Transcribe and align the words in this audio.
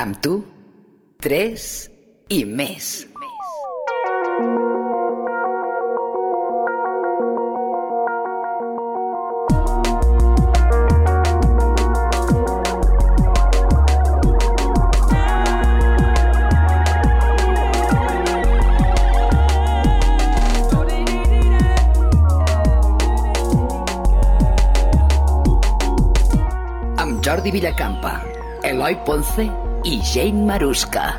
Amb 0.00 0.16
tu, 0.24 0.38
tres 1.20 1.90
i 2.32 2.40
més. 2.48 2.88
Jordi 27.20 27.52
Villacampa, 27.52 28.22
Eloi 28.64 28.96
Ponce 29.04 29.69
i 29.84 30.00
Jane 30.04 30.44
Maruska. 30.44 31.14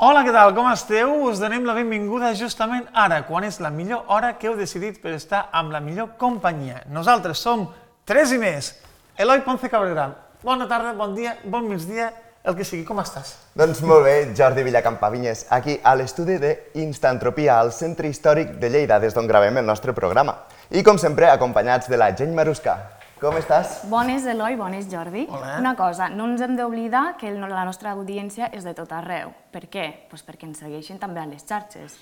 Hola, 0.00 0.22
què 0.24 0.32
tal? 0.32 0.54
Com 0.56 0.66
esteu? 0.72 1.12
Us 1.28 1.42
donem 1.42 1.66
la 1.68 1.74
benvinguda 1.76 2.32
justament 2.34 2.86
ara, 2.96 3.20
quan 3.28 3.44
és 3.44 3.60
la 3.60 3.70
millor 3.70 4.08
hora 4.08 4.32
que 4.38 4.48
heu 4.48 4.56
decidit 4.56 4.96
per 5.02 5.12
estar 5.18 5.44
amb 5.52 5.74
la 5.74 5.82
millor 5.84 6.14
companyia. 6.18 6.80
Nosaltres 6.88 7.42
som 7.44 7.66
tres 8.08 8.32
i 8.32 8.40
més. 8.40 8.72
Eloi 9.20 9.44
Ponce 9.44 9.68
Cabrera, 9.68 10.08
bona 10.42 10.66
tarda, 10.70 10.94
bon 10.96 11.12
dia, 11.14 11.36
bon 11.44 11.68
migdia, 11.68 12.08
el 12.42 12.56
que 12.56 12.64
sigui. 12.64 12.86
Com 12.88 13.04
estàs? 13.04 13.36
Doncs 13.54 13.84
molt 13.84 14.08
bé, 14.08 14.16
Jordi 14.34 14.64
Villacampa 14.64 15.12
Vinyes, 15.12 15.46
aquí 15.52 15.76
a 15.84 15.92
l'estudi 15.94 16.40
d'Instantropia, 16.40 17.60
al 17.60 17.76
Centre 17.76 18.08
Històric 18.08 18.56
de 18.56 18.72
Lleida, 18.72 18.98
des 18.98 19.12
d'on 19.12 19.28
gravem 19.28 19.60
el 19.60 19.68
nostre 19.68 19.92
programa. 19.92 20.40
I 20.72 20.82
com 20.82 20.98
sempre, 20.98 21.28
acompanyats 21.28 21.92
de 21.92 22.00
la 22.00 22.10
Gent 22.16 22.32
Marusca. 22.34 23.01
Com 23.22 23.36
estàs? 23.38 23.84
Bones, 23.86 24.24
Eloi, 24.26 24.56
bones, 24.58 24.88
Jordi. 24.90 25.28
Hola. 25.30 25.52
Una 25.60 25.76
cosa, 25.78 26.08
no 26.10 26.24
ens 26.26 26.40
hem 26.42 26.56
d'oblidar 26.58 27.12
que 27.20 27.30
la 27.30 27.62
nostra 27.62 27.92
audiència 27.94 28.48
és 28.50 28.66
de 28.66 28.72
tot 28.74 28.90
arreu. 28.90 29.30
Per 29.54 29.68
què? 29.70 29.84
Pues 30.10 30.24
perquè 30.26 30.48
ens 30.48 30.58
segueixen 30.58 30.98
també 30.98 31.22
a 31.22 31.28
les 31.30 31.46
xarxes. 31.46 32.00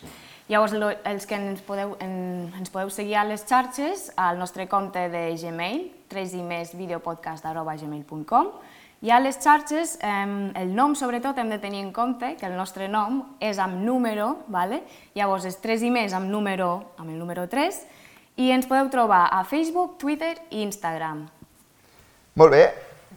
Llavors, 0.48 0.72
els 1.04 1.28
que 1.28 1.36
ens 1.36 1.60
podeu, 1.66 1.92
en, 2.00 2.48
ens 2.56 2.72
podeu 2.72 2.88
seguir 2.88 3.18
a 3.20 3.26
les 3.28 3.44
xarxes, 3.44 4.08
al 4.16 4.40
nostre 4.40 4.64
compte 4.64 5.10
de 5.12 5.26
Gmail, 5.36 5.90
3 6.08 6.38
i 6.40 6.42
més 6.54 6.72
videopodcast.gmail.com, 6.72 8.52
i 9.04 9.12
a 9.12 9.20
les 9.20 9.36
xarxes, 9.44 9.98
eh, 10.00 10.26
el 10.56 10.72
nom 10.72 10.96
sobretot 10.96 11.36
hem 11.36 11.52
de 11.52 11.60
tenir 11.60 11.84
en 11.84 11.92
compte 11.92 12.32
que 12.40 12.48
el 12.48 12.56
nostre 12.56 12.88
nom 12.88 13.26
és 13.44 13.60
amb 13.60 13.76
número, 13.84 14.38
vale? 14.48 14.86
llavors 15.12 15.44
és 15.44 15.60
3 15.60 15.84
i 15.84 15.92
més 15.92 16.16
amb 16.16 16.32
número, 16.32 16.94
amb 16.96 17.10
el 17.12 17.20
número 17.20 17.44
3, 17.44 17.84
i 18.40 18.50
ens 18.54 18.68
podeu 18.68 18.88
trobar 18.92 19.26
a 19.28 19.42
Facebook, 19.44 19.98
Twitter 20.00 20.32
i 20.50 20.62
Instagram. 20.64 21.26
Molt 22.40 22.54
bé, 22.54 22.62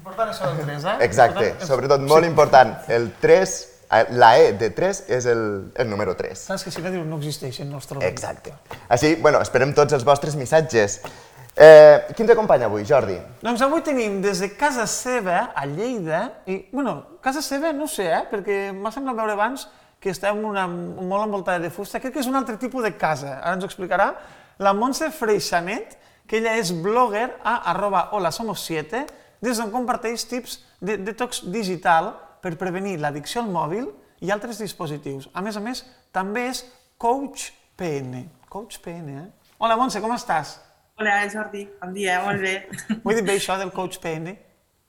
Important 0.03 0.33
això 0.33 0.49
del 0.51 0.65
3, 0.65 0.83
eh? 0.83 0.93
exacte. 1.05 1.45
Important. 1.47 1.67
Sobretot 1.69 2.01
molt 2.03 2.27
important, 2.27 2.73
el 2.91 3.05
3, 3.21 3.51
eh, 3.87 4.01
la 4.19 4.31
E 4.41 4.49
de 4.59 4.67
3 4.75 5.03
és 5.15 5.27
el, 5.31 5.43
el 5.79 5.87
número 5.87 6.15
3. 6.19 6.41
Saps 6.49 6.65
que 6.67 6.73
si 6.75 6.83
no 6.83 6.91
dius 6.91 7.05
no 7.07 7.21
existeixen, 7.21 7.69
no 7.71 7.79
els 7.79 7.87
trobem. 7.87 8.09
Exacte. 8.09 8.51
Així, 8.91 9.13
bueno, 9.21 9.39
esperem 9.45 9.71
tots 9.77 9.95
els 9.95 10.03
vostres 10.03 10.35
missatges. 10.35 10.97
Eh, 11.53 12.09
qui 12.17 12.25
ens 12.25 12.33
acompanya 12.33 12.67
avui, 12.67 12.83
Jordi? 12.89 13.15
Doncs 13.45 13.63
avui 13.63 13.85
tenim 13.85 14.19
des 14.25 14.43
de 14.43 14.51
casa 14.57 14.89
seva, 14.91 15.53
a 15.55 15.63
Lleida, 15.69 16.25
i, 16.51 16.65
bueno, 16.73 16.97
casa 17.23 17.45
seva 17.45 17.71
no 17.71 17.87
ho 17.87 17.93
sé, 17.95 18.09
eh, 18.09 18.23
perquè 18.27 18.59
m'ha 18.75 18.91
semblat 18.91 19.21
veure 19.21 19.37
abans 19.37 19.69
que 20.03 20.11
en 20.11 20.43
una, 20.43 20.67
molt 20.67 21.29
envoltada 21.29 21.63
de 21.63 21.69
fusta. 21.71 22.01
Crec 22.03 22.17
que 22.17 22.19
és 22.19 22.27
un 22.27 22.35
altre 22.35 22.57
tipus 22.59 22.83
de 22.83 22.91
casa, 22.97 23.37
ara 23.37 23.55
ens 23.55 23.63
ho 23.63 23.71
explicarà. 23.71 24.11
La 24.59 24.73
Montse 24.73 25.09
Freixanet, 25.11 25.97
que 26.29 26.37
ella 26.37 26.53
és 26.59 26.71
blogger 26.83 27.25
a 27.43 27.55
arroba 27.71 28.09
hola 28.13 28.31
somos 28.31 28.61
7, 28.67 29.03
des 29.43 29.59
d'on 29.59 29.71
comparteix 29.73 30.27
tips 30.29 30.59
de 30.79 30.97
detox 31.01 31.41
digital 31.51 32.13
per 32.43 32.53
prevenir 32.59 32.99
l'addicció 33.01 33.41
al 33.41 33.49
mòbil 33.51 33.89
i 34.23 34.31
altres 34.31 34.61
dispositius. 34.61 35.29
A 35.33 35.41
més 35.41 35.57
a 35.57 35.63
més, 35.63 35.83
també 36.15 36.47
és 36.51 36.63
coach 37.01 37.49
PN. 37.79 38.27
Coach 38.49 38.79
PN, 38.83 39.17
eh? 39.17 39.51
Hola, 39.57 39.75
Montse, 39.79 40.01
com 40.03 40.13
estàs? 40.15 40.59
Hola, 40.99 41.17
Jordi. 41.33 41.65
Bon 41.81 41.93
dia, 41.95 42.21
molt 42.23 42.41
bé. 42.43 42.55
Ho 43.01 43.11
he 43.11 43.17
dit 43.17 43.25
bé, 43.25 43.39
això 43.39 43.57
del 43.59 43.73
coach 43.73 43.97
PN? 44.03 44.35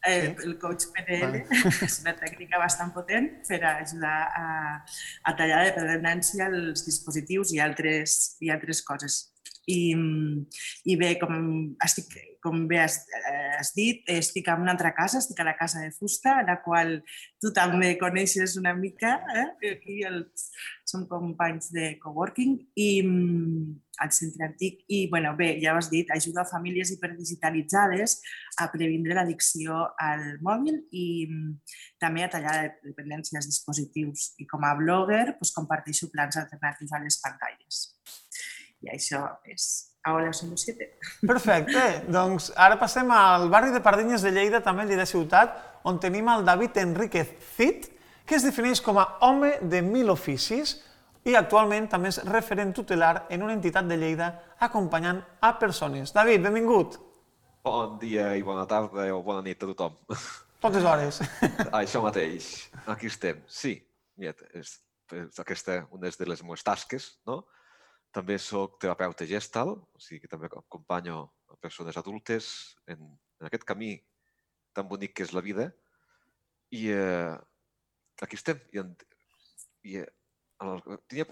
El, 0.04 0.34
el 0.44 0.58
coach 0.60 0.90
PNL 0.92 1.38
és 1.86 1.94
una 2.02 2.12
tècnica 2.18 2.58
bastant 2.60 2.90
potent 2.92 3.30
per 3.48 3.62
ajudar 3.70 4.16
a, 4.36 4.48
a 5.24 5.32
tallar 5.38 5.62
la 5.62 5.70
dependència 5.70 6.50
als 6.50 6.84
dispositius 6.84 7.54
i 7.56 7.62
altres, 7.64 8.36
i 8.44 8.52
altres 8.52 8.82
coses. 8.84 9.22
I, 9.70 9.94
i 10.84 10.96
bé, 11.00 11.14
com, 11.20 11.34
estic, 11.84 12.12
com 12.44 12.66
bé 12.68 12.82
has, 12.82 12.98
has 13.58 13.72
dit, 13.76 14.02
estic 14.12 14.48
en 14.52 14.64
una 14.66 14.74
altra 14.74 14.92
casa, 14.96 15.22
estic 15.22 15.40
a 15.40 15.48
la 15.48 15.56
casa 15.56 15.80
de 15.80 15.92
fusta, 15.94 16.42
la 16.44 16.58
qual 16.64 16.98
tu 17.40 17.52
també 17.56 17.94
coneixes 18.00 18.58
una 18.60 18.74
mica, 18.76 19.16
eh? 19.32 19.46
Aquí 19.72 20.02
els, 20.04 20.50
som 20.84 21.06
companys 21.08 21.70
de 21.72 21.94
coworking 22.02 22.58
i 22.76 22.88
al 24.04 24.12
centre 24.12 24.44
antic. 24.46 24.82
I 24.88 25.06
bueno, 25.08 25.32
bé, 25.38 25.54
ja 25.62 25.72
ho 25.72 25.80
has 25.80 25.88
dit, 25.90 26.10
ajuda 26.12 26.42
a 26.42 26.50
famílies 26.50 26.92
hiperdigitalitzades 26.94 28.18
a 28.60 28.68
previndre 28.72 29.16
l'addicció 29.16 29.80
al 30.00 30.26
mòbil 30.44 30.82
i 30.92 31.06
també 32.02 32.24
a 32.24 32.30
tallar 32.32 32.56
la 32.58 32.68
dependència 32.84 33.40
als 33.40 33.48
dispositius. 33.50 34.32
I 34.42 34.48
com 34.50 34.66
a 34.66 34.74
blogger 34.78 35.24
doncs, 35.32 35.54
comparteixo 35.56 36.10
plans 36.12 36.38
alternatius 36.40 36.92
a 36.92 37.02
les 37.04 37.20
pantalles. 37.22 37.84
I 38.84 38.92
això 38.92 39.24
és 39.48 39.90
Ahora 40.04 40.34
Somos 40.36 40.60
7. 40.60 40.98
Perfecte, 41.24 41.84
doncs 42.12 42.50
ara 42.60 42.76
passem 42.76 43.08
al 43.10 43.48
barri 43.48 43.72
de 43.72 43.80
Pardinyes 43.80 44.20
de 44.20 44.34
Lleida, 44.36 44.60
també 44.60 44.84
Lleida 44.84 45.06
Ciutat, 45.08 45.56
on 45.88 45.96
tenim 46.00 46.28
el 46.28 46.44
David 46.44 46.76
Enríquez 46.82 47.30
Cid, 47.56 47.88
que 48.28 48.36
es 48.36 48.44
defineix 48.44 48.82
com 48.84 49.00
a 49.00 49.06
home 49.24 49.54
de 49.62 49.80
mil 49.84 50.12
oficis 50.12 50.76
i 51.24 51.32
actualment 51.40 51.88
també 51.88 52.12
és 52.12 52.20
referent 52.28 52.74
tutelar 52.76 53.24
en 53.32 53.46
una 53.46 53.56
entitat 53.56 53.88
de 53.88 53.96
Lleida 53.96 54.28
acompanyant 54.60 55.22
a 55.40 55.54
persones. 55.60 56.12
David, 56.12 56.44
benvingut. 56.44 57.00
Bon 57.64 57.96
dia 58.00 58.34
i 58.36 58.44
bona 58.44 58.66
tarda 58.68 59.08
o 59.16 59.22
bona 59.24 59.40
nit 59.46 59.62
a 59.64 59.70
tothom. 59.72 59.96
Totes 60.64 60.84
hores. 60.84 61.22
Això 61.80 62.04
mateix. 62.04 62.52
Aquí 62.92 63.08
estem. 63.08 63.40
Sí, 63.48 63.78
mira, 64.20 64.36
és, 64.52 64.76
és 65.16 65.40
aquesta 65.40 65.80
una 65.96 66.12
de 66.12 66.28
les 66.28 66.44
meves 66.44 66.64
tasques, 66.64 67.14
no? 67.24 67.46
També 68.14 68.36
sóc 68.38 68.78
terapeuta 68.82 69.26
gestal, 69.26 69.74
o 69.74 70.02
sigui 70.02 70.22
que 70.22 70.30
també 70.30 70.46
acompanyo 70.46 71.24
a 71.50 71.56
persones 71.58 71.96
adultes 71.98 72.76
en, 72.86 73.00
en 73.40 73.48
aquest 73.48 73.66
camí 73.66 73.96
tan 74.74 74.86
bonic 74.90 75.16
que 75.16 75.26
és 75.26 75.32
la 75.34 75.42
vida. 75.42 75.70
I 76.74 76.84
eh, 76.94 77.34
aquí 78.22 78.38
estem. 78.38 78.60
I, 78.74 78.84
en, 78.84 78.94
i 79.90 79.98
eh, 80.02 80.06
en 80.62 80.72
el, 80.76 81.02
tenia, 81.10 81.26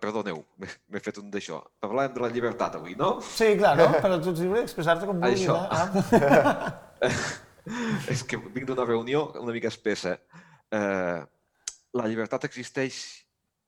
perdoneu, 0.00 0.42
m'he 0.60 1.02
fet 1.02 1.18
un 1.22 1.32
d'això. 1.32 1.60
Parlàvem 1.82 2.14
de 2.16 2.24
la 2.24 2.30
llibertat 2.34 2.76
avui, 2.78 2.94
no? 3.00 3.14
Sí, 3.24 3.54
claro, 3.58 3.88
però 4.04 4.20
tu 4.20 4.34
ets 4.34 4.44
lliure 4.44 4.62
d'expressar-te 4.62 5.08
com 5.08 5.20
vulguis. 5.24 5.48
Això. 5.48 5.56
eh? 5.56 6.28
Ah. 7.00 7.50
és 8.12 8.22
que 8.28 8.38
vinc 8.40 8.68
d'una 8.68 8.86
reunió 8.86 9.26
una 9.40 9.56
mica 9.56 9.72
espessa. 9.72 10.16
Eh, 10.70 11.20
la 11.96 12.06
llibertat 12.06 12.46
existeix 12.46 13.00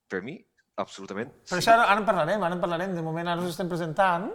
per 0.09 0.21
mi, 0.23 0.37
absolutament. 0.77 1.29
Per 1.49 1.57
això 1.59 1.73
ara, 1.73 1.83
ara 1.91 1.99
en 1.99 2.05
parlarem, 2.05 2.43
ara 2.43 2.55
en 2.55 2.61
parlarem. 2.61 2.95
De 2.95 3.01
moment 3.05 3.27
ara 3.27 3.41
us 3.41 3.49
estem 3.53 3.69
presentant, 3.69 4.31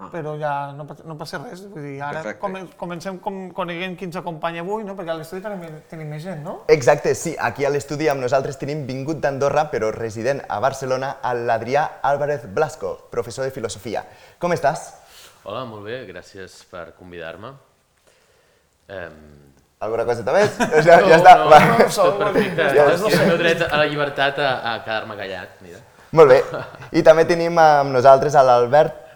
Ah. 0.00 0.08
però 0.08 0.32
ja 0.40 0.72
no, 0.72 0.86
no 1.04 1.14
passa 1.18 1.36
res. 1.42 1.60
Vull 1.68 1.82
dir, 1.84 2.00
ara 2.00 2.22
Perfecte. 2.22 2.40
come, 2.40 2.62
comencem 2.80 3.18
com, 3.20 3.50
coneguent 3.52 3.98
qui 3.98 4.06
ens 4.06 4.16
acompanya 4.16 4.62
avui, 4.64 4.82
no? 4.82 4.94
perquè 4.96 5.12
a 5.12 5.16
l'estudi 5.18 5.42
tenim, 5.44 5.74
tenim 5.90 6.08
més 6.08 6.22
gent, 6.24 6.40
no? 6.42 6.54
Exacte, 6.72 7.12
sí, 7.14 7.34
aquí 7.38 7.66
a 7.66 7.70
l'estudi 7.70 8.08
amb 8.08 8.22
nosaltres 8.24 8.56
tenim 8.56 8.86
vingut 8.88 9.20
d'Andorra, 9.20 9.66
però 9.70 9.90
resident 9.92 10.40
a 10.48 10.58
Barcelona, 10.58 11.18
a 11.20 11.34
l'Adrià 11.34 11.98
Álvarez 12.00 12.46
Blasco, 12.48 12.94
professor 13.12 13.44
de 13.44 13.50
filosofia. 13.50 14.06
Com 14.38 14.56
estàs? 14.56 14.86
Hola, 15.44 15.66
molt 15.68 15.84
bé, 15.84 16.06
gràcies 16.08 16.62
per 16.72 16.94
convidar-me. 16.96 17.52
Um, 18.88 19.52
Alguna 19.80 20.04
coseta 20.04 20.32
més? 20.36 20.56
Ja, 20.86 20.98
ja 21.00 21.16
està. 21.16 21.34
no, 21.40 21.48
va. 21.50 21.58
no, 21.64 21.86
tot 21.88 22.18
perfecte. 22.20 22.66
Ja, 22.76 22.84
Ja, 22.84 22.88
el 22.92 23.28
meu 23.30 23.38
dret 23.40 23.62
a 23.64 23.76
la 23.80 23.86
llibertat 23.88 24.38
a, 24.44 24.50
a 24.74 24.74
quedar-me 24.84 25.16
callat, 25.16 25.54
mira. 25.64 25.80
Molt 26.12 26.28
bé. 26.34 26.40
I 26.98 27.02
també 27.06 27.24
tenim 27.28 27.56
amb 27.62 27.94
nosaltres 27.94 28.36
a 28.36 28.42
l'Albert 28.44 29.06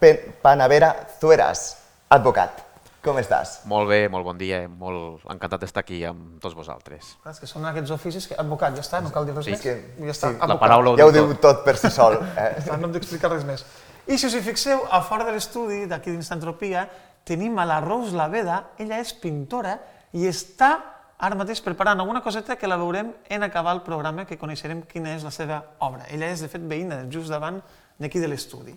Panavera 0.45 0.93
Zueras, 1.21 1.75
advocat. 2.13 2.63
Com 3.05 3.19
estàs? 3.21 3.59
Molt 3.69 3.91
bé, 3.91 4.07
molt 4.09 4.25
bon 4.25 4.39
dia, 4.41 4.63
molt 4.69 5.21
encantat 5.29 5.61
d'estar 5.61 5.83
aquí 5.85 5.99
amb 6.09 6.39
tots 6.41 6.55
vosaltres. 6.57 7.11
Clar, 7.21 7.35
és 7.37 7.41
que 7.43 7.49
són 7.49 7.67
aquests 7.69 7.93
oficis 7.93 8.27
que 8.31 8.37
advocat, 8.41 8.73
ja 8.79 8.85
està, 8.85 9.03
no 9.05 9.13
cal 9.13 9.27
dir 9.29 9.35
res 9.37 9.45
Sí, 9.45 9.53
més. 9.53 9.61
que- 9.61 9.75
ja 10.01 10.13
està, 10.15 10.31
sí. 10.31 10.39
advocat. 10.39 10.49
La 10.55 10.57
paraula 10.63 10.93
ho 10.95 10.97
Ja 10.97 11.05
ho 11.05 11.13
diu 11.13 11.29
tot. 11.35 11.41
tot 11.45 11.65
per 11.67 11.77
si 11.77 11.91
sol. 11.93 12.17
Eh? 12.41 12.49
No 12.71 12.79
hem 12.89 12.93
d'explicar 12.97 13.29
res 13.35 13.45
més. 13.45 13.65
I 14.09 14.17
si 14.17 14.27
us 14.31 14.37
hi 14.39 14.41
fixeu, 14.45 14.87
a 14.91 15.03
fora 15.05 15.25
de 15.29 15.33
l'estudi, 15.37 15.83
d'aquí 15.89 16.13
d'Instantropia, 16.17 16.87
tenim 17.29 17.59
a 17.61 17.65
la 17.69 17.83
Rose 17.85 18.17
Laveda, 18.17 18.63
ella 18.81 18.99
és 19.05 19.13
pintora 19.13 19.77
i 20.15 20.29
està 20.31 20.73
ara 21.19 21.37
mateix 21.39 21.61
preparant 21.65 22.01
alguna 22.01 22.23
coseta 22.23 22.57
que 22.57 22.69
la 22.71 22.79
veurem 22.79 23.13
en 23.31 23.47
acabar 23.47 23.75
el 23.75 23.83
programa, 23.87 24.25
que 24.29 24.39
coneixerem 24.39 24.83
quina 24.89 25.15
és 25.15 25.25
la 25.27 25.33
seva 25.35 25.61
obra. 25.85 26.07
Ella 26.11 26.31
és, 26.33 26.43
de 26.45 26.51
fet, 26.51 26.63
veïna, 26.69 27.05
just 27.11 27.33
davant 27.33 27.61
d'aquí 27.99 28.23
de 28.23 28.29
l'estudi. 28.31 28.75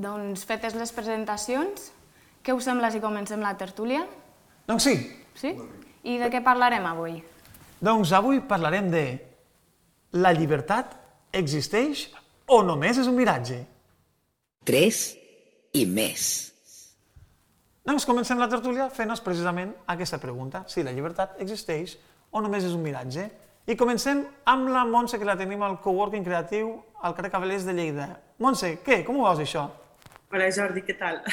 Doncs 0.00 0.44
fetes 0.48 0.76
les 0.78 0.92
presentacions, 0.96 1.90
què 2.44 2.54
us 2.56 2.64
sembla 2.64 2.92
si 2.92 3.02
comencem 3.02 3.42
la 3.44 3.56
tertúlia? 3.60 4.06
Doncs 4.68 4.86
sí, 4.86 4.94
Sí? 5.40 5.54
I 6.04 6.18
de 6.20 6.30
què 6.32 6.40
parlarem 6.44 6.86
avui? 6.88 7.20
doncs 7.80 8.10
avui 8.12 8.42
parlarem 8.44 8.90
de 8.92 9.04
la 10.20 10.32
llibertat 10.36 10.92
existeix 11.32 12.10
o 12.50 12.60
només 12.66 12.98
és 13.00 13.08
un 13.08 13.16
miratge? 13.16 13.62
Tres 14.68 15.14
i 15.72 15.86
més. 15.88 16.52
Doncs 17.80 18.04
comencem 18.04 18.36
la 18.36 18.48
tertúlia 18.52 18.90
fent-nos 18.92 19.22
precisament 19.24 19.70
aquesta 19.88 20.18
pregunta, 20.20 20.66
si 20.68 20.84
la 20.84 20.92
llibertat 20.92 21.38
existeix 21.40 21.96
o 22.30 22.42
només 22.44 22.66
és 22.68 22.74
un 22.76 22.82
miratge. 22.84 23.24
I 23.70 23.76
comencem 23.80 24.20
amb 24.52 24.68
la 24.72 24.82
Montse, 24.84 25.18
que 25.20 25.28
la 25.28 25.36
tenim 25.38 25.62
al 25.64 25.78
coworking 25.80 26.24
creatiu 26.26 26.74
al 27.00 27.14
carrer 27.16 27.30
Cavallers 27.32 27.64
de 27.64 27.74
Lleida. 27.76 28.10
Montse, 28.40 28.74
què? 28.84 29.00
Com 29.06 29.20
ho 29.20 29.24
veus, 29.28 29.40
això? 29.44 29.64
Hola 30.30 30.46
Jordi, 30.54 30.84
què 30.86 30.98
tal? 30.98 31.22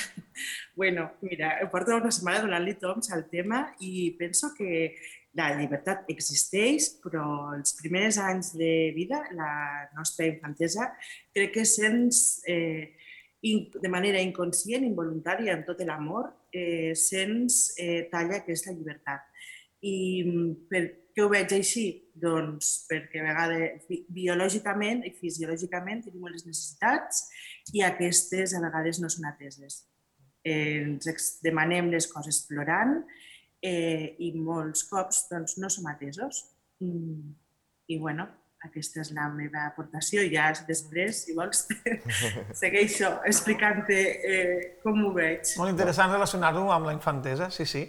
Bueno, 0.77 1.07
mira, 1.25 1.55
porto 1.71 1.95
una 1.97 2.11
setmana 2.13 2.43
donant-li 2.43 2.75
toms 2.77 3.09
al 3.09 3.23
tema 3.31 3.63
i 3.81 4.11
penso 4.19 4.51
que 4.53 4.91
la 5.37 5.47
llibertat 5.57 6.05
existeix, 6.13 6.91
però 7.01 7.23
els 7.55 7.73
primers 7.79 8.19
anys 8.21 8.51
de 8.57 8.91
vida, 8.93 9.23
la 9.33 9.49
nostra 9.97 10.27
infantesa, 10.29 10.91
crec 11.33 11.55
que 11.55 11.65
se'ns, 11.65 12.43
eh, 12.45 12.93
de 13.81 13.89
manera 13.91 14.21
inconscient, 14.23 14.85
involuntària, 14.87 15.55
amb 15.55 15.65
tot 15.67 15.81
l'amor, 15.85 16.29
eh, 16.53 16.93
se'ns 16.97 17.73
eh, 17.79 18.07
talla 18.11 18.41
aquesta 18.41 18.73
llibertat. 18.75 19.25
I 19.85 19.97
mm, 20.25 20.53
per 20.71 20.81
què 21.13 21.25
ho 21.25 21.29
veig 21.33 21.53
així? 21.57 21.85
Doncs 22.17 22.71
perquè 22.89 23.21
a 23.21 23.27
vegades 23.27 23.85
bi- 23.89 24.03
biològicament 24.13 25.03
i 25.05 25.13
fisiològicament 25.17 26.03
tenim 26.05 26.25
unes 26.29 26.45
necessitats 26.45 27.23
i 27.73 27.83
aquestes 27.85 28.55
a 28.57 28.61
vegades 28.63 29.01
no 29.01 29.09
són 29.13 29.29
ateses. 29.29 29.83
Eh, 30.45 30.83
ens 30.85 31.27
demanem 31.43 31.91
les 31.93 32.07
coses 32.09 32.43
plorant 32.49 32.99
eh, 33.61 34.15
i 34.21 34.31
molts 34.37 34.85
cops 34.89 35.25
doncs, 35.31 35.57
no 35.61 35.69
som 35.73 35.89
atesos. 35.89 36.43
Mm, 36.81 37.33
I 37.93 37.97
bueno, 38.01 38.27
aquesta 38.65 39.03
és 39.03 39.11
la 39.13 39.27
meva 39.29 39.67
aportació 39.67 40.23
ja 40.31 40.49
després, 40.67 41.23
si 41.27 41.35
vols, 41.37 41.65
segueixo 42.61 43.11
explicant-te 43.29 44.01
eh, 44.17 44.59
com 44.83 45.05
ho 45.05 45.13
veig. 45.15 45.53
Molt 45.61 45.75
interessant 45.75 46.11
relacionar-ho 46.13 46.67
amb 46.73 46.89
la 46.89 46.95
infantesa, 46.97 47.51
sí, 47.53 47.67
sí. 47.69 47.85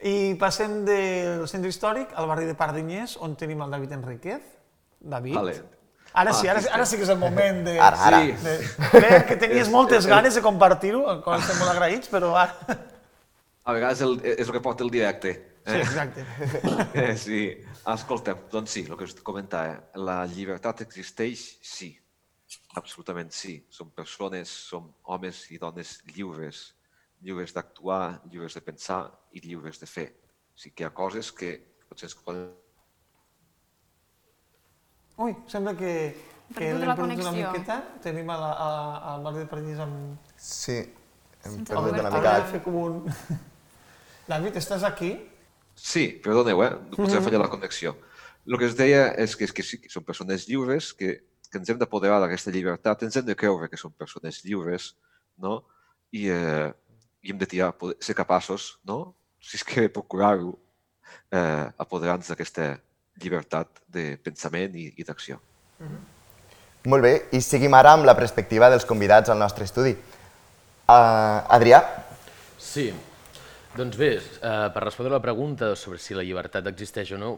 I 0.00 0.36
passem 0.40 0.80
del 0.86 1.44
centre 1.48 1.68
històric 1.68 2.14
al 2.16 2.28
barri 2.28 2.46
de 2.48 2.56
Pardinyers, 2.56 3.18
on 3.20 3.36
tenim 3.36 3.60
el 3.64 3.76
David 3.76 3.98
Enriquez. 3.98 4.46
David. 5.00 5.36
Vale. 5.36 5.58
Ara 6.12 6.32
sí, 6.34 6.48
Ah, 6.48 6.56
ara, 6.56 6.62
ara 6.74 6.86
sí 6.86 6.96
que 6.98 7.04
és 7.06 7.12
el 7.12 7.18
moment 7.20 7.60
de... 7.68 7.76
Ara, 7.78 7.98
ara. 8.08 8.20
Sí. 8.24 8.32
de... 8.42 9.00
Veig 9.04 9.26
que 9.28 9.36
tenies 9.38 9.68
moltes 9.76 10.08
ganes 10.10 10.34
de 10.34 10.42
compartir-ho, 10.42 11.04
estem 11.36 11.60
molt 11.60 11.70
agraïts, 11.70 12.10
però 12.10 12.32
ara... 12.40 12.78
A 13.62 13.76
vegades 13.76 14.00
el, 14.02 14.16
és 14.24 14.48
el 14.48 14.56
que 14.56 14.62
porta 14.64 14.82
el 14.82 14.90
directe. 14.90 15.36
Sí, 15.66 15.76
exacte. 15.76 16.24
Eh, 17.00 17.16
sí, 17.16 17.40
escolta'm, 17.92 18.46
doncs 18.52 18.76
sí, 18.76 18.84
el 18.88 18.96
que 18.96 19.08
us 19.08 19.14
comentava, 19.24 19.76
la 20.00 20.22
llibertat 20.30 20.84
existeix? 20.86 21.42
Sí, 21.62 21.90
absolutament 22.80 23.32
sí. 23.34 23.58
Som 23.70 23.92
persones, 23.96 24.50
som 24.70 24.88
homes 25.04 25.44
i 25.52 25.60
dones 25.60 25.98
lliures, 26.14 26.70
lliures 27.20 27.52
d'actuar, 27.56 28.20
lliures 28.30 28.56
de 28.56 28.64
pensar 28.64 29.02
i 29.36 29.44
lliures 29.44 29.82
de 29.82 29.90
fer. 29.90 30.08
O 30.54 30.58
sigui 30.58 30.74
que 30.74 30.86
hi 30.86 30.88
ha 30.88 30.94
coses 30.96 31.30
que 31.36 31.54
potser 31.90 32.08
ens 32.08 32.18
poden 32.24 32.50
Ui, 35.20 35.34
sembla 35.52 35.74
que, 35.76 35.92
que 36.48 36.54
Perdut 36.56 36.80
l'hem 36.80 36.88
la 36.88 36.94
perdut 36.96 37.18
una 37.20 37.32
miqueta. 37.34 37.74
Tenim 38.00 38.30
a 38.32 38.36
la, 38.40 38.50
a, 38.56 38.68
al 39.10 39.26
barri 39.26 39.42
de 39.42 39.48
Pardinyers 39.50 39.82
amb... 39.84 40.30
Sí, 40.40 40.78
hem 41.44 41.58
perdut 41.68 41.98
una 41.98 42.12
mica... 42.14 42.32
De 42.38 42.46
fer 42.54 42.60
com 42.64 42.78
un... 42.80 43.02
David, 44.30 44.56
estàs 44.62 44.86
aquí? 44.88 45.10
Sí, 45.80 46.06
perdoneu, 46.22 46.62
eh? 46.64 46.70
Potser 46.92 47.18
ha 47.18 47.24
fallat 47.24 47.42
la 47.42 47.50
connexió. 47.52 47.94
El 48.46 48.58
que 48.60 48.66
es 48.68 48.76
deia 48.76 49.10
és 49.20 49.36
que, 49.36 49.46
és 49.48 49.54
que 49.56 49.64
sí, 49.64 49.78
que 49.80 49.90
som 49.92 50.04
persones 50.04 50.46
lliures, 50.48 50.90
que, 50.96 51.14
que 51.48 51.60
ens 51.60 51.70
hem 51.72 51.78
d'apoderar 51.80 52.18
d'aquesta 52.22 52.52
llibertat, 52.52 53.04
ens 53.06 53.16
hem 53.16 53.26
de 53.26 53.36
creure 53.38 53.68
que 53.70 53.80
som 53.80 53.92
persones 53.92 54.42
lliures, 54.44 54.94
no? 55.40 55.62
I, 56.12 56.26
eh, 56.34 56.68
i 57.24 57.32
hem 57.32 57.40
de 57.40 57.48
tirar, 57.48 57.72
poder, 57.78 57.96
ser 58.04 58.16
capaços, 58.18 58.74
no? 58.84 59.14
Si 59.40 59.56
és 59.56 59.64
que 59.64 59.88
procurar-ho, 59.92 60.52
eh, 61.32 61.66
apoderar-nos 61.80 62.28
d'aquesta 62.28 62.74
llibertat 63.20 63.82
de 63.88 64.14
pensament 64.24 64.76
i, 64.76 64.90
i 65.00 65.06
d'acció. 65.06 65.40
Molt 66.88 67.04
bé, 67.04 67.14
i 67.36 67.40
seguim 67.44 67.74
ara 67.76 67.92
amb 67.96 68.08
la 68.08 68.16
perspectiva 68.16 68.70
dels 68.72 68.86
convidats 68.88 69.32
al 69.32 69.40
nostre 69.40 69.64
estudi. 69.68 69.96
Uh, 70.90 71.40
Adrià, 71.54 71.84
Sí. 72.60 72.92
Doncs 73.70 73.96
bé, 73.96 74.16
eh, 74.18 74.68
per 74.74 74.82
respondre 74.82 75.14
a 75.14 75.18
la 75.18 75.22
pregunta 75.22 75.76
sobre 75.76 75.98
si 76.02 76.14
la 76.14 76.24
llibertat 76.26 76.66
existeix 76.66 77.12
o 77.14 77.18
no, 77.22 77.28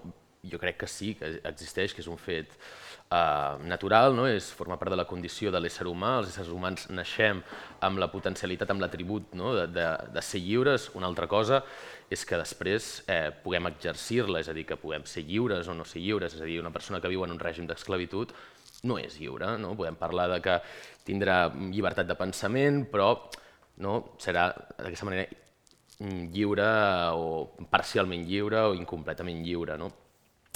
jo 0.48 0.58
crec 0.58 0.78
que 0.80 0.86
sí, 0.88 1.12
que 1.14 1.28
existeix, 1.44 1.92
que 1.92 2.00
és 2.00 2.08
un 2.08 2.16
fet 2.16 2.54
eh, 3.12 3.58
natural, 3.68 4.16
no? 4.16 4.24
és 4.26 4.48
formar 4.56 4.78
part 4.80 4.94
de 4.94 4.96
la 4.96 5.04
condició 5.04 5.52
de 5.52 5.60
l'ésser 5.60 5.84
humà. 5.90 6.14
Els 6.22 6.30
éssers 6.32 6.48
humans 6.48 6.88
naixem 6.88 7.42
amb 7.84 8.00
la 8.00 8.08
potencialitat, 8.10 8.72
amb 8.72 8.80
l'atribut 8.80 9.36
no? 9.36 9.52
de, 9.58 9.66
de, 9.74 9.84
de 10.14 10.22
ser 10.24 10.40
lliures. 10.40 10.88
Una 10.96 11.10
altra 11.10 11.28
cosa 11.28 11.60
és 12.08 12.24
que 12.24 12.40
després 12.40 12.88
eh, 13.12 13.28
puguem 13.44 13.68
exercir-la, 13.68 14.40
és 14.40 14.48
a 14.48 14.56
dir, 14.56 14.64
que 14.72 14.80
puguem 14.80 15.04
ser 15.04 15.26
lliures 15.28 15.68
o 15.68 15.76
no 15.76 15.84
ser 15.84 16.00
lliures. 16.00 16.38
És 16.38 16.40
a 16.40 16.48
dir, 16.48 16.58
una 16.64 16.72
persona 16.72 17.02
que 17.04 17.12
viu 17.12 17.26
en 17.28 17.36
un 17.36 17.44
règim 17.44 17.68
d'esclavitud 17.68 18.32
no 18.88 18.96
és 18.98 19.20
lliure. 19.20 19.52
No? 19.60 19.76
Podem 19.76 20.00
parlar 20.00 20.30
de 20.32 20.40
que 20.42 20.58
tindrà 21.04 21.44
llibertat 21.52 22.08
de 22.08 22.16
pensament, 22.16 22.86
però 22.90 23.12
no? 23.84 24.16
serà 24.16 24.48
d'aquesta 24.80 25.12
manera 25.12 25.41
lliure 26.32 26.66
o 27.14 27.52
parcialment 27.70 28.26
lliure 28.28 28.64
o 28.70 28.74
incompletament 28.74 29.44
lliure. 29.44 29.78
No? 29.78 29.92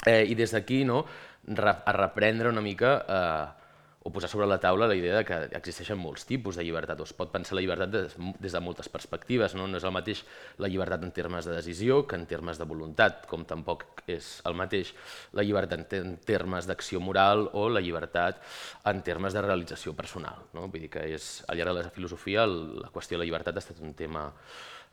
Eh, 0.07 0.25
I 0.29 0.35
des 0.35 0.53
d'aquí 0.53 0.85
no, 0.85 1.05
a 1.05 1.93
reprendre 1.95 2.49
una 2.51 2.61
mica 2.61 2.99
eh, 3.09 3.63
o 4.07 4.11
posar 4.15 4.29
sobre 4.31 4.47
la 4.47 4.61
taula 4.63 4.87
la 4.87 4.95
idea 4.95 5.17
de 5.17 5.25
que 5.27 5.37
existeixen 5.59 5.99
molts 5.99 6.23
tipus 6.29 6.55
de 6.55 6.63
llibertat, 6.63 7.01
o 7.01 7.07
es 7.09 7.13
pot 7.17 7.33
pensar 7.33 7.57
la 7.57 7.63
llibertat 7.65 7.91
des, 7.91 8.13
des 8.39 8.53
de 8.55 8.61
moltes 8.63 8.87
perspectives, 8.89 9.57
no? 9.59 9.67
no 9.67 9.81
és 9.81 9.87
el 9.89 9.91
mateix 9.91 10.21
la 10.63 10.69
llibertat 10.71 11.03
en 11.03 11.11
termes 11.11 11.49
de 11.49 11.57
decisió 11.57 12.05
que 12.07 12.15
en 12.15 12.27
termes 12.31 12.61
de 12.61 12.69
voluntat, 12.71 13.25
com 13.27 13.43
tampoc 13.45 14.05
és 14.07 14.29
el 14.47 14.55
mateix 14.55 14.93
la 15.35 15.43
llibertat 15.43 15.97
en 15.99 16.15
termes 16.23 16.69
d'acció 16.71 17.01
moral 17.03 17.49
o 17.59 17.67
la 17.69 17.83
llibertat 17.83 18.39
en 18.87 19.03
termes 19.03 19.35
de 19.35 19.43
realització 19.43 19.97
personal. 19.99 20.39
No? 20.55 20.69
Vull 20.69 20.87
dir 20.87 20.93
que 20.93 21.03
és, 21.17 21.43
al 21.49 21.59
llarg 21.59 21.75
de 21.75 21.83
la 21.83 21.91
filosofia 21.91 22.45
el- 22.47 22.79
la 22.85 22.93
qüestió 22.95 23.19
de 23.19 23.25
la 23.25 23.27
llibertat 23.27 23.57
ha 23.59 23.65
estat 23.65 23.83
un 23.83 23.95
tema 23.99 24.29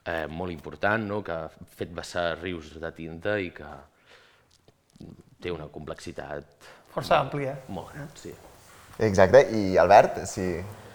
eh, 0.06 0.28
molt 0.30 0.52
important, 0.52 1.08
no? 1.08 1.22
que 1.24 1.34
ha 1.34 1.68
fet 1.78 1.92
vessar 1.96 2.38
rius 2.42 2.74
de 2.82 2.92
tinta 2.96 3.38
i 3.40 3.52
que 3.56 3.70
té 5.44 5.52
una 5.52 5.68
complexitat 5.72 6.72
Força 6.94 7.20
àmplia. 7.20 7.58
molt 7.68 7.94
gran. 7.94 8.10
Sí. 8.16 8.34
exacte, 9.00 9.48
i 9.52 9.78
Albert, 9.82 10.24
si, 10.30 10.46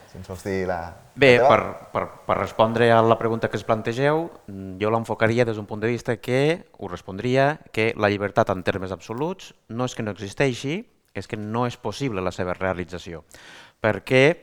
si 0.09 0.19
ens 0.21 0.29
vols 0.29 0.45
dir 0.47 0.67
la... 0.69 0.81
Bé, 1.19 1.33
la 1.43 1.49
per, 1.51 1.63
per, 1.93 2.05
per 2.29 2.37
respondre 2.39 2.93
a 2.95 3.01
la 3.03 3.19
pregunta 3.19 3.51
que 3.51 3.59
es 3.59 3.67
plantegeu, 3.67 4.29
mm, 4.47 4.77
jo 4.81 4.93
l'enfocaria 4.95 5.45
des 5.45 5.59
d'un 5.59 5.67
punt 5.67 5.83
de 5.83 5.91
vista 5.91 6.17
que 6.23 6.69
us 6.79 6.91
respondria 6.93 7.59
que 7.73 7.91
la 7.97 8.09
llibertat 8.13 8.55
en 8.55 8.63
termes 8.63 8.95
absoluts 8.95 9.51
no 9.69 9.89
és 9.89 9.97
que 9.99 10.07
no 10.07 10.15
existeixi, 10.15 10.85
és 11.19 11.27
que 11.27 11.37
no 11.37 11.67
és 11.67 11.77
possible 11.77 12.23
la 12.23 12.31
seva 12.31 12.55
realització. 12.55 13.25
Perquè 13.83 14.39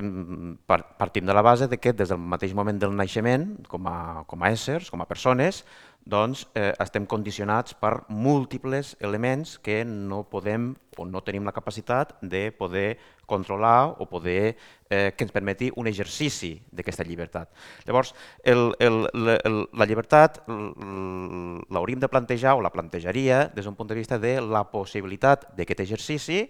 em, 0.00 0.56
par- 0.66 0.96
partim 0.98 1.28
de 1.28 1.36
la 1.36 1.44
base 1.44 1.68
de 1.68 1.78
que 1.78 1.92
des 1.92 2.08
del 2.10 2.18
mateix 2.18 2.54
moment 2.56 2.80
del 2.80 2.96
naixement, 2.96 3.60
com 3.68 3.86
a, 3.86 4.24
com 4.26 4.42
a 4.42 4.50
éssers, 4.50 4.90
com 4.90 5.00
a 5.00 5.08
persones, 5.08 5.62
doncs 6.00 6.46
eh, 6.56 6.72
estem 6.80 7.04
condicionats 7.06 7.74
per 7.76 8.06
múltiples 8.08 8.96
elements 9.04 9.58
que 9.60 9.84
no 9.84 10.22
podem 10.32 10.72
o 10.96 11.04
no 11.04 11.20
tenim 11.20 11.44
la 11.44 11.52
capacitat 11.52 12.14
de 12.24 12.48
poder 12.56 12.96
controlar 13.28 14.00
o 14.00 14.08
poder 14.08 14.56
eh, 14.88 15.12
que 15.14 15.24
ens 15.28 15.30
permeti 15.32 15.68
un 15.76 15.86
exercici 15.86 16.54
d'aquesta 16.72 17.04
llibertat. 17.06 17.52
Llavors, 17.86 18.14
el, 18.42 18.72
el, 18.80 19.06
el, 19.44 19.60
la 19.76 19.86
llibertat 19.86 20.40
l'hauríem 20.48 22.00
de 22.00 22.10
plantejar 22.10 22.56
o 22.56 22.64
la 22.64 22.72
plantejaria 22.74 23.44
des 23.54 23.68
d'un 23.68 23.76
punt 23.76 23.92
de 23.92 24.00
vista 24.00 24.18
de 24.18 24.40
la 24.40 24.64
possibilitat 24.72 25.50
d'aquest 25.54 25.84
exercici, 25.84 26.46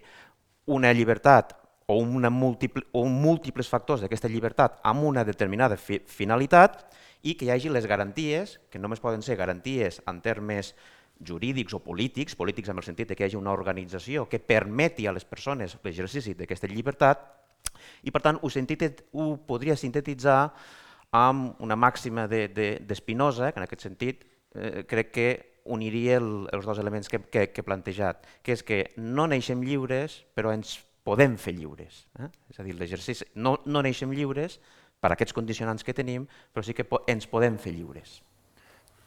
una 0.71 0.95
llibertat 0.95 1.57
o, 1.91 1.99
una 1.99 2.31
múltiple, 2.31 2.85
o 2.93 3.05
múltiples 3.11 3.69
factors 3.69 4.05
d'aquesta 4.05 4.31
llibertat 4.31 4.79
amb 4.87 5.03
una 5.09 5.25
determinada 5.27 5.77
fi, 5.77 5.99
finalitat 6.07 6.85
i 7.27 7.35
que 7.35 7.49
hi 7.49 7.53
hagi 7.53 7.73
les 7.73 7.89
garanties, 7.91 8.59
que 8.71 8.79
només 8.79 9.03
poden 9.03 9.25
ser 9.27 9.37
garanties 9.41 9.99
en 10.07 10.23
termes 10.23 10.75
jurídics 11.21 11.75
o 11.75 11.83
polítics, 11.85 12.37
polítics 12.39 12.71
en 12.71 12.79
el 12.79 12.87
sentit 12.87 13.11
de 13.11 13.17
que 13.17 13.27
hi 13.27 13.29
hagi 13.29 13.41
una 13.41 13.53
organització 13.53 14.29
que 14.31 14.39
permeti 14.41 15.07
a 15.07 15.13
les 15.13 15.27
persones 15.27 15.77
l'exercici 15.85 16.37
d'aquesta 16.39 16.71
llibertat, 16.71 17.27
i 18.07 18.15
per 18.15 18.23
tant 18.23 18.39
ho, 18.41 18.49
sintetit, 18.49 19.03
ho 19.13 19.35
podria 19.47 19.77
sintetitzar 19.77 20.41
amb 21.17 21.59
una 21.61 21.77
màxima 21.77 22.29
de, 22.31 22.47
de, 22.49 22.69
de 22.81 22.95
que 22.95 23.13
en 23.19 23.65
aquest 23.67 23.83
sentit 23.83 24.25
eh, 24.55 24.85
crec 24.87 25.11
que 25.11 25.29
uniria 25.65 26.17
el, 26.19 26.49
els 26.53 26.65
dos 26.65 26.79
elements 26.79 27.09
que, 27.09 27.19
que, 27.19 27.51
que 27.53 27.61
he 27.61 27.67
plantejat, 27.67 28.25
que 28.43 28.55
és 28.55 28.63
que 28.63 28.79
no 28.97 29.27
neixem 29.27 29.61
lliures, 29.63 30.23
però 30.35 30.55
ens 30.55 30.79
podem 31.11 31.37
fer 31.41 31.57
lliures. 31.59 32.05
Eh? 32.23 32.31
És 32.53 32.63
a 32.63 32.67
dir, 32.67 32.79
l'exercici, 32.79 33.27
no, 33.35 33.59
no 33.67 33.83
neixem 33.83 34.15
lliures 34.15 34.61
per 35.03 35.11
aquests 35.15 35.35
condicionants 35.35 35.87
que 35.87 35.97
tenim, 35.97 36.27
però 36.55 36.63
sí 36.67 36.77
que 36.77 36.87
po 36.87 37.03
ens 37.11 37.27
podem 37.31 37.59
fer 37.59 37.75
lliures. 37.75 38.21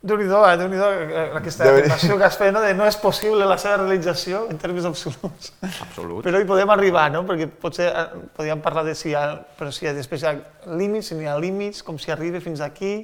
Déu-n'hi-do, 0.03 0.39
eh? 0.43 0.55
Déu-n'hi-do 0.60 0.88
eh, 0.91 1.22
aquesta 1.39 1.69
afirmació 1.69 2.17
que 2.19 2.25
has 2.27 2.36
fet, 2.36 2.51
no? 2.51 2.60
de 2.60 2.74
no 2.75 2.83
és 2.89 2.98
possible 3.00 3.45
la 3.48 3.55
seva 3.62 3.77
realització 3.86 4.41
en 4.51 4.57
termes 4.60 4.83
absoluts. 4.89 5.53
Absolut. 5.86 6.25
Però 6.25 6.41
hi 6.41 6.48
podem 6.50 6.74
arribar, 6.75 7.05
no? 7.13 7.22
Perquè 7.29 7.48
potser 7.62 7.88
eh, 7.88 8.03
podríem 8.36 8.60
parlar 8.65 8.83
de 8.89 8.98
si 9.00 9.13
hi 9.13 9.15
ha, 9.15 9.24
però 9.55 9.72
si 9.72 9.86
hi 9.86 9.91
ha 9.93 9.95
després 9.95 10.25
hi 10.25 10.27
ha 10.27 10.33
límits, 10.75 11.13
si 11.13 11.15
n'hi 11.15 11.29
ha 11.31 11.38
límits, 11.39 11.86
com 11.88 11.95
s'hi 11.95 12.12
arriba 12.12 12.43
fins 12.43 12.60
aquí, 12.65 12.98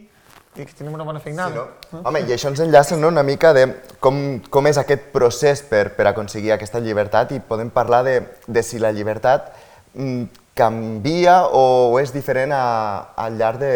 i 0.55 0.65
que 0.65 0.73
tenim 0.73 0.93
una 0.93 1.03
bona 1.03 1.19
Sí, 1.19 1.25
feinada. 1.29 1.67
no? 1.91 2.01
Home, 2.03 2.21
i 2.25 2.33
això 2.33 2.49
ens 2.49 2.59
enllaça 2.59 2.97
no, 2.97 3.07
una 3.07 3.23
mica 3.23 3.53
de 3.53 3.67
com, 3.99 4.39
com 4.49 4.67
és 4.67 4.77
aquest 4.81 5.11
procés 5.13 5.61
per, 5.61 5.95
per 5.95 6.07
aconseguir 6.09 6.51
aquesta 6.55 6.79
llibertat 6.79 7.31
i 7.31 7.39
podem 7.39 7.69
parlar 7.69 8.03
de, 8.03 8.15
de 8.47 8.63
si 8.63 8.79
la 8.79 8.91
llibertat 8.91 9.53
mm, 9.93 10.23
canvia 10.55 11.45
o 11.53 11.99
és 12.01 12.11
diferent 12.11 12.51
a, 12.51 13.13
al 13.15 13.37
llarg 13.39 13.59
de, 13.61 13.73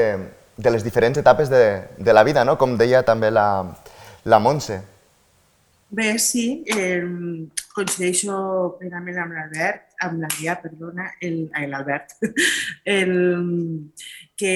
de 0.57 0.69
les 0.73 0.83
diferents 0.83 1.17
etapes 1.17 1.49
de, 1.49 1.83
de 1.97 2.13
la 2.13 2.23
vida, 2.23 2.43
no? 2.43 2.57
com 2.57 2.75
deia 2.77 3.03
també 3.03 3.31
la, 3.31 3.63
la 4.25 4.39
Montse. 4.39 4.81
Bé, 5.93 6.17
sí, 6.17 6.63
eh, 6.73 7.03
coincideixo 7.75 8.33
plenament 8.79 9.19
amb 9.21 9.35
l'Albert, 9.37 9.91
amb 10.01 10.23
l'Adrià, 10.23 10.55
perdona, 10.63 11.11
el- 11.21 11.51
ai, 11.53 11.67
l'Albert, 11.69 12.15
que 14.39 14.53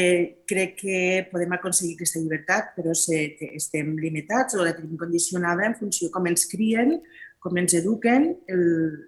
crec 0.49 0.73
que 0.81 0.97
podem 1.31 1.53
aconseguir 1.53 1.93
aquesta 1.93 2.17
llibertat, 2.23 2.71
però 2.73 2.95
sé 2.97 3.35
que 3.37 3.51
estem 3.59 3.93
limitats 4.01 4.57
o 4.57 4.65
la 4.65 4.73
tenim 4.73 4.97
condicionada 4.97 5.67
en 5.69 5.77
funció 5.77 6.09
com 6.09 6.25
ens 6.25 6.47
crien, 6.49 6.95
com 7.39 7.57
ens 7.61 7.75
eduquen 7.77 8.31
el, 8.49 8.63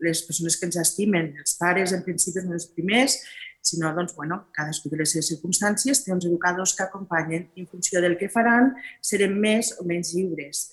les 0.05 0.21
persones 0.27 0.55
que 0.59 0.69
ens 0.69 0.77
estimen, 0.77 1.31
els 1.41 1.57
pares 1.57 1.95
en 1.97 2.05
principi 2.05 2.43
són 2.43 2.53
els 2.53 2.69
primers, 2.75 3.17
sinó 3.65 3.89
doncs, 3.97 4.13
bueno, 4.15 4.43
cadascú 4.53 4.91
de 4.93 5.01
les 5.01 5.09
seves 5.11 5.33
circumstàncies 5.33 6.05
té 6.05 6.13
uns 6.13 6.29
educadors 6.29 6.77
que 6.77 6.85
acompanyen 6.85 7.49
i 7.57 7.65
en 7.65 7.71
funció 7.73 7.99
del 8.05 8.19
que 8.21 8.29
faran 8.31 8.75
serem 9.01 9.33
més 9.41 9.73
o 9.81 9.87
menys 9.89 10.13
lliures. 10.13 10.67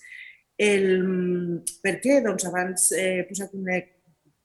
El, 0.57 1.61
per 1.83 1.99
què? 2.01 2.21
Doncs 2.25 2.47
abans 2.49 2.89
he 2.97 3.23
posat 3.29 3.53
un, 3.53 3.67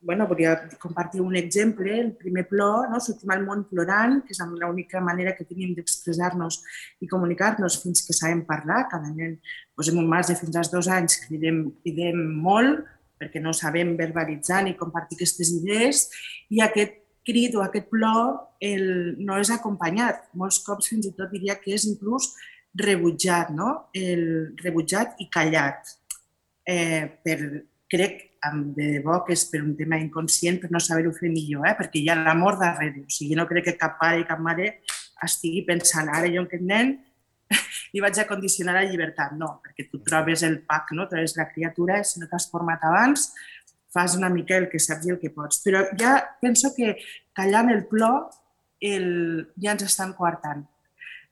bueno, 0.02 0.26
volia 0.26 0.68
compartir 0.78 1.20
un 1.22 1.36
exemple, 1.36 2.00
el 2.00 2.12
primer 2.18 2.46
plor, 2.48 2.90
no? 2.90 2.98
sortim 3.00 3.30
al 3.30 3.44
món 3.46 3.62
plorant, 3.70 4.18
que 4.26 4.34
és 4.34 4.40
l'única 4.42 5.00
manera 5.00 5.32
que 5.36 5.46
tenim 5.46 5.76
d'expressar-nos 5.76 6.58
i 7.00 7.08
comunicar-nos 7.08 7.78
fins 7.80 8.02
que 8.04 8.16
sabem 8.16 8.42
parlar. 8.48 8.88
Cada 8.90 9.12
nen, 9.14 9.38
doncs 9.76 9.92
en 9.92 10.02
un 10.02 10.10
marge 10.10 10.36
fins 10.36 10.58
als 10.58 10.72
dos 10.74 10.90
anys, 10.90 11.20
cridem, 11.28 11.68
cridem 11.86 12.18
molt 12.42 12.82
perquè 13.22 13.38
no 13.38 13.54
sabem 13.54 13.94
verbalitzar 13.96 14.64
ni 14.66 14.74
compartir 14.74 15.20
aquestes 15.20 15.52
idees 15.54 16.08
i 16.50 16.58
aquest 16.64 16.98
crit 17.22 17.54
o 17.54 17.62
aquest 17.62 17.86
plor 17.86 18.48
el, 18.58 19.14
no 19.22 19.38
és 19.38 19.52
acompanyat. 19.54 20.26
Molts 20.34 20.58
cops 20.66 20.90
fins 20.90 21.06
i 21.06 21.14
tot 21.14 21.30
diria 21.30 21.60
que 21.62 21.76
és 21.76 21.86
inclús 21.86 22.32
rebutjat, 22.74 23.52
no? 23.54 23.92
el 23.94 24.56
rebutjat 24.58 25.20
i 25.22 25.28
callat. 25.30 25.94
Eh, 26.68 27.06
per, 27.24 27.38
crec 27.92 28.28
de 28.74 28.88
debò 28.98 29.20
que 29.26 29.36
és 29.36 29.44
per 29.50 29.60
un 29.62 29.76
tema 29.78 29.98
inconscient 30.00 30.58
per 30.62 30.70
no 30.72 30.80
saber-ho 30.82 31.12
fer 31.14 31.30
millor, 31.30 31.66
eh? 31.68 31.76
perquè 31.78 32.00
hi 32.00 32.08
ha 32.10 32.18
l'amor 32.18 32.58
darrere. 32.58 33.04
O 33.06 33.12
sigui, 33.12 33.36
no 33.38 33.46
crec 33.46 33.68
que 33.68 33.78
cap 33.78 33.98
pare 34.00 34.22
i 34.22 34.28
cap 34.28 34.40
mare 34.42 34.78
estigui 35.22 35.62
pensant 35.66 36.08
ara 36.10 36.30
jo 36.32 36.42
aquest 36.42 36.64
nen 36.66 36.96
li 37.92 38.00
vaig 38.02 38.18
a 38.18 38.26
condicionar 38.26 38.74
la 38.78 38.86
llibertat. 38.88 39.36
No, 39.38 39.58
perquè 39.62 39.86
tu 39.90 40.00
trobes 40.06 40.42
el 40.48 40.62
pack, 40.66 40.94
no? 40.96 41.06
trobes 41.10 41.36
la 41.38 41.48
criatura, 41.52 42.02
si 42.02 42.20
no 42.20 42.28
t'has 42.30 42.48
format 42.50 42.82
abans, 42.88 43.30
fas 43.92 44.16
una 44.16 44.32
mica 44.32 44.56
el 44.56 44.70
que 44.72 44.80
saps 44.80 45.06
i 45.06 45.14
el 45.14 45.20
que 45.20 45.30
pots. 45.34 45.60
Però 45.64 45.84
ja 46.00 46.16
penso 46.40 46.72
que 46.74 46.96
callant 47.36 47.70
el 47.70 47.84
plor 47.90 48.30
el, 48.82 49.52
ja 49.62 49.76
ens 49.76 49.84
estan 49.86 50.16
coartant. 50.16 50.64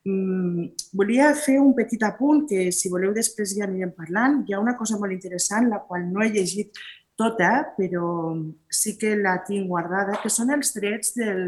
Mm, 0.09 0.71
volia 0.97 1.35
fer 1.37 1.59
un 1.61 1.75
petit 1.77 2.01
apunt 2.07 2.47
que, 2.49 2.71
si 2.73 2.89
voleu, 2.93 3.13
després 3.17 3.53
ja 3.57 3.67
anirem 3.67 3.93
parlant. 3.97 4.41
Hi 4.47 4.57
ha 4.57 4.63
una 4.63 4.77
cosa 4.79 4.99
molt 5.01 5.13
interessant, 5.13 5.69
la 5.69 5.83
qual 5.87 6.07
no 6.09 6.25
he 6.25 6.31
llegit 6.33 6.81
tota, 7.21 7.51
però 7.77 8.33
sí 8.73 8.95
que 8.97 9.13
la 9.19 9.37
tinc 9.45 9.69
guardada, 9.69 10.17
que 10.23 10.33
són 10.33 10.55
els 10.57 10.73
drets 10.77 11.13
del... 11.19 11.43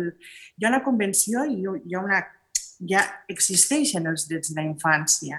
Hi 0.60 0.66
ha 0.66 0.72
una 0.74 0.82
convenció 0.84 1.46
i 1.48 1.62
hi 1.62 1.96
ha 1.96 2.04
una... 2.04 2.20
ja 2.90 3.06
existeixen 3.30 4.08
els 4.10 4.26
drets 4.28 4.50
de 4.52 4.58
la 4.58 4.66
infància 4.66 5.38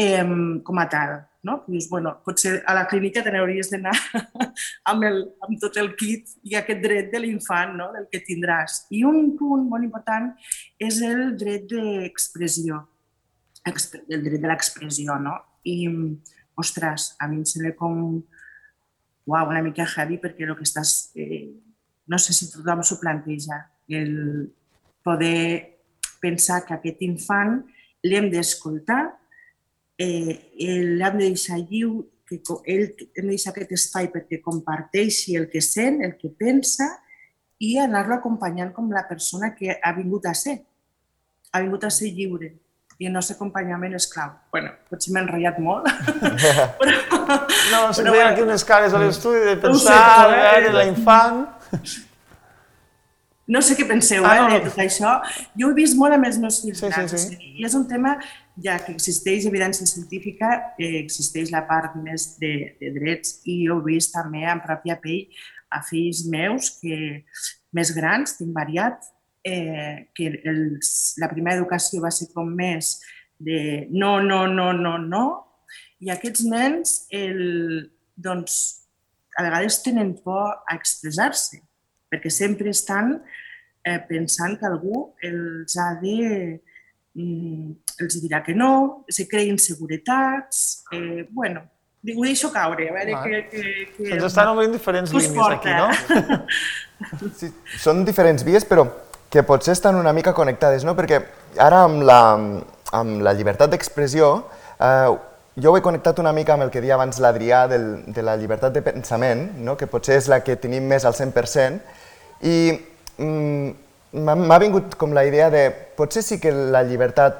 eh, 0.00 0.24
com 0.64 0.80
a 0.80 0.86
tal. 0.88 1.18
No? 1.42 1.62
Dius, 1.66 1.86
bueno, 1.88 2.18
potser 2.24 2.58
a 2.68 2.74
la 2.76 2.82
clínica 2.88 3.22
te 3.24 3.30
n'hauries 3.32 3.70
d'anar 3.72 3.94
amb, 4.90 5.04
el, 5.08 5.22
amb 5.40 5.60
tot 5.62 5.78
el 5.80 5.94
kit 5.96 6.34
i 6.44 6.56
aquest 6.58 6.82
dret 6.84 7.08
de 7.12 7.22
l'infant, 7.22 7.72
no? 7.78 7.86
del 7.94 8.10
que 8.12 8.20
tindràs. 8.26 8.82
I 8.92 9.06
un 9.08 9.30
punt 9.38 9.64
molt 9.70 9.86
important 9.86 10.28
és 10.76 11.00
el 11.06 11.30
dret 11.40 11.64
d'expressió, 11.70 12.82
exp- 13.72 14.02
el 14.04 14.26
dret 14.26 14.44
de 14.44 14.50
l'expressió, 14.52 15.16
no? 15.16 15.38
I, 15.64 15.88
ostres, 16.60 17.14
a 17.16 17.28
mi 17.28 17.40
em 17.40 17.48
sembla 17.48 17.72
com 17.78 17.96
uau, 19.30 19.48
una 19.48 19.64
mica 19.64 19.88
heavy 19.88 20.20
perquè 20.20 20.44
el 20.44 20.56
que 20.58 20.68
estàs... 20.68 21.10
Eh, 21.16 21.46
no 22.10 22.18
sé 22.18 22.34
si 22.34 22.50
tothom 22.50 22.82
s'ho 22.84 22.98
planteja, 23.00 23.62
el 23.88 24.50
poder 25.06 25.78
pensar 26.20 26.64
que 26.66 26.74
aquest 26.76 27.00
infant 27.06 27.60
l'hem 28.04 28.28
d'escoltar, 28.32 29.04
eh, 30.00 30.38
l'hem 30.96 31.18
de 31.20 31.26
deixar 31.28 31.58
lliure, 31.60 32.06
que 32.30 32.38
ell, 32.70 32.88
hem 33.18 33.26
de 33.26 33.32
deixar 33.34 33.50
aquest 33.52 33.72
espai 33.74 34.06
perquè 34.12 34.38
comparteixi 34.44 35.36
el 35.36 35.48
que 35.50 35.60
sent, 35.64 36.00
el 36.06 36.16
que 36.16 36.30
pensa 36.30 36.86
i 37.60 37.74
anar-lo 37.82 38.14
acompanyant 38.16 38.70
com 38.72 38.88
la 38.94 39.02
persona 39.08 39.50
que 39.56 39.74
ha 39.82 39.92
vingut 39.96 40.26
a 40.30 40.34
ser. 40.38 40.60
Ha 41.52 41.60
vingut 41.64 41.84
a 41.84 41.90
ser 41.90 42.12
lliure 42.14 42.52
i 43.00 43.06
el 43.08 43.14
nostre 43.16 43.34
acompanyament 43.34 43.94
és 43.96 44.04
clau. 44.12 44.30
bueno, 44.52 44.70
potser 44.90 45.12
m'he 45.14 45.22
enrotllat 45.24 45.58
molt, 45.64 45.86
però, 46.80 46.96
No, 47.72 47.80
se'n 47.94 48.04
Però 48.04 48.12
bueno. 48.12 48.28
aquí 48.30 48.42
unes 48.44 48.64
cares 48.68 48.92
a 48.94 48.98
l'estudi 49.00 49.40
de 49.46 49.56
pensar, 49.62 50.28
de 50.30 50.36
eh? 50.36 50.40
veure 50.46 50.72
la 50.76 50.84
infant... 50.90 51.44
No 53.50 53.58
sé 53.66 53.74
què 53.74 53.82
penseu 53.88 54.22
Ah, 54.22 54.36
eh, 54.36 54.42
no, 54.42 54.48
de 54.52 54.58
no. 54.60 54.68
tot 54.70 54.78
això. 54.84 55.14
Jo 55.58 55.66
ho 55.66 55.72
he 55.72 55.78
vist 55.80 55.96
molt 55.98 56.14
amb 56.14 56.28
els 56.28 56.36
meus 56.38 56.60
fills 56.62 56.78
Sí, 56.78 56.90
sí, 57.10 57.18
sí. 57.18 57.38
I 57.58 57.64
és 57.66 57.74
un 57.74 57.86
tema, 57.90 58.12
ja 58.64 58.76
que 58.84 58.92
existeix 58.94 59.46
evidència 59.48 59.86
científica, 59.88 60.50
eh, 60.78 61.00
existeix 61.00 61.52
la 61.54 61.64
part 61.68 61.96
més 62.00 62.34
de, 62.40 62.52
de 62.80 62.92
drets 62.96 63.40
i 63.48 63.62
ho 63.68 63.80
he 63.80 63.86
vist 63.94 64.14
també 64.14 64.44
en 64.48 64.62
pròpia 64.64 64.98
pell 65.00 65.26
a 65.70 65.80
fills 65.86 66.24
meus 66.28 66.72
que 66.80 67.22
més 67.76 67.92
grans, 67.94 68.36
tinc 68.38 68.52
variat, 68.56 69.06
eh, 69.46 70.10
que 70.14 70.32
els, 70.50 70.90
la 71.22 71.30
primera 71.30 71.60
educació 71.60 72.02
va 72.02 72.10
ser 72.12 72.28
com 72.34 72.50
més 72.56 72.98
de 73.40 73.86
no, 73.90 74.18
no, 74.20 74.44
no, 74.46 74.72
no, 74.76 74.96
no, 74.98 75.24
i 76.00 76.10
aquests 76.12 76.44
nens 76.48 76.94
el, 77.14 77.90
doncs, 78.16 78.56
a 79.36 79.44
vegades 79.46 79.80
tenen 79.84 80.14
por 80.24 80.42
a 80.68 80.76
expressar-se, 80.76 81.62
perquè 82.10 82.32
sempre 82.32 82.72
estan 82.74 83.14
eh, 83.84 84.00
pensant 84.08 84.58
que 84.58 84.68
algú 84.68 85.06
els 85.24 85.78
ha 85.78 85.94
de... 86.02 86.60
Mm, 87.18 87.74
els 88.04 88.16
dirà 88.22 88.42
que 88.46 88.54
no, 88.54 89.04
se 89.10 89.26
creïn 89.30 89.58
seguretats... 89.58 90.84
Eh, 90.94 91.26
bueno, 91.30 91.64
ho 92.00 92.24
deixo 92.24 92.52
caure, 92.52 92.88
a 92.88 92.96
veure 92.96 93.14
Vale. 93.14 93.42
que... 93.50 93.62
que, 93.62 93.86
que 93.96 94.12
Ens 94.16 94.26
estan 94.30 94.52
obrint 94.54 94.72
diferents 94.72 95.12
línies 95.12 95.36
aquí, 95.50 95.74
no? 95.74 95.88
porta. 95.90 96.44
Sí, 97.40 97.48
són 97.80 98.04
diferents 98.04 98.44
vies, 98.44 98.66
però 98.68 98.86
que 99.30 99.42
potser 99.46 99.72
estan 99.76 99.96
una 99.96 100.12
mica 100.12 100.34
connectades, 100.36 100.84
no? 100.84 100.96
Perquè 100.98 101.20
ara 101.60 101.84
amb 101.86 102.02
la, 102.04 102.20
amb 102.98 103.22
la 103.24 103.34
llibertat 103.36 103.72
d'expressió, 103.72 104.30
eh, 104.76 105.10
jo 105.60 105.72
ho 105.72 105.76
he 105.78 105.84
connectat 105.84 106.18
una 106.22 106.32
mica 106.32 106.54
amb 106.54 106.66
el 106.66 106.72
que 106.72 106.82
deia 106.82 106.96
abans 106.96 107.20
l'Adrià 107.22 107.66
del, 107.70 107.86
de 108.06 108.24
la 108.26 108.36
llibertat 108.40 108.74
de 108.74 108.82
pensament, 108.86 109.46
no? 109.60 109.76
que 109.76 109.88
potser 109.90 110.18
és 110.20 110.28
la 110.30 110.40
que 110.46 110.56
tenim 110.60 110.86
més 110.88 111.04
al 111.04 111.16
100%, 111.16 111.80
i 112.48 112.56
mm, 113.18 113.70
m'ha 114.12 114.58
vingut 114.58 114.96
com 114.98 115.14
la 115.14 115.24
idea 115.26 115.50
de 115.50 115.68
potser 115.70 116.22
sí 116.26 116.40
que 116.42 116.50
la 116.50 116.82
llibertat 116.82 117.38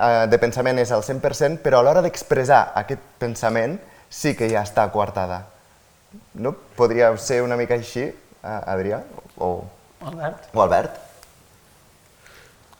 eh, 0.00 0.26
de 0.30 0.38
pensament 0.40 0.80
és 0.80 0.92
al 0.92 1.04
100%, 1.04 1.60
però 1.64 1.80
a 1.80 1.86
l'hora 1.86 2.02
d'expressar 2.04 2.70
aquest 2.80 3.02
pensament 3.20 3.78
sí 4.08 4.34
que 4.36 4.48
ja 4.50 4.64
està 4.66 4.88
coartada. 4.92 5.44
No? 6.40 6.54
Podria 6.76 7.12
ser 7.20 7.42
una 7.44 7.58
mica 7.60 7.76
així, 7.76 8.08
eh, 8.08 8.72
Adrià? 8.74 9.02
O, 9.38 9.52
Albert? 10.00 10.50
o 10.54 10.64
Albert? 10.64 10.98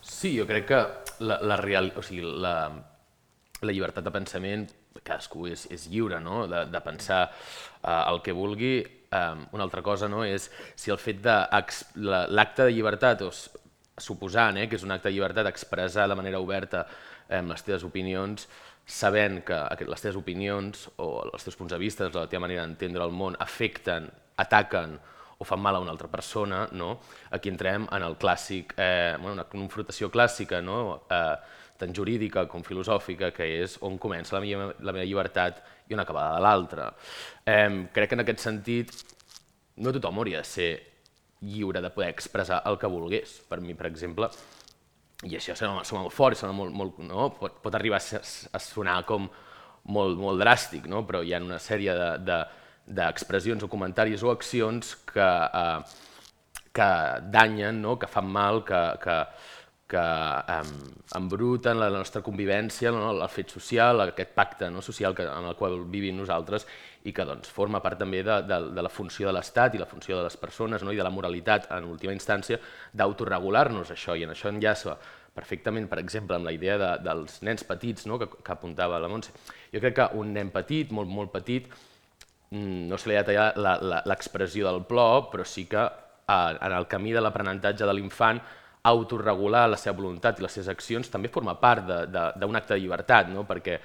Sí, 0.01 0.35
jo 0.37 0.45
crec 0.49 0.67
que 0.69 0.81
la, 1.25 1.39
la, 1.41 1.57
real, 1.57 1.91
o 1.97 2.03
sigui, 2.05 2.25
la, 2.25 2.55
la 3.61 3.73
llibertat 3.73 4.05
de 4.05 4.13
pensament, 4.13 4.67
cadascú 5.01 5.47
és, 5.49 5.65
és 5.73 5.87
lliure 5.89 6.19
no? 6.21 6.45
de, 6.49 6.65
de 6.69 6.81
pensar 6.83 7.23
uh, 7.29 8.11
el 8.11 8.21
que 8.25 8.35
vulgui. 8.37 8.75
Um, 9.11 9.41
una 9.51 9.65
altra 9.65 9.81
cosa 9.83 10.07
no? 10.07 10.21
és 10.23 10.45
si 10.79 10.91
el 10.93 10.99
fet 11.01 11.17
de 11.19 11.33
l'acte 12.31 12.63
de 12.63 12.71
llibertat, 12.71 13.25
o 13.27 13.31
suposant 13.99 14.55
eh, 14.55 14.69
que 14.71 14.77
és 14.79 14.85
un 14.87 14.93
acte 14.95 15.09
de 15.09 15.17
llibertat 15.17 15.49
expressar 15.49 16.05
de 16.07 16.15
manera 16.15 16.39
oberta 16.39 16.85
eh, 17.27 17.41
les 17.43 17.65
teves 17.67 17.83
opinions, 17.83 18.47
sabent 18.87 19.41
que 19.43 19.59
les 19.87 20.03
teves 20.03 20.15
opinions 20.19 20.87
o 20.95 21.09
els 21.27 21.43
teus 21.43 21.59
punts 21.59 21.75
de 21.75 21.79
vista, 21.81 22.07
la 22.13 22.27
teva 22.31 22.45
manera 22.45 22.63
d'entendre 22.63 23.03
el 23.03 23.11
món 23.11 23.35
afecten, 23.39 24.07
ataquen 24.39 24.95
o 25.41 25.47
fan 25.47 25.59
mal 25.59 25.75
a 25.75 25.83
una 25.83 25.91
altra 25.91 26.07
persona, 26.07 26.67
no? 26.71 26.99
aquí 27.31 27.49
entrem 27.49 27.87
en 27.91 28.03
el 28.05 28.15
clàssic, 28.21 28.75
eh, 28.77 29.17
bueno, 29.17 29.33
una 29.39 29.47
confrontació 29.49 30.11
clàssica, 30.13 30.61
no? 30.61 31.01
eh, 31.09 31.35
tant 31.81 31.95
jurídica 31.97 32.45
com 32.51 32.63
filosòfica, 32.63 33.31
que 33.35 33.47
és 33.63 33.77
on 33.85 33.97
comença 34.01 34.37
la 34.37 34.43
meva, 34.45 34.69
la 34.79 34.93
meva 34.95 35.07
llibertat 35.07 35.61
i 35.89 35.97
on 35.97 36.03
acaba 36.03 36.29
la 36.39 36.53
Eh, 37.45 37.87
crec 37.93 38.13
que 38.13 38.19
en 38.19 38.23
aquest 38.25 38.45
sentit 38.45 38.95
no 39.81 39.91
tothom 39.91 40.21
hauria 40.21 40.41
de 40.41 40.47
ser 40.47 40.71
lliure 41.41 41.81
de 41.81 41.89
poder 41.89 42.09
expressar 42.13 42.61
el 42.69 42.77
que 42.77 42.87
volgués. 42.87 43.39
Per 43.49 43.59
mi, 43.61 43.73
per 43.73 43.89
exemple, 43.89 44.29
i 45.27 45.37
això 45.37 45.55
sona, 45.57 45.83
sona 45.85 46.05
molt 46.05 46.15
fort, 46.15 46.37
sona 46.37 46.53
molt, 46.55 46.73
molt, 46.73 46.99
no? 47.05 47.29
pot, 47.37 47.59
pot 47.63 47.75
arribar 47.77 47.99
a, 48.01 48.21
a 48.21 48.61
sonar 48.61 49.01
com 49.09 49.27
molt, 49.93 50.17
molt 50.17 50.41
dràstic, 50.41 50.87
no? 50.89 51.03
però 51.05 51.21
hi 51.25 51.33
ha 51.33 51.41
una 51.41 51.59
sèrie 51.61 51.93
d'expressions 52.17 53.59
de, 53.59 53.65
de, 53.65 53.69
o 53.69 53.71
comentaris 53.71 54.23
o 54.23 54.31
accions 54.33 54.95
que, 55.11 55.27
eh, 55.61 55.79
que 56.73 56.89
danyen, 57.33 57.81
no? 57.81 57.97
que 58.01 58.09
fan 58.09 58.29
mal, 58.29 58.63
que, 58.65 58.81
que, 59.03 59.17
que 59.91 60.01
um, 60.55 60.69
embruten 61.19 61.79
la 61.79 61.89
nostra 61.91 62.21
convivència, 62.23 62.93
no? 62.95 63.09
el 63.11 63.23
fet 63.31 63.51
social, 63.51 63.99
aquest 64.05 64.31
pacte 64.37 64.69
no? 64.71 64.81
social 64.81 65.15
que, 65.17 65.25
en 65.27 65.47
el 65.49 65.57
qual 65.59 65.81
vivim 65.91 66.15
nosaltres 66.21 66.65
i 67.03 67.11
que 67.11 67.25
doncs, 67.27 67.49
forma 67.51 67.81
part 67.83 67.99
també 67.99 68.21
de, 68.23 68.37
de, 68.47 68.59
de 68.77 68.85
la 68.85 68.91
funció 68.93 69.27
de 69.27 69.33
l'Estat 69.35 69.75
i 69.75 69.81
la 69.81 69.89
funció 69.89 70.19
de 70.19 70.27
les 70.29 70.37
persones 70.39 70.85
no? 70.85 70.93
i 70.93 70.99
de 70.99 71.03
la 71.03 71.11
moralitat, 71.11 71.67
en 71.75 71.89
última 71.91 72.15
instància, 72.15 72.61
d'autoregular-nos 72.95 73.91
això, 73.91 74.15
i 74.15 74.23
en 74.23 74.31
això 74.31 74.51
enllaça 74.53 74.95
perfectament, 75.35 75.89
per 75.91 75.99
exemple, 75.99 76.37
amb 76.37 76.47
la 76.47 76.55
idea 76.55 76.77
de, 76.79 76.91
dels 77.03 77.41
nens 77.47 77.67
petits 77.67 78.07
no? 78.07 78.19
que, 78.21 78.29
que 78.31 78.55
apuntava 78.55 78.99
la 79.01 79.11
Montse. 79.11 79.35
Jo 79.73 79.83
crec 79.83 79.97
que 79.99 80.07
un 80.19 80.31
nen 80.37 80.53
petit, 80.55 80.95
molt, 80.95 81.11
molt 81.11 81.35
petit, 81.35 81.67
mm, 82.51 82.87
no 82.87 82.99
se 82.99 83.11
li 83.11 83.19
ha 83.19 83.25
tallat 83.27 83.59
l'expressió 84.07 84.69
del 84.69 84.85
plor, 84.87 85.27
però 85.33 85.47
sí 85.47 85.67
que 85.67 85.83
en 86.31 86.71
el 86.71 86.87
camí 86.87 87.11
de 87.11 87.19
l'aprenentatge 87.19 87.83
de 87.83 87.93
l'infant 87.97 88.39
autorregular 88.83 89.67
la 89.69 89.77
seva 89.77 89.97
voluntat 89.99 90.39
i 90.39 90.45
les 90.45 90.55
seves 90.57 90.71
accions 90.71 91.09
també 91.11 91.29
forma 91.29 91.53
part 91.61 91.85
d'un 91.85 92.57
acte 92.57 92.73
de 92.73 92.81
llibertat, 92.81 93.29
no? 93.29 93.45
perquè 93.45 93.77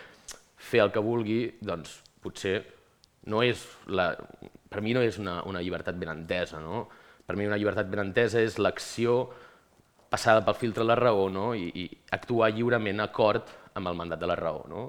fer 0.56 0.80
el 0.84 0.92
que 0.92 1.02
vulgui, 1.04 1.40
doncs, 1.60 1.98
potser 2.24 2.56
no 3.30 3.42
és 3.44 3.60
la, 3.92 4.12
per 4.70 4.80
mi 4.82 4.94
no 4.96 5.02
és 5.04 5.18
una, 5.20 5.40
una 5.48 5.60
llibertat 5.62 5.98
ben 5.98 6.12
entesa. 6.12 6.60
No? 6.62 6.86
Per 7.26 7.36
mi 7.36 7.46
una 7.46 7.58
llibertat 7.58 7.90
ben 7.90 8.06
entesa 8.06 8.40
és 8.40 8.58
l'acció 8.62 9.24
passada 10.08 10.44
pel 10.46 10.56
filtre 10.56 10.84
de 10.84 10.88
la 10.92 10.96
raó 10.98 11.26
no? 11.32 11.50
I, 11.54 11.68
i 11.74 11.86
actuar 12.14 12.52
lliurement 12.54 13.02
acord 13.02 13.50
amb 13.76 13.90
el 13.90 13.98
mandat 13.98 14.22
de 14.22 14.30
la 14.30 14.38
raó. 14.38 14.64
No? 14.70 14.88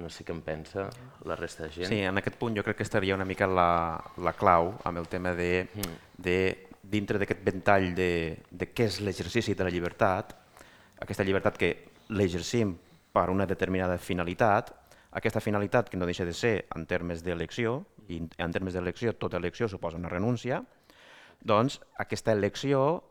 No 0.00 0.08
sé 0.08 0.24
què 0.24 0.32
en 0.32 0.40
pensa 0.40 0.86
la 1.28 1.36
resta 1.36 1.66
de 1.66 1.74
gent. 1.74 1.90
Sí, 1.90 2.00
en 2.08 2.16
aquest 2.16 2.38
punt 2.40 2.56
jo 2.56 2.64
crec 2.64 2.78
que 2.80 2.86
estaria 2.86 3.16
una 3.18 3.28
mica 3.28 3.48
la, 3.50 3.98
la 4.24 4.32
clau 4.38 4.72
amb 4.88 5.02
el 5.02 5.08
tema 5.12 5.34
de, 5.36 5.66
mm. 5.68 5.98
de 6.24 6.38
dintre 6.82 7.18
d'aquest 7.18 7.42
ventall 7.46 7.92
de, 7.94 8.12
de 8.50 8.68
què 8.74 8.88
és 8.90 9.00
l'exercici 9.00 9.54
de 9.54 9.64
la 9.64 9.70
llibertat, 9.70 10.34
aquesta 11.02 11.24
llibertat 11.24 11.58
que 11.58 11.72
l'exercim 12.10 12.74
per 13.12 13.28
una 13.30 13.46
determinada 13.46 13.98
finalitat, 13.98 14.72
aquesta 15.12 15.42
finalitat 15.44 15.90
que 15.90 15.98
no 16.00 16.08
deixa 16.08 16.24
de 16.24 16.34
ser 16.34 16.54
en 16.74 16.86
termes 16.86 17.22
d'elecció, 17.22 17.82
i 18.08 18.18
en 18.18 18.52
termes 18.52 18.74
d'elecció 18.74 19.14
tota 19.14 19.38
elecció 19.38 19.68
suposa 19.68 20.00
una 20.00 20.10
renúncia, 20.10 20.62
doncs 21.40 21.78
aquesta 22.02 22.32
elecció, 22.32 23.02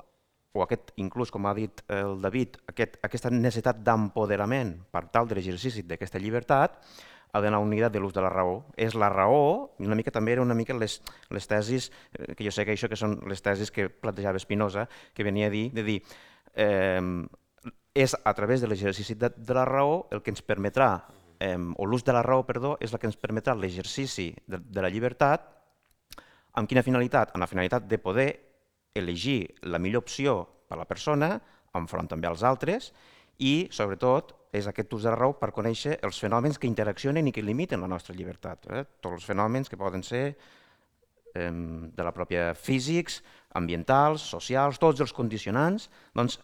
o 0.52 0.64
aquest, 0.66 0.92
inclús 1.00 1.32
com 1.32 1.46
ha 1.48 1.56
dit 1.56 1.84
el 1.88 2.20
David, 2.24 2.58
aquest, 2.68 2.98
aquesta 3.08 3.32
necessitat 3.32 3.80
d'empoderament 3.86 4.74
per 4.92 5.06
tal 5.14 5.30
de 5.30 5.38
l'exercici 5.38 5.86
d'aquesta 5.88 6.20
llibertat, 6.20 6.76
ha 7.32 7.42
d'anar 7.42 7.62
unitat 7.64 7.94
de 7.94 8.00
l'ús 8.00 8.14
de 8.14 8.24
la 8.24 8.30
raó. 8.30 8.62
És 8.76 8.96
la 8.96 9.10
raó, 9.12 9.72
una 9.80 9.96
mica 9.96 10.12
també 10.12 10.34
era 10.36 10.44
una 10.44 10.58
mica 10.58 10.76
les, 10.76 11.00
les 11.30 11.48
tesis, 11.48 11.92
eh, 12.18 12.34
que 12.36 12.46
jo 12.46 12.52
sé 12.52 12.66
que 12.68 12.76
això 12.76 12.90
que 12.92 13.00
són 13.00 13.20
les 13.30 13.42
tesis 13.42 13.72
que 13.72 13.90
plantejava 13.90 14.42
Espinosa, 14.42 14.88
que 15.14 15.24
venia 15.24 15.48
a 15.48 15.54
dir, 15.54 15.70
de 15.72 15.86
dir, 15.88 16.02
eh, 16.56 17.02
és 17.94 18.16
a 18.16 18.34
través 18.34 18.62
de 18.62 18.68
l'exercici 18.68 19.16
de, 19.16 19.32
de 19.36 19.56
la 19.56 19.66
raó 19.68 20.08
el 20.12 20.22
que 20.24 20.32
ens 20.32 20.44
permetrà, 20.44 20.92
eh, 21.40 21.56
o 21.56 21.88
l'ús 21.88 22.04
de 22.08 22.16
la 22.16 22.24
raó, 22.24 22.46
perdó, 22.48 22.78
és 22.80 22.94
el 22.94 23.00
que 23.00 23.10
ens 23.10 23.20
permetrà 23.20 23.56
l'exercici 23.56 24.32
de, 24.48 24.60
de 24.62 24.84
la 24.84 24.92
llibertat, 24.92 25.48
amb 26.60 26.68
quina 26.68 26.84
finalitat? 26.84 27.32
Amb 27.32 27.46
la 27.46 27.50
finalitat 27.50 27.88
de 27.88 28.00
poder 28.00 28.30
elegir 28.96 29.56
la 29.64 29.80
millor 29.80 30.04
opció 30.04 30.44
per 30.68 30.76
a 30.76 30.82
la 30.84 30.88
persona, 30.88 31.38
enfront 31.76 32.10
també 32.12 32.28
als 32.28 32.44
altres, 32.44 32.92
i, 33.40 33.68
sobretot, 33.72 34.36
és 34.52 34.68
aquest 34.68 34.94
ús 34.94 35.06
de 35.06 35.12
la 35.12 35.18
raó 35.18 35.36
per 35.40 35.54
conèixer 35.56 35.98
els 36.04 36.20
fenòmens 36.20 36.60
que 36.60 36.68
interaccionen 36.68 37.28
i 37.28 37.34
que 37.36 37.44
limiten 37.44 37.82
la 37.82 37.90
nostra 37.92 38.16
llibertat. 38.16 38.68
Eh? 38.68 38.84
Tots 39.00 39.22
els 39.22 39.28
fenòmens 39.28 39.72
que 39.72 39.80
poden 39.80 40.04
ser 40.04 40.26
eh, 40.32 41.52
de 41.52 42.04
la 42.04 42.12
pròpia 42.16 42.52
físics, 42.60 43.22
ambientals, 43.56 44.26
socials, 44.36 44.80
tots 44.80 45.02
els 45.04 45.16
condicionants, 45.16 45.90
doncs, 46.16 46.40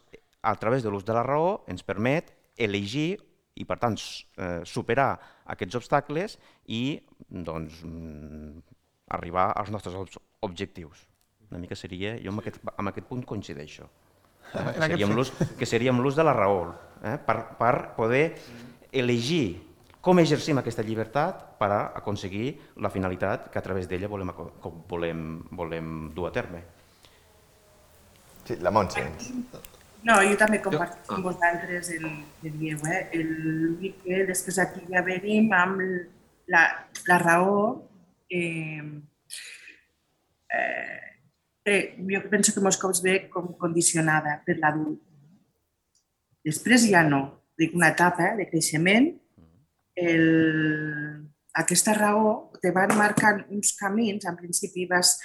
a 0.48 0.56
través 0.56 0.84
de 0.84 0.92
l'ús 0.94 1.04
de 1.04 1.16
la 1.16 1.26
raó 1.28 1.66
ens 1.68 1.84
permet 1.84 2.32
elegir 2.56 3.18
i, 3.58 3.66
per 3.66 3.80
tant, 3.82 3.98
eh, 4.38 4.62
superar 4.64 5.12
aquests 5.54 5.80
obstacles 5.80 6.38
i 6.72 7.00
doncs, 7.28 7.82
mm, 7.84 8.64
arribar 9.18 9.52
als 9.58 9.72
nostres 9.74 10.18
objectius. 10.42 11.08
Una 11.50 11.60
mica 11.60 11.76
seria, 11.76 12.18
jo 12.20 12.32
amb 12.32 12.44
aquest, 12.44 12.60
amb 12.76 12.92
aquest 12.92 13.08
punt 13.08 13.24
coincideixo. 13.26 13.88
Eh? 14.54 14.74
Seríem 14.88 15.14
que 15.60 15.66
seríem 15.66 16.00
l'ús 16.02 16.16
de 16.16 16.24
la 16.24 16.34
raó, 16.34 16.74
eh? 17.04 17.18
per, 17.20 17.38
per 17.60 17.76
poder 17.98 18.26
elegir 18.92 19.68
com 20.02 20.22
exercim 20.22 20.60
aquesta 20.62 20.86
llibertat 20.88 21.42
per 21.60 21.68
a 21.74 21.80
aconseguir 22.00 22.54
la 22.80 22.92
finalitat 22.94 23.50
que 23.52 23.60
a 23.60 23.64
través 23.66 23.90
d'ella 23.90 24.08
volem, 24.08 24.32
volem, 24.88 25.24
volem 25.52 25.90
dur 26.16 26.30
a 26.30 26.32
terme. 26.32 26.62
Sí, 28.48 28.56
la 28.64 28.72
Montse. 28.72 29.04
No, 30.08 30.22
jo 30.24 30.38
també 30.40 30.62
compartim 30.64 31.18
amb 31.18 31.28
vosaltres 31.28 31.90
el 31.98 32.06
que 32.40 32.54
dieu. 32.54 32.80
Eh? 32.88 33.02
El 33.18 33.92
que 34.06 34.22
després 34.30 34.62
aquí 34.64 34.86
ja 34.88 35.04
venim 35.04 35.52
amb 35.52 35.84
la, 36.54 36.64
la 37.10 37.18
raó 37.20 37.58
eh, 38.32 38.86
eh, 40.56 41.07
jo 41.68 42.22
penso 42.32 42.54
que 42.54 42.64
molts 42.64 42.80
cops 42.82 43.02
ve 43.04 43.18
com 43.34 43.50
condicionada 43.60 44.38
per 44.46 44.58
l'adult. 44.62 45.02
Després 46.48 46.88
ja 46.92 47.04
no. 47.04 47.24
Dic 47.58 47.74
una 47.76 47.90
etapa 47.92 48.36
de 48.38 48.46
creixement. 48.50 49.10
El, 49.98 50.28
aquesta 51.58 51.96
raó 51.98 52.52
te 52.62 52.72
van 52.76 52.94
marcant 52.98 53.42
uns 53.50 53.74
camins, 53.80 54.28
en 54.30 54.38
principi 54.38 54.86
vas 54.90 55.16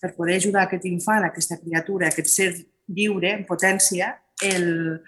per 0.00 0.14
poder 0.16 0.38
ajudar 0.40 0.64
aquest 0.64 0.86
infant, 0.88 1.24
aquesta 1.26 1.58
criatura, 1.60 2.08
aquest 2.08 2.32
ser 2.32 2.50
lliure, 2.88 3.30
en 3.36 3.44
potència, 3.48 4.10
el, 4.44 4.98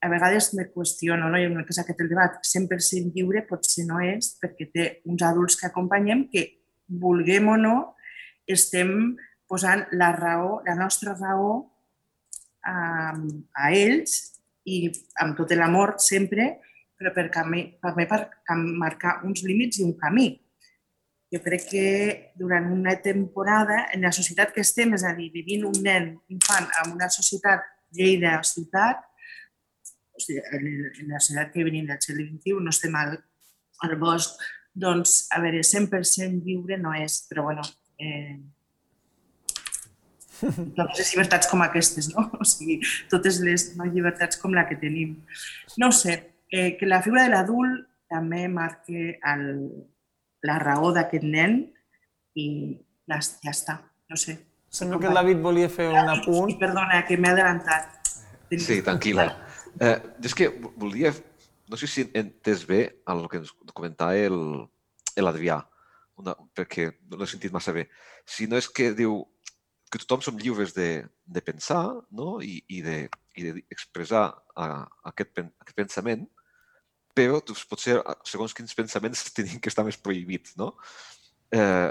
a 0.00 0.08
vegades 0.08 0.52
me 0.54 0.68
qüestiono, 0.70 1.28
no? 1.28 1.38
I 1.38 1.50
que 1.66 1.74
és 1.74 1.82
aquest 1.82 2.00
el 2.00 2.08
debat, 2.10 2.38
100% 2.46 3.12
lliure 3.14 3.44
potser 3.50 3.84
no 3.90 4.00
és, 4.02 4.32
perquè 4.40 4.70
té 4.72 4.86
uns 5.10 5.26
adults 5.26 5.58
que 5.60 5.68
acompanyem 5.68 6.24
que, 6.32 6.46
vulguem 6.90 7.46
o 7.52 7.56
no, 7.60 7.74
estem 8.50 9.16
posant 9.50 9.86
la 9.98 10.12
raó, 10.14 10.60
la 10.66 10.76
nostra 10.78 11.16
raó 11.18 11.54
a, 12.62 12.74
a 13.10 13.70
ells 13.74 14.18
i 14.70 14.84
amb 15.22 15.34
tot 15.38 15.50
l'amor 15.58 15.96
sempre, 15.98 16.52
però 17.00 17.10
per, 17.16 17.26
camí, 17.32 17.64
també 17.82 18.06
per 18.06 18.22
marcar 18.78 19.20
uns 19.26 19.42
límits 19.42 19.80
i 19.80 19.86
un 19.88 19.96
camí. 19.98 20.28
Jo 21.30 21.40
crec 21.42 21.66
que 21.70 21.84
durant 22.38 22.66
una 22.74 22.96
temporada, 23.02 23.86
en 23.94 24.02
la 24.06 24.12
societat 24.12 24.52
que 24.54 24.62
estem, 24.66 24.94
és 24.94 25.04
a 25.06 25.14
dir, 25.16 25.30
vivint 25.34 25.66
un 25.66 25.76
nen 25.82 26.10
infant 26.34 26.66
en 26.82 26.96
una 26.96 27.10
societat 27.10 27.66
Lleida 27.90 28.36
ciutat, 28.46 29.02
o 30.14 30.20
sigui, 30.22 30.38
en 30.46 31.08
la 31.10 31.18
societat 31.18 31.50
que 31.54 31.66
venim 31.66 31.88
del 31.88 31.98
segle 32.02 32.28
XXI, 32.28 32.58
no 32.62 32.70
estem 32.70 32.94
al, 32.94 33.16
al 33.82 33.96
bosc, 33.98 34.38
doncs, 34.70 35.24
a 35.34 35.40
veure, 35.42 35.64
100% 35.66 36.44
lliure 36.46 36.78
no 36.78 36.92
és, 36.94 37.24
però 37.30 37.48
bueno, 37.48 37.64
eh, 37.98 38.36
totes 40.40 40.98
les 40.98 41.12
llibertats 41.12 41.50
com 41.50 41.62
aquestes, 41.64 42.10
no? 42.14 42.26
O 42.40 42.46
sigui, 42.48 42.80
totes 43.12 43.40
les 43.44 43.70
no, 43.78 43.86
llibertats 43.88 44.40
com 44.40 44.54
la 44.56 44.66
que 44.68 44.78
tenim. 44.80 45.16
No 45.80 45.90
sé, 45.94 46.16
eh, 46.50 46.76
que 46.78 46.88
la 46.88 47.02
figura 47.04 47.26
de 47.26 47.34
l'adult 47.34 47.86
també 48.10 48.46
marca 48.50 49.06
el, 49.32 49.46
la 50.46 50.58
raó 50.62 50.92
d'aquest 50.96 51.26
nen 51.26 51.60
i 52.38 52.46
ja, 53.10 53.20
ja 53.20 53.54
està, 53.54 53.80
no 54.10 54.18
sé. 54.18 54.38
Sembla 54.70 55.00
que 55.02 55.08
el 55.10 55.18
David 55.18 55.40
volia 55.42 55.70
fer 55.70 55.88
un 55.90 56.12
apunt. 56.12 56.52
Sí, 56.52 56.58
perdona, 56.60 57.02
que 57.06 57.18
m'he 57.18 57.32
adelantat. 57.32 57.96
Sí, 58.50 58.78
tranquil·la. 58.86 59.26
Eh, 59.82 59.96
és 60.26 60.34
que 60.34 60.48
volia, 60.78 61.12
no 61.70 61.78
sé 61.78 61.88
si 61.90 62.04
he 62.06 62.22
entès 62.22 62.62
bé 62.66 62.82
el 63.10 63.26
que 63.30 63.40
ens 63.42 63.50
comentava 63.74 64.14
l'Adrià, 65.22 65.58
perquè 66.54 66.90
no 67.10 67.18
l'he 67.18 67.28
sentit 67.30 67.54
massa 67.54 67.74
bé. 67.74 67.88
Si 68.26 68.46
no 68.50 68.58
és 68.60 68.68
que 68.70 68.90
diu 68.94 69.20
que 69.90 69.98
tothom 69.98 70.22
som 70.22 70.38
lliures 70.38 70.72
de, 70.76 71.02
de 71.26 71.40
pensar 71.42 71.82
no? 72.14 72.38
I, 72.42 72.60
i 72.70 72.82
d'expressar 72.84 74.28
de, 74.30 74.68
aquest, 75.10 75.42
aquest 75.42 75.76
pensament, 75.76 76.28
però 77.16 77.40
doncs, 77.42 77.64
potser 77.68 77.98
segons 78.28 78.54
quins 78.56 78.76
pensaments 78.78 79.26
tenen 79.36 79.58
que 79.62 79.72
estar 79.72 79.84
més 79.86 79.98
prohibits. 79.98 80.54
No? 80.60 80.72
Eh, 81.50 81.90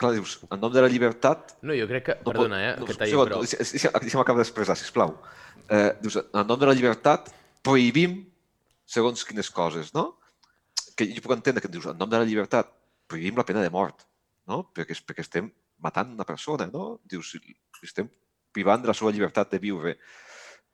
clar, 0.00 0.14
dius, 0.16 0.38
en 0.48 0.62
nom 0.62 0.72
de 0.72 0.84
la 0.84 0.90
llibertat... 0.92 1.58
No, 1.60 1.76
jo 1.76 1.88
crec 1.90 2.08
que... 2.08 2.18
No 2.24 2.32
Perdona, 2.32 2.62
eh, 2.70 2.72
no, 2.80 2.88
que 2.88 2.96
talli, 2.96 3.12
segon, 3.12 3.28
però... 3.28 4.00
Deixa'm 4.00 4.24
acabar 4.24 4.40
d'expressar, 4.40 4.78
sisplau. 4.80 5.18
Eh, 5.68 5.92
dius, 6.00 6.20
en 6.24 6.48
nom 6.48 6.58
de 6.58 6.70
la 6.70 6.76
llibertat 6.78 7.28
prohibim 7.66 8.22
segons 8.88 9.26
quines 9.28 9.50
coses, 9.52 9.92
no? 9.92 10.14
Que 10.96 11.06
jo 11.10 11.22
puc 11.22 11.36
entendre 11.36 11.60
que 11.60 11.70
dius, 11.70 11.90
en 11.92 11.98
nom 12.00 12.08
de 12.08 12.20
la 12.20 12.28
llibertat, 12.28 12.70
prohibim 13.10 13.36
la 13.36 13.44
pena 13.48 13.60
de 13.64 13.72
mort, 13.74 14.06
no? 14.48 14.62
Perquè, 14.72 14.96
perquè 15.04 15.26
estem 15.26 15.52
matant 15.84 16.12
una 16.14 16.26
persona, 16.28 16.68
no? 16.72 16.98
Dius, 17.04 17.34
estem 17.82 18.10
privant 18.54 18.82
de 18.82 18.90
la 18.90 18.96
seva 18.96 19.12
llibertat 19.14 19.52
de 19.52 19.60
viure. 19.62 19.96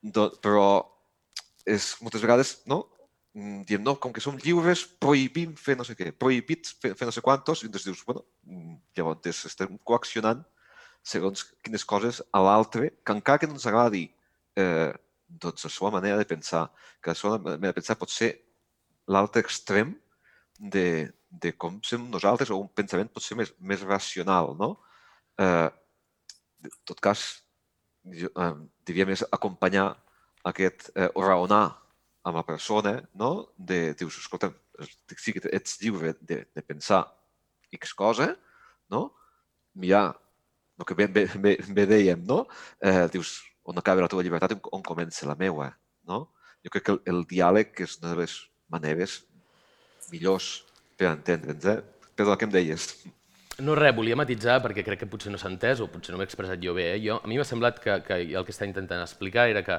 Do, 0.01 0.29
però 0.45 0.67
és, 1.67 1.95
moltes 2.05 2.25
vegades, 2.25 2.59
no? 2.71 2.85
Mm, 3.35 3.65
diem, 3.67 3.83
no, 3.83 3.97
com 3.99 4.13
que 4.15 4.23
som 4.23 4.37
lliures, 4.39 4.85
prohibim 5.03 5.57
fer 5.59 5.75
no 5.77 5.85
sé 5.87 5.97
què, 5.99 6.13
prohibits 6.15 6.77
fer, 6.81 6.93
fer 6.95 7.09
no 7.09 7.15
sé 7.15 7.23
quantos, 7.25 7.65
i 7.65 7.71
doncs 7.71 7.89
dius, 7.89 8.05
bueno, 8.07 8.23
mm, 8.47 8.77
llavors 8.97 9.45
estem 9.49 9.79
coaccionant 9.83 10.45
segons 11.05 11.43
quines 11.63 11.85
coses 11.85 12.23
a 12.33 12.41
l'altre, 12.41 12.93
que 13.05 13.17
encara 13.17 13.43
que 13.43 13.49
no 13.51 13.59
ens 13.59 13.67
agradi 13.69 14.07
eh, 14.57 14.93
doncs 15.29 15.67
la 15.67 15.73
seva 15.75 15.91
manera 15.97 16.21
de 16.21 16.29
pensar, 16.31 16.69
que 17.03 17.11
la 17.11 17.19
seva 17.19 17.39
manera 17.39 17.73
de 17.73 17.81
pensar 17.81 17.99
pot 18.01 18.13
ser 18.13 18.31
l'altre 19.11 19.43
extrem 19.45 19.93
de, 20.59 21.11
de 21.29 21.53
com 21.59 21.81
som 21.83 22.07
nosaltres, 22.11 22.51
o 22.55 22.61
un 22.63 22.71
pensament 22.71 23.11
pot 23.13 23.25
ser 23.25 23.37
més, 23.37 23.53
més 23.59 23.83
racional, 23.83 24.55
no? 24.57 24.77
Eh, 25.39 25.71
en 26.65 26.77
tot 26.89 27.01
cas, 27.01 27.23
jo, 28.05 28.31
eh, 28.31 28.53
diria 28.87 29.07
més 29.09 29.25
acompanyar 29.33 29.89
aquest, 30.45 30.91
eh, 30.95 31.09
raonar 31.17 31.65
amb 32.25 32.37
la 32.37 32.45
persona, 32.45 32.97
no? 33.15 33.51
De, 33.57 33.95
dius, 33.99 34.19
escolta, 34.19 34.53
sí 35.17 35.33
que 35.33 35.49
ets 35.53 35.79
lliure 35.83 36.15
de, 36.21 36.45
de 36.55 36.63
pensar 36.63 37.05
X 37.73 37.95
cosa, 37.95 38.35
no? 38.91 39.11
Mirar 39.75 40.15
el 40.79 40.85
que 40.85 40.95
ben, 40.95 41.13
ben, 41.13 41.29
ben, 41.41 41.75
ben 41.75 41.89
dèiem, 41.89 42.25
no? 42.27 42.45
Eh, 42.81 43.07
dius, 43.13 43.43
on 43.65 43.79
acaba 43.79 44.05
la 44.05 44.11
teva 44.11 44.25
llibertat 44.25 44.55
i 44.55 44.61
on 44.77 44.83
comença 44.85 45.29
la 45.29 45.37
meua. 45.39 45.71
No? 46.09 46.29
Jo 46.65 46.73
crec 46.73 46.87
que 46.87 46.95
el, 46.95 47.01
el 47.13 47.23
diàleg 47.29 47.85
és 47.85 47.99
una 48.01 48.13
de 48.13 48.23
les 48.23 48.37
maneres 48.73 49.19
millors 50.13 50.49
per 50.99 51.11
entendre'ns. 51.13 51.69
Eh? 51.73 51.79
Perdó, 52.15 52.37
què 52.37 52.49
em 52.49 52.55
deies? 52.55 52.91
No 53.63 53.77
res, 53.79 53.93
volia 53.95 54.17
matitzar 54.19 54.57
perquè 54.65 54.83
crec 54.83 55.05
que 55.05 55.07
potser 55.07 55.31
no 55.31 55.39
s'ha 55.39 55.47
entès 55.47 55.79
o 55.79 55.87
potser 55.87 56.11
no 56.11 56.19
m'he 56.19 56.27
expressat 56.27 56.59
jo 56.59 56.73
bé. 56.75 56.89
Eh? 56.97 56.99
Jo, 57.05 57.21
a 57.23 57.29
mi 57.31 57.37
m'ha 57.39 57.47
semblat 57.47 57.79
que, 57.79 58.01
que 58.03 58.17
el 58.25 58.47
que 58.47 58.51
està 58.51 58.67
intentant 58.67 59.03
explicar 59.05 59.47
era 59.53 59.63
que 59.63 59.77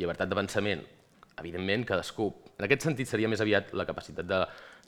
llibertat 0.00 0.30
d'avançament, 0.30 0.86
evidentment, 1.36 1.84
cadascú... 1.90 2.30
En 2.56 2.64
aquest 2.64 2.86
sentit 2.88 3.08
seria 3.08 3.28
més 3.28 3.42
aviat 3.44 3.74
la 3.76 3.84
capacitat 3.88 4.24
de, 4.28 4.38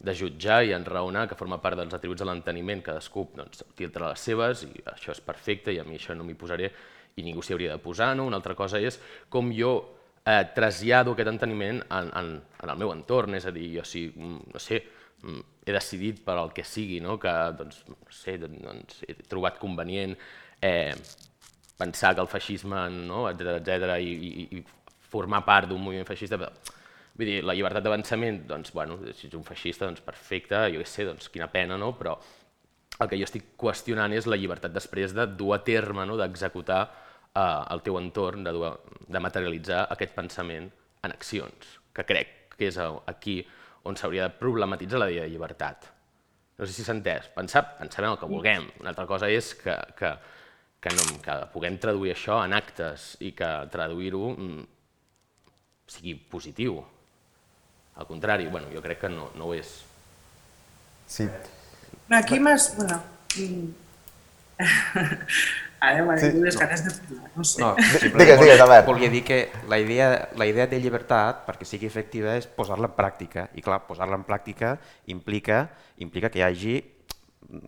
de 0.00 0.14
jutjar 0.16 0.62
i 0.64 0.72
enraonar, 0.72 1.26
que 1.28 1.36
forma 1.36 1.60
part 1.60 1.76
dels 1.76 1.92
atributs 1.92 2.24
de 2.24 2.28
l'enteniment, 2.30 2.80
cadascú 2.86 3.26
doncs, 3.36 3.66
tiltra 3.76 4.14
les 4.14 4.24
seves 4.24 4.64
i 4.64 4.72
això 4.94 5.12
és 5.12 5.20
perfecte 5.24 5.72
i 5.72 5.82
a 5.82 5.84
mi 5.84 6.00
això 6.00 6.16
no 6.16 6.24
m'hi 6.24 6.36
posaré 6.38 6.72
i 7.16 7.26
ningú 7.26 7.44
s'hi 7.44 7.52
hauria 7.52 7.76
de 7.76 7.84
posar. 7.84 8.14
No? 8.16 8.30
Una 8.30 8.40
altra 8.40 8.56
cosa 8.56 8.80
és 8.80 8.96
com 9.28 9.52
jo 9.52 9.74
eh, 10.24 10.40
trasllado 10.56 11.12
aquest 11.12 11.34
enteniment 11.34 11.84
en, 11.84 12.10
en, 12.16 12.34
en 12.64 12.74
el 12.74 12.80
meu 12.80 12.96
entorn, 12.96 13.36
és 13.36 13.44
a 13.44 13.52
dir, 13.52 13.68
jo 13.76 13.84
si, 13.88 14.06
mm, 14.08 14.52
no 14.56 14.62
sé, 14.70 14.80
he 15.22 15.72
decidit 15.72 16.22
per 16.24 16.36
al 16.38 16.52
que 16.54 16.64
sigui, 16.66 17.00
no? 17.00 17.18
que 17.22 17.32
doncs, 17.58 17.82
no 17.88 17.96
sé, 18.10 18.36
doncs, 18.42 19.02
he 19.06 19.14
trobat 19.30 19.60
convenient 19.62 20.16
eh, 20.60 20.94
pensar 21.78 22.14
que 22.14 22.22
el 22.24 22.30
feixisme, 22.30 22.88
no? 23.06 23.28
etc 23.30 23.58
etc 23.60 23.96
i, 24.02 24.12
i, 24.12 24.46
i 24.58 24.64
formar 25.12 25.42
part 25.46 25.70
d'un 25.70 25.82
moviment 25.82 26.08
feixista, 26.08 26.38
però, 26.40 26.50
vull 27.14 27.28
dir, 27.28 27.40
la 27.46 27.54
llibertat 27.54 27.84
d'avançament, 27.84 28.42
doncs, 28.48 28.72
bueno, 28.74 28.98
si 29.12 29.28
ets 29.28 29.38
un 29.38 29.46
feixista, 29.46 29.86
doncs 29.86 30.02
perfecte, 30.04 30.64
jo 30.74 30.82
què 30.82 30.88
sé, 30.88 31.06
doncs 31.08 31.30
quina 31.32 31.50
pena, 31.52 31.78
no? 31.78 31.92
però 31.98 32.16
el 32.98 33.08
que 33.10 33.18
jo 33.20 33.26
estic 33.28 33.52
qüestionant 33.58 34.14
és 34.14 34.28
la 34.30 34.38
llibertat 34.38 34.74
després 34.74 35.14
de 35.16 35.26
dur 35.38 35.54
a 35.56 35.62
terme, 35.66 36.06
no? 36.08 36.18
d'executar 36.18 36.82
eh, 36.88 37.62
el 37.74 37.86
teu 37.86 37.98
entorn, 38.00 38.42
de, 38.46 38.54
dur 38.56 38.68
a, 38.72 38.76
de 39.06 39.22
materialitzar 39.22 39.86
aquest 39.94 40.16
pensament 40.18 40.70
en 41.02 41.14
accions, 41.14 41.76
que 41.94 42.06
crec 42.08 42.38
que 42.56 42.68
és 42.70 42.78
aquí 43.10 43.40
on 43.88 43.96
s'hauria 43.98 44.28
de 44.28 44.38
problematitzar 44.38 45.00
la 45.00 45.10
idea 45.10 45.26
de 45.26 45.32
llibertat. 45.32 45.88
No 46.58 46.66
sé 46.66 46.76
si 46.76 46.84
s'ha 46.86 46.94
entès. 46.94 47.28
Pensar, 47.34 47.64
pensar 47.78 48.04
en 48.04 48.12
el 48.12 48.18
que 48.20 48.28
vulguem. 48.30 48.68
Una 48.80 48.92
altra 48.92 49.06
cosa 49.10 49.30
és 49.32 49.52
que, 49.58 49.74
que, 49.98 50.12
que, 50.82 50.94
no, 50.94 51.06
que 51.24 51.36
puguem 51.54 51.78
traduir 51.82 52.12
això 52.14 52.42
en 52.44 52.54
actes 52.54 53.16
i 53.24 53.32
que 53.38 53.50
traduir-ho 53.72 54.34
mm, 54.36 54.66
sigui 55.96 56.14
positiu. 56.30 56.78
Al 57.96 58.08
contrari, 58.08 58.46
bueno, 58.52 58.70
jo 58.72 58.82
crec 58.84 59.02
que 59.04 59.10
no, 59.12 59.30
no 59.36 59.50
ho 59.50 59.56
és. 59.56 59.74
Sí. 61.10 61.28
Aquí 62.12 62.38
m'has... 62.40 62.72
Bueno, 62.76 63.02
mm. 63.36 63.66
Ara 65.82 66.04
vingut 66.06 66.44
les 66.46 66.56
ganes 66.60 66.84
de 66.86 66.92
parlar, 66.94 67.30
no 67.34 67.42
sé. 67.42 67.58
No, 67.58 67.72
Digues, 68.20 68.38
digues, 68.38 68.60
Albert. 68.62 68.86
Volia 68.86 69.08
dir 69.10 69.24
que 69.26 69.38
la 69.68 69.80
idea, 69.82 70.28
la 70.38 70.46
idea 70.46 70.68
de 70.70 70.78
llibertat, 70.78 71.40
perquè 71.48 71.66
sigui 71.66 71.88
efectiva, 71.88 72.36
és 72.38 72.46
posar-la 72.46 72.86
en 72.86 72.94
pràctica. 72.94 73.48
I 73.58 73.64
clar, 73.66 73.80
posar-la 73.88 74.20
en 74.20 74.22
pràctica 74.28 74.76
implica, 75.10 75.64
implica 75.98 76.30
que 76.30 76.38
hi 76.38 76.46
hagi 76.46 76.76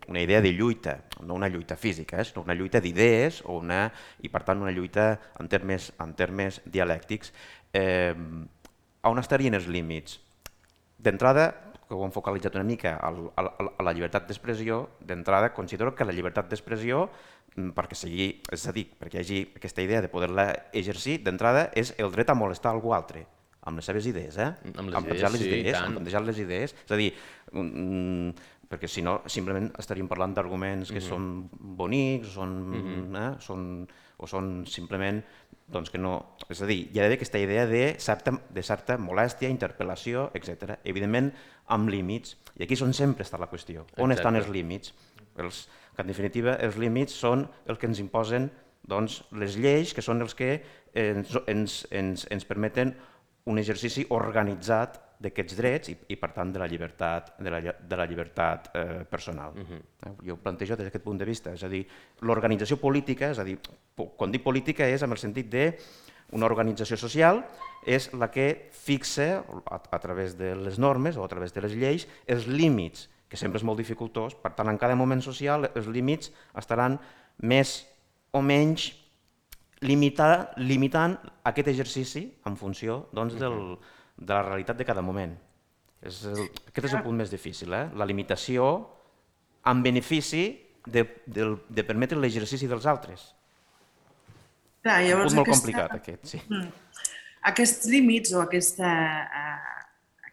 una 0.07 0.23
idea 0.23 0.41
de 0.41 0.55
lluita, 0.55 1.01
no 1.27 1.35
una 1.35 1.51
lluita 1.51 1.75
física, 1.75 2.21
eh, 2.21 2.25
sinó 2.25 2.45
una 2.47 2.55
lluita 2.55 2.81
d'idees 2.81 3.43
o 3.45 3.59
una, 3.59 3.89
i 4.23 4.31
per 4.31 4.45
tant 4.47 4.63
una 4.63 4.71
lluita 4.71 5.19
en 5.43 5.51
termes, 5.51 5.91
en 5.99 6.15
termes 6.15 6.63
dialèctics. 6.65 7.35
Eh, 7.75 8.15
on 9.03 9.19
estarien 9.19 9.59
els 9.59 9.67
límits? 9.67 10.21
D'entrada, 11.03 11.51
que 11.85 11.99
ho 11.99 12.07
hem 12.07 12.15
focalitzat 12.15 12.55
una 12.57 12.65
mica 12.65 12.95
al, 13.03 13.25
a, 13.37 13.43
a 13.45 13.85
la 13.85 13.93
llibertat 13.93 14.31
d'expressió, 14.31 14.85
d'entrada 15.05 15.51
considero 15.53 15.97
que 15.99 16.07
la 16.07 16.15
llibertat 16.15 16.49
d'expressió 16.49 17.09
perquè 17.55 17.95
sigui, 17.99 18.29
és 18.53 18.67
a 18.67 18.73
dir, 18.75 18.87
perquè 18.99 19.21
hi 19.21 19.23
hagi 19.23 19.41
aquesta 19.57 19.83
idea 19.85 20.01
de 20.03 20.09
poder-la 20.11 20.49
exercir, 20.73 21.21
d'entrada 21.23 21.69
és 21.75 21.95
el 21.99 22.11
dret 22.11 22.31
a 22.31 22.35
molestar 22.35 22.73
algú 22.73 22.95
altre, 22.97 23.27
amb 23.65 23.79
les 23.81 23.87
seves 23.87 24.07
idees, 24.11 24.37
eh? 24.37 24.51
Amb 24.75 24.89
les 24.91 24.97
amb 24.99 25.07
idees, 25.09 25.33
les 25.33 25.41
sí, 25.41 25.49
idees, 25.49 25.73
tant. 25.77 25.87
amb 25.87 25.97
plantejar 26.01 26.23
les 26.27 26.39
idees, 26.43 26.75
és 26.85 26.91
a 26.93 26.97
dir, 27.01 27.13
mm, 27.53 28.31
perquè 28.69 28.89
si 28.91 29.03
no 29.03 29.21
simplement 29.31 29.71
estaríem 29.79 30.09
parlant 30.09 30.35
d'arguments 30.35 30.91
que 30.91 30.99
Mhm. 31.01 31.07
són 31.09 31.49
bonics, 31.53 32.29
són, 32.35 32.53
eh, 33.15 33.35
són, 33.39 33.87
o 34.19 34.27
són 34.27 34.67
simplement 34.67 35.23
doncs 35.67 35.91
que 35.91 35.99
no... 35.99 36.37
És 36.51 36.61
a 36.61 36.67
dir, 36.67 36.91
hi 36.93 36.99
ha 36.99 37.03
d'haver 37.03 37.17
aquesta 37.17 37.39
idea 37.39 37.67
de 37.67 37.95
certa, 37.99 38.33
de 38.51 38.63
certa 38.63 38.99
molèstia, 38.99 39.49
interpel·lació, 39.49 40.31
etc. 40.35 40.79
Evidentment, 40.85 41.33
amb 41.69 41.89
límits. 41.89 42.37
I 42.59 42.65
aquí 42.65 42.75
és 42.75 42.83
on 42.83 42.93
sempre 42.93 43.25
està 43.25 43.39
la 43.41 43.49
qüestió. 43.49 43.87
On 43.97 44.11
Exacte. 44.11 44.21
estan 44.21 44.37
els 44.37 44.49
límits? 44.49 44.93
Els, 45.39 45.69
que 45.95 46.03
en 46.03 46.11
definitiva 46.11 46.59
els 46.63 46.77
límits 46.81 47.15
són 47.15 47.47
els 47.67 47.79
que 47.79 47.87
ens 47.91 48.03
imposen 48.03 48.51
doncs, 48.85 49.23
les 49.33 49.57
lleis, 49.57 49.95
que 49.95 50.03
són 50.05 50.21
els 50.23 50.35
que 50.37 50.59
ens, 50.95 51.39
ens, 51.49 51.81
ens, 51.91 52.27
ens 52.31 52.45
permeten 52.45 52.93
un 53.51 53.61
exercici 53.61 54.05
organitzat 54.13 55.01
d'aquests 55.25 55.57
drets 55.57 55.91
i, 55.93 55.97
i 56.13 56.17
per 56.21 56.31
tant 56.37 56.53
de 56.53 56.61
la 56.61 56.69
llibertat, 56.69 57.35
de 57.41 57.53
la, 57.53 57.61
de 57.63 57.99
la 57.99 58.07
llibertat 58.09 58.71
eh, 58.75 59.05
personal. 59.09 59.55
Uh 59.57 59.65
-huh. 59.65 60.17
Jo 60.27 60.35
ho 60.35 60.37
plantejo 60.43 60.77
des 60.77 60.87
d'aquest 60.87 61.05
punt 61.05 61.19
de 61.19 61.25
vista, 61.25 61.53
és 61.53 61.63
a 61.63 61.69
dir, 61.69 61.87
l'organització 62.21 62.77
política, 62.77 63.31
és 63.31 63.39
a 63.39 63.45
dir, 63.45 63.59
quan 64.17 64.31
dic 64.31 64.43
política 64.43 64.87
és 64.87 65.03
amb 65.03 65.13
el 65.13 65.19
sentit 65.19 65.49
de 65.51 65.79
una 66.33 66.47
organització 66.47 66.97
social 66.97 67.45
és 67.87 68.13
la 68.13 68.31
que 68.31 68.71
fixa 68.73 69.45
a, 69.67 69.81
a 69.91 69.99
través 69.99 70.37
de 70.39 70.55
les 70.57 70.79
normes 70.79 71.17
o 71.17 71.25
a 71.25 71.29
través 71.29 71.53
de 71.53 71.61
les 71.61 71.73
lleis 71.73 72.09
els 72.27 72.47
límits, 72.47 73.11
que 73.29 73.37
sempre 73.41 73.59
és 73.59 73.65
molt 73.67 73.79
dificultós, 73.81 74.35
per 74.39 74.53
tant 74.55 74.69
en 74.71 74.79
cada 74.79 74.95
moment 74.97 75.23
social 75.25 75.69
els 75.75 75.89
límits 75.91 76.31
estaran 76.61 76.99
més 77.43 77.81
o 78.33 78.43
menys 78.43 78.93
limitar, 79.85 80.55
limitant 80.57 81.17
aquest 81.45 81.69
exercici 81.73 82.27
en 82.47 82.57
funció 82.57 83.09
doncs, 83.13 83.35
del, 83.41 83.77
de 84.17 84.33
la 84.33 84.43
realitat 84.47 84.79
de 84.79 84.87
cada 84.87 85.03
moment. 85.03 85.35
És 86.05 86.23
el, 86.29 86.45
aquest 86.69 86.91
és 86.91 86.95
el 86.99 87.03
punt 87.05 87.17
més 87.17 87.31
difícil, 87.33 87.73
eh? 87.73 87.87
la 87.97 88.07
limitació 88.07 88.67
en 89.67 89.81
benefici 89.83 90.45
de, 90.85 91.05
de, 91.27 91.47
de 91.69 91.85
permetre 91.85 92.19
l'exercici 92.21 92.69
dels 92.69 92.85
altres. 92.87 93.31
Clar, 94.85 94.99
Un 95.01 95.09
llavors 95.09 95.33
punt 95.33 95.39
molt 95.41 95.49
aquesta- 95.49 95.63
complicat 95.65 95.95
aquest, 95.97 96.27
sí. 96.29 96.41
aquests 97.51 97.89
límits 97.89 98.35
o 98.37 98.43
aquesta, 98.45 98.91
eh, 99.25 99.74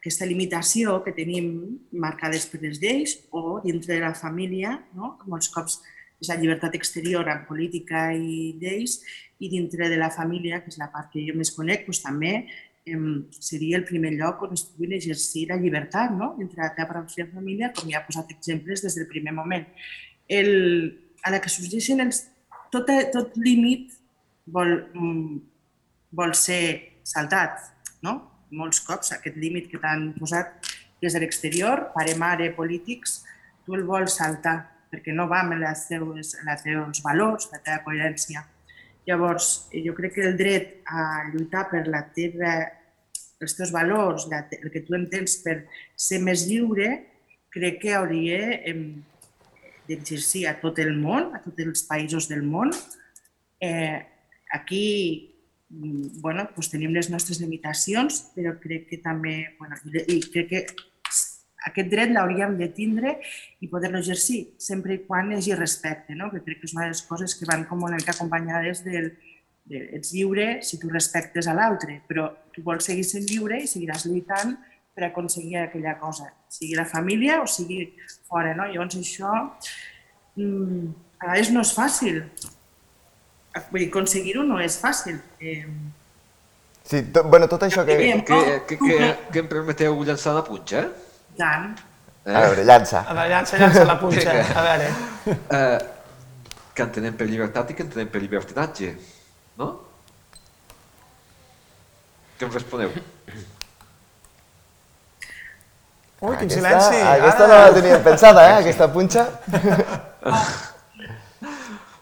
aquesta 0.02 0.26
limitació 0.26 0.98
que 1.06 1.14
tenim 1.14 1.52
marcades 1.94 2.48
per 2.50 2.60
les 2.64 2.80
lleis 2.82 3.20
o 3.30 3.60
dintre 3.62 3.94
de 3.94 4.02
la 4.02 4.16
família, 4.18 4.80
no? 4.98 5.14
molts 5.30 5.52
cops 5.54 5.78
és 6.22 6.30
la 6.30 6.38
llibertat 6.42 6.74
exterior 6.78 7.30
en 7.30 7.44
política 7.46 8.08
i 8.14 8.56
lleis, 8.62 9.00
i 9.42 9.50
dintre 9.50 9.90
de 9.90 9.98
la 10.02 10.10
família, 10.14 10.62
que 10.62 10.74
és 10.74 10.80
la 10.82 10.90
part 10.94 11.10
que 11.14 11.22
jo 11.26 11.36
més 11.38 11.54
conec, 11.54 11.86
doncs 11.86 12.02
també 12.02 12.34
em, 12.90 13.28
seria 13.38 13.78
el 13.78 13.86
primer 13.86 14.14
lloc 14.18 14.42
on 14.46 14.58
es 14.58 14.66
pugui 14.70 14.90
exercir 14.98 15.48
la 15.50 15.60
llibertat, 15.62 16.14
no? 16.18 16.34
entre 16.42 16.64
la 16.64 16.72
teva 16.78 16.96
pròpia 16.96 17.30
família, 17.30 17.70
com 17.78 17.90
ja 17.90 18.02
ha 18.02 18.06
posat 18.06 18.34
exemples 18.34 18.82
des 18.86 18.98
del 18.98 19.10
primer 19.10 19.34
moment. 19.38 19.70
El, 20.30 20.52
a 21.22 21.34
la 21.34 21.42
que 21.42 21.54
sorgeixen 21.54 22.02
els, 22.02 22.24
tot, 22.74 22.90
tot 23.14 23.38
límit 23.38 23.94
vol, 24.50 24.78
mm, 24.98 25.40
vol 26.18 26.34
ser 26.38 26.64
saltat, 27.06 27.70
no? 28.02 28.31
Molts 28.52 28.82
cops 28.84 29.14
aquest 29.16 29.38
límit 29.40 29.70
que 29.72 29.80
t'han 29.80 30.12
posat 30.18 30.72
des 31.02 31.14
de 31.16 31.22
l'exterior, 31.24 31.88
pare, 31.96 32.16
mare, 32.20 32.52
polítics, 32.56 33.22
tu 33.66 33.78
el 33.78 33.86
vols 33.88 34.18
saltar 34.20 34.58
perquè 34.92 35.14
no 35.16 35.28
va 35.32 35.40
amb 35.46 35.56
les 35.62 35.86
teus, 35.88 36.34
els 36.36 36.66
teus 36.66 37.00
valors, 37.06 37.48
la 37.54 37.62
teva 37.64 37.80
coherència. 37.86 38.44
Llavors, 39.08 39.48
jo 39.72 39.96
crec 39.98 40.18
que 40.18 40.28
el 40.28 40.36
dret 40.38 40.82
a 40.86 41.24
lluitar 41.32 41.66
per 41.72 41.86
la 41.88 42.04
teva 42.14 42.52
els 43.42 43.56
teus 43.58 43.72
valors, 43.74 44.28
la, 44.30 44.44
el 44.54 44.70
que 44.70 44.84
tu 44.86 44.94
entens 44.94 45.40
per 45.42 45.64
ser 45.98 46.20
més 46.22 46.46
lliure, 46.46 46.92
crec 47.52 47.80
que 47.82 47.96
hauria 47.98 48.60
d'exercir 49.88 50.46
a 50.48 50.56
tot 50.62 50.78
el 50.84 50.94
món, 51.00 51.32
a 51.34 51.42
tots 51.42 51.66
els 51.66 51.84
països 51.88 52.30
del 52.30 52.46
món. 52.46 52.70
Eh, 53.64 53.98
aquí 54.54 54.86
bueno, 55.72 56.48
doncs 56.52 56.72
tenim 56.72 56.94
les 56.96 57.10
nostres 57.10 57.40
limitacions, 57.40 58.22
però 58.36 58.56
crec 58.60 58.90
que 58.90 59.02
també, 59.04 59.36
bueno, 59.60 59.78
i 60.04 60.20
crec 60.32 60.50
que 60.50 60.64
aquest 61.70 61.92
dret 61.92 62.12
l'hauríem 62.12 62.58
de 62.58 62.68
tindre 62.74 63.16
i 63.62 63.70
poder-lo 63.70 64.02
exercir, 64.02 64.42
sempre 64.58 64.96
i 64.96 65.04
quan 65.06 65.32
hi 65.32 65.38
hagi 65.38 65.56
respecte, 65.56 66.16
no? 66.18 66.32
que 66.32 66.42
crec 66.46 66.62
que 66.62 66.70
és 66.70 66.76
una 66.76 66.88
de 66.88 66.96
les 66.96 67.04
coses 67.08 67.36
que 67.38 67.48
van 67.50 67.68
com 67.70 67.84
una 67.86 68.00
mica 68.00 68.16
acompanyades 68.16 68.84
del, 68.86 69.12
de, 69.70 69.84
ets 69.98 70.14
lliure 70.16 70.48
si 70.66 70.80
tu 70.82 70.90
respectes 70.90 71.48
a 71.48 71.56
l'altre, 71.58 72.02
però 72.10 72.28
tu 72.54 72.66
vols 72.66 72.90
seguir 72.90 73.06
sent 73.08 73.30
lliure 73.30 73.62
i 73.62 73.70
seguiràs 73.70 74.08
lluitant 74.10 74.58
per 74.96 75.06
aconseguir 75.08 75.62
aquella 75.62 75.96
cosa, 76.02 76.32
sigui 76.52 76.76
la 76.76 76.88
família 76.90 77.40
o 77.44 77.48
sigui 77.48 77.86
fora. 78.28 78.56
No? 78.58 78.68
Llavors 78.68 78.98
això 79.00 79.32
mmm, 80.36 80.90
a 81.22 81.30
vegades 81.30 81.54
no 81.54 81.64
és 81.64 81.76
fàcil. 81.78 82.24
Vull 83.72 83.82
dir, 83.84 83.88
aconseguir-ho 83.90 84.44
no 84.48 84.60
és 84.64 84.78
fàcil. 84.82 85.20
Eh, 85.40 85.66
Sí, 86.92 87.04
to, 87.14 87.22
bueno, 87.30 87.48
tot 87.48 87.62
això 87.64 87.84
que... 87.86 87.94
Bé. 87.96 88.08
Que, 88.26 88.38
que, 88.68 88.76
que, 88.82 88.96
que 89.32 89.40
em 89.40 89.48
permeteu 89.48 89.94
llançar 90.04 90.34
una 90.34 90.42
punxa? 90.44 90.82
Tant. 91.38 91.68
Eh? 92.26 92.34
A 92.36 92.42
veure, 92.48 92.64
llança. 92.66 93.04
A 93.08 93.14
veure, 93.14 93.30
llança, 93.30 93.58
llança 93.62 93.84
la 93.86 93.96
punxa. 94.02 94.34
A 94.34 94.64
veure. 94.66 94.88
Eh, 95.30 95.78
que 96.74 96.84
entenem 96.88 97.14
per 97.20 97.28
llibertat 97.30 97.70
i 97.72 97.78
que 97.78 97.86
entenem 97.86 98.10
per 98.12 98.20
llibertinatge, 98.24 98.90
no? 99.62 99.70
Què 102.40 102.50
em 102.50 102.54
responeu? 102.58 102.90
Ui, 106.22 106.36
quin 106.38 106.50
Aquesta, 106.50 106.56
silenci. 106.58 107.00
aquesta 107.02 107.48
no 107.48 107.54
Ara. 107.54 107.64
la 107.70 107.74
teníem 107.78 108.04
pensada, 108.06 108.44
eh, 108.50 108.58
aquesta 108.66 108.90
punxa. 108.94 109.28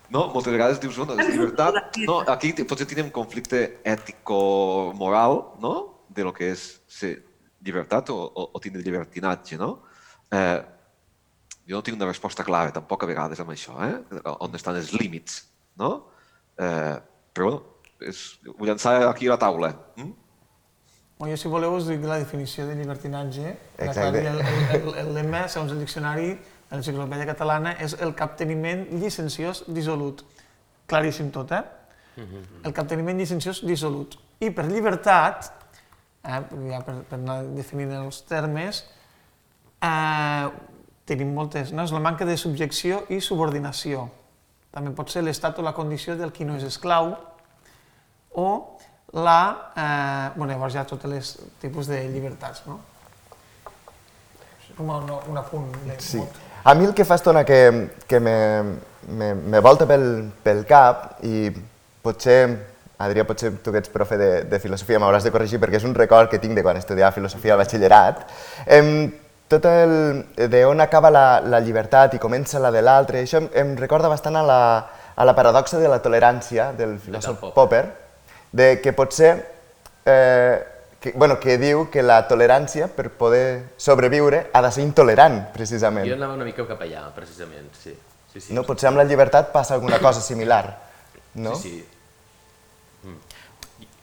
No, 0.10 0.26
moltes 0.34 0.54
vegades 0.54 0.80
dius, 0.82 0.98
no, 0.98 1.14
és 1.14 1.30
llibertat. 1.30 2.00
No, 2.10 2.20
aquí 2.34 2.52
potser 2.66 2.88
tenim 2.90 3.12
conflicte 3.14 3.80
ètico-moral, 3.86 5.40
no?, 5.62 5.74
de 6.10 6.26
lo 6.26 6.34
que 6.34 6.50
és 6.56 6.64
ser 6.90 7.12
llibertat 7.62 8.10
o, 8.10 8.18
o, 8.18 8.48
o 8.58 8.62
tindre 8.64 8.82
llibertinatge, 8.82 9.60
no? 9.62 9.84
Eh, 10.34 10.58
jo 11.70 11.78
no 11.78 11.84
tinc 11.86 12.00
una 12.00 12.08
resposta 12.10 12.44
clara, 12.48 12.74
tampoc 12.74 13.06
a 13.06 13.10
vegades 13.10 13.42
amb 13.44 13.54
això, 13.54 13.76
eh? 13.86 14.22
On 14.42 14.58
estan 14.58 14.80
els 14.80 14.90
límits, 14.98 15.44
no? 15.78 15.92
Eh, 16.58 16.96
però, 17.36 17.52
bueno, 17.52 17.62
és, 18.02 18.40
ho 18.50 18.66
llançar 18.66 18.96
aquí 19.12 19.30
a 19.30 19.36
la 19.36 19.40
taula. 19.46 19.70
Mm? 20.00 20.16
Bueno, 21.20 21.36
jo, 21.36 21.38
si 21.38 21.52
voleu, 21.52 21.76
us 21.78 21.86
dic 21.92 22.02
la 22.08 22.18
definició 22.24 22.66
de 22.66 22.80
llibertinatge. 22.80 23.54
Exacte. 23.78 24.24
El, 24.24 24.40
el, 24.42 24.80
el, 24.80 24.90
el 25.04 25.14
lema, 25.20 25.46
segons 25.52 25.76
el 25.76 25.84
diccionari 25.84 26.34
de 26.70 26.78
l'enciclopèdia 26.78 27.26
catalana, 27.26 27.74
és 27.82 27.96
el 28.00 28.14
capteniment 28.16 28.86
llicenciós 29.02 29.64
dissolut. 29.68 30.24
Claríssim 30.90 31.32
tot, 31.34 31.52
eh? 31.52 31.64
El 32.64 32.74
capteniment 32.74 33.18
llicenciós 33.18 33.64
dissolut. 33.66 34.18
I 34.40 34.52
per 34.52 34.66
llibertat, 34.70 35.52
eh, 36.24 36.42
ja 36.70 36.82
per, 36.86 36.96
per 37.10 37.18
anar 37.20 37.44
definint 37.56 37.94
els 38.04 38.22
termes, 38.28 38.84
eh, 39.82 40.50
tenim 41.06 41.34
moltes, 41.34 41.72
no? 41.74 41.84
És 41.84 41.92
la 41.96 42.04
manca 42.04 42.26
de 42.26 42.38
subjecció 42.38 43.06
i 43.10 43.22
subordinació. 43.22 44.10
També 44.72 44.92
pot 44.94 45.10
ser 45.10 45.24
l'estat 45.26 45.58
o 45.58 45.66
la 45.66 45.74
condició 45.74 46.16
del 46.16 46.32
qui 46.32 46.46
no 46.46 46.56
és 46.60 46.64
esclau, 46.68 47.16
o 48.36 48.78
la... 49.14 49.72
Eh, 49.76 50.38
bueno, 50.38 50.54
llavors 50.54 50.76
hi 50.76 50.78
ha 50.84 50.86
tots 50.86 51.06
els 51.10 51.34
tipus 51.62 51.90
de 51.90 52.04
llibertats, 52.12 52.66
no? 52.68 52.80
Com 54.78 54.94
un, 54.94 55.10
un 55.32 55.38
apunt. 55.38 55.74
Sí. 55.98 56.22
A 56.64 56.76
mi 56.76 56.86
el 56.86 56.94
que 56.94 57.06
fa 57.06 57.16
estona 57.16 57.46
que, 57.46 57.90
que 58.08 58.20
me, 58.20 58.64
me, 59.08 59.34
me 59.36 59.60
volta 59.60 59.88
pel, 59.88 60.28
pel 60.44 60.66
cap 60.68 61.24
i 61.24 61.48
potser, 62.04 62.42
Adrià, 63.00 63.24
potser 63.24 63.54
tu 63.64 63.72
que 63.72 63.80
ets 63.80 63.92
profe 63.94 64.18
de, 64.20 64.30
de 64.50 64.60
filosofia 64.60 65.00
m'hauràs 65.00 65.24
de 65.24 65.32
corregir 65.32 65.62
perquè 65.62 65.80
és 65.80 65.88
un 65.88 65.96
record 65.96 66.30
que 66.32 66.42
tinc 66.44 66.58
de 66.58 66.64
quan 66.66 66.78
estudiava 66.78 67.16
filosofia 67.16 67.56
al 67.56 67.62
batxillerat. 67.64 68.26
Em, 68.68 68.92
tot 69.50 69.66
el 69.66 70.26
de 70.52 70.66
on 70.68 70.84
acaba 70.84 71.10
la, 71.10 71.28
la 71.42 71.62
llibertat 71.64 72.14
i 72.14 72.20
comença 72.22 72.60
la 72.62 72.74
de 72.76 72.84
l'altre, 72.84 73.24
això 73.24 73.40
em, 73.40 73.48
em 73.64 73.72
recorda 73.80 74.12
bastant 74.12 74.38
a 74.38 74.44
la, 74.46 74.62
a 75.16 75.26
la 75.26 75.36
paradoxa 75.36 75.80
de 75.80 75.88
la 75.90 76.02
tolerància 76.04 76.74
del 76.78 77.00
filòsof 77.00 77.40
Popper. 77.40 77.56
Popper, 77.56 77.86
de 78.52 78.68
que 78.84 78.94
potser 78.94 79.32
eh, 80.06 80.60
que, 81.00 81.14
bueno, 81.16 81.40
que 81.40 81.58
diu 81.58 81.88
que 81.92 82.04
la 82.04 82.22
tolerància, 82.28 82.90
per 82.92 83.10
poder 83.16 83.76
sobreviure, 83.78 84.50
ha 84.54 84.62
de 84.66 84.72
ser 84.76 84.84
intolerant, 84.84 85.46
precisament. 85.56 86.08
Jo 86.10 86.18
anava 86.20 86.36
una 86.36 86.48
mica 86.48 86.66
cap 86.68 86.82
allà, 86.84 87.06
precisament, 87.16 87.70
sí. 87.78 87.96
sí, 88.34 88.42
sí. 88.42 88.54
No, 88.56 88.66
potser 88.68 88.92
amb 88.92 89.00
la 89.00 89.08
llibertat 89.08 89.54
passa 89.56 89.78
alguna 89.78 90.02
cosa 90.06 90.22
similar, 90.22 90.64
no? 91.36 91.56
Sí, 91.56 91.80
sí. 91.80 93.16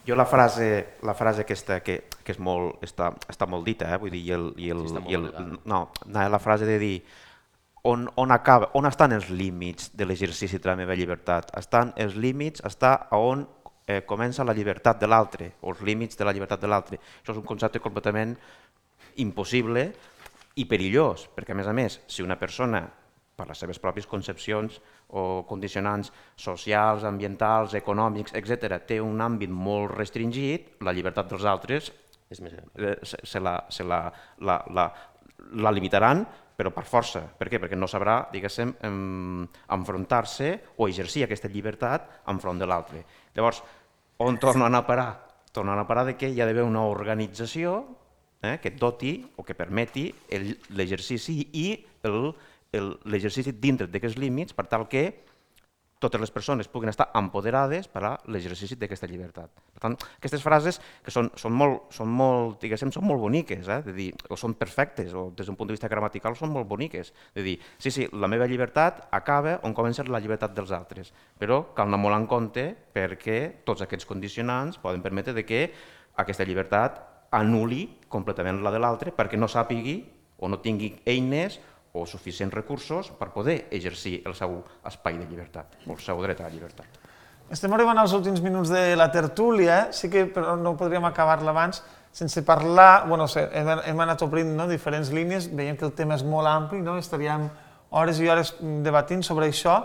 Jo 0.07 0.15
la 0.15 0.25
frase, 0.25 0.97
la 1.03 1.13
frase 1.13 1.43
aquesta 1.43 1.81
que, 1.83 1.97
que 2.23 2.31
és 2.31 2.37
molt, 2.39 2.79
està, 2.85 3.11
està 3.27 3.45
molt 3.45 3.65
dita, 3.67 3.89
eh? 3.91 3.97
vull 3.99 4.13
dir, 4.13 4.21
i 4.23 4.31
el, 4.31 4.45
i 4.55 4.69
el, 4.71 4.85
Sí, 4.87 5.01
i 5.11 5.17
el, 5.19 5.25
no, 5.67 5.81
la 6.07 6.39
frase 6.39 6.65
de 6.65 6.77
dir 6.79 6.93
on, 7.87 8.09
on, 8.15 8.31
acaba, 8.31 8.69
on 8.73 8.87
estan 8.87 9.11
els 9.15 9.27
límits 9.29 9.91
de 9.95 10.07
l'exercici 10.07 10.59
de 10.59 10.69
la 10.69 10.77
meva 10.79 10.95
llibertat? 10.95 11.51
Estan 11.59 11.93
els 11.99 12.15
límits, 12.15 12.63
està 12.67 12.93
a 13.11 13.19
on 13.19 13.45
eh, 13.87 14.03
comença 14.05 14.45
la 14.45 14.53
llibertat 14.53 14.99
de 14.99 15.07
l'altre, 15.07 15.53
o 15.63 15.71
els 15.71 15.81
límits 15.81 16.19
de 16.19 16.27
la 16.27 16.35
llibertat 16.35 16.61
de 16.61 16.69
l'altre. 16.69 16.99
Això 16.99 17.33
és 17.33 17.41
un 17.41 17.47
concepte 17.47 17.81
completament 17.81 18.35
impossible 19.23 19.87
i 20.59 20.65
perillós, 20.69 21.27
perquè 21.33 21.55
a 21.55 21.57
més 21.57 21.69
a 21.69 21.73
més, 21.73 22.01
si 22.07 22.25
una 22.25 22.37
persona 22.37 22.83
per 23.37 23.45
les 23.47 23.59
seves 23.61 23.77
pròpies 23.79 24.07
concepcions 24.09 24.79
o 25.13 25.45
condicionants 25.47 26.09
socials, 26.35 27.05
ambientals, 27.05 27.75
econòmics, 27.77 28.33
etc., 28.35 28.79
té 28.89 28.97
un 29.01 29.21
àmbit 29.21 29.53
molt 29.53 29.93
restringit, 29.93 30.73
la 30.81 30.93
llibertat 30.93 31.29
dels 31.29 31.45
altres 31.45 31.93
És 32.27 32.41
més 32.43 32.51
gran. 32.51 32.67
eh, 32.75 32.97
se, 33.07 33.21
se, 33.23 33.39
la, 33.39 33.53
se 33.69 33.85
la, 33.87 34.01
la, 34.43 34.57
la, 34.75 34.89
la 35.63 35.71
limitaran, 35.71 36.25
però 36.57 36.73
per 36.73 36.83
força. 36.89 37.21
Per 37.37 37.47
què? 37.47 37.59
Perquè 37.61 37.77
no 37.77 37.87
sabrà, 37.87 38.17
diguéssim, 38.33 38.73
enfrontar-se 39.77 40.49
o 40.75 40.89
exercir 40.89 41.23
aquesta 41.23 41.47
llibertat 41.53 42.09
enfront 42.33 42.59
de 42.59 42.67
l'altre. 42.67 43.03
Llavors, 43.37 43.61
on 44.17 44.37
tornen 44.41 44.75
a 44.75 44.85
parar? 44.85 45.27
Tornen 45.51 45.79
a 45.79 45.87
parar 45.87 46.05
de 46.05 46.17
que 46.17 46.29
hi 46.29 46.41
ha 46.41 46.45
d'haver 46.45 46.65
una 46.65 46.83
organització 46.85 47.79
eh, 48.41 48.57
que 48.61 48.71
doti 48.71 49.19
o 49.37 49.43
que 49.43 49.55
permeti 49.57 50.09
l'exercici 50.77 51.39
i 51.53 51.69
l'exercici 52.03 53.55
dintre 53.57 53.87
d'aquests 53.87 54.19
límits 54.21 54.53
per 54.53 54.67
tal 54.69 54.87
que 54.89 55.05
totes 55.99 56.21
les 56.21 56.31
persones 56.31 56.67
puguin 56.69 56.91
estar 56.91 57.07
empoderades 57.17 57.87
per 57.89 58.03
a 58.05 58.11
l'exercici 58.29 58.77
d'aquesta 58.77 59.09
llibertat. 59.09 59.49
Per 59.73 59.81
tant, 59.81 59.95
aquestes 60.19 60.43
frases 60.45 60.79
que 61.03 61.13
són, 61.13 61.31
són, 61.39 61.55
molt, 61.57 61.87
són, 61.95 62.11
molt, 62.13 62.59
diguéssim, 62.61 62.91
són 62.93 63.07
molt 63.09 63.21
boniques, 63.23 63.65
eh? 63.65 63.79
de 63.85 63.95
dir, 63.95 64.07
o 64.29 64.37
són 64.37 64.53
perfectes, 64.59 65.13
o 65.17 65.29
des 65.35 65.49
d'un 65.49 65.57
punt 65.57 65.71
de 65.71 65.77
vista 65.77 65.89
gramatical 65.89 66.37
són 66.37 66.53
molt 66.53 66.69
boniques. 66.69 67.13
De 67.33 67.45
dir, 67.45 67.57
sí, 67.81 67.91
sí, 67.93 68.07
la 68.13 68.29
meva 68.29 68.47
llibertat 68.49 69.07
acaba 69.17 69.57
on 69.65 69.73
comença 69.77 70.05
la 70.07 70.21
llibertat 70.21 70.53
dels 70.55 70.73
altres, 70.75 71.13
però 71.39 71.63
cal 71.77 71.89
anar 71.89 72.01
molt 72.01 72.17
en 72.19 72.27
compte 72.29 72.67
perquè 72.93 73.63
tots 73.65 73.81
aquests 73.85 74.05
condicionants 74.05 74.77
poden 74.81 75.01
permetre 75.01 75.33
de 75.33 75.45
que 75.45 75.63
aquesta 76.17 76.45
llibertat 76.45 77.01
anuli 77.37 77.87
completament 78.09 78.61
la 78.63 78.71
de 78.71 78.79
l'altre 78.79 79.11
perquè 79.15 79.37
no 79.39 79.49
sàpigui 79.51 79.97
o 80.37 80.47
no 80.47 80.61
tingui 80.63 80.93
eines 81.05 81.59
o 81.97 82.05
suficients 82.05 82.53
recursos 82.53 83.11
per 83.17 83.31
poder 83.33 83.67
exercir 83.71 84.21
el 84.25 84.35
seu 84.37 84.61
espai 84.85 85.17
de 85.17 85.27
llibertat, 85.27 85.79
o 85.87 85.95
el 85.95 86.01
seu 86.03 86.21
dret 86.23 86.41
a 86.41 86.47
la 86.47 86.53
llibertat. 86.53 87.03
Estem 87.51 87.71
arribant 87.73 87.97
als 87.97 88.13
últims 88.13 88.41
minuts 88.43 88.69
de 88.69 88.95
la 88.99 89.07
tertúlia, 89.11 89.87
sí 89.95 90.09
que 90.11 90.25
però 90.27 90.57
no 90.59 90.75
podríem 90.77 91.05
acabar-la 91.07 91.53
abans 91.55 91.81
sense 92.11 92.41
parlar, 92.41 93.05
bueno, 93.07 93.27
hem, 93.37 93.99
anat 94.01 94.23
obrint 94.25 94.49
no, 94.57 94.65
diferents 94.67 95.11
línies, 95.13 95.51
veiem 95.53 95.77
que 95.77 95.85
el 95.85 95.93
tema 95.93 96.15
és 96.17 96.23
molt 96.25 96.49
ampli, 96.49 96.81
no? 96.81 96.97
estaríem 96.97 97.45
hores 97.93 98.19
i 98.19 98.27
hores 98.27 98.55
debatint 98.83 99.21
sobre 99.23 99.51
això, 99.51 99.83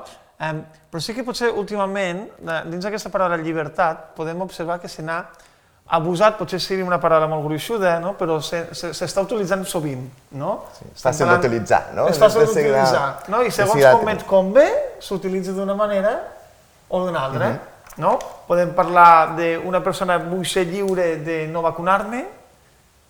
però 0.91 1.03
sí 1.03 1.15
que 1.15 1.27
potser 1.27 1.53
últimament, 1.55 2.25
eh, 2.41 2.63
dins 2.73 2.83
d'aquesta 2.83 3.13
paraula 3.13 3.37
llibertat, 3.39 4.11
podem 4.17 4.41
observar 4.43 4.81
que 4.81 4.89
se 4.89 5.05
n'ha 5.05 5.21
abusat, 5.93 6.39
potser 6.39 6.59
seria 6.63 6.85
una 6.89 6.97
paraula 7.01 7.27
molt 7.29 7.45
gruixuda, 7.45 7.99
no? 8.01 8.15
però 8.17 8.39
se- 8.41 8.71
se- 8.73 8.93
s'està 8.97 9.21
utilitzant 9.27 9.65
sovint. 9.69 10.07
No? 10.41 10.65
Sí, 10.73 10.87
és 10.95 11.03
fàcil 11.05 11.29
d'utilitzar, 11.29 11.83
no? 11.95 12.07
És 12.09 12.19
fàcil 12.21 12.47
d'utilitzar, 12.47 13.03
no? 13.29 13.43
i 13.45 13.51
segons 13.53 13.85
com 13.99 14.09
et 14.09 14.23
convé, 14.27 14.67
s'utilitza 15.05 15.53
d'una 15.53 15.75
manera 15.77 16.15
o 16.89 17.05
d'una 17.05 17.21
altra. 17.27 17.49
Mhm. 17.49 17.59
no? 18.01 18.19
Podem 18.49 18.71
parlar 18.73 19.35
d'una 19.37 19.83
persona, 19.85 20.17
vull 20.19 20.47
ser 20.49 20.65
lliure 20.65 21.17
de 21.21 21.47
no 21.47 21.61
vacunar-me, 21.61 22.25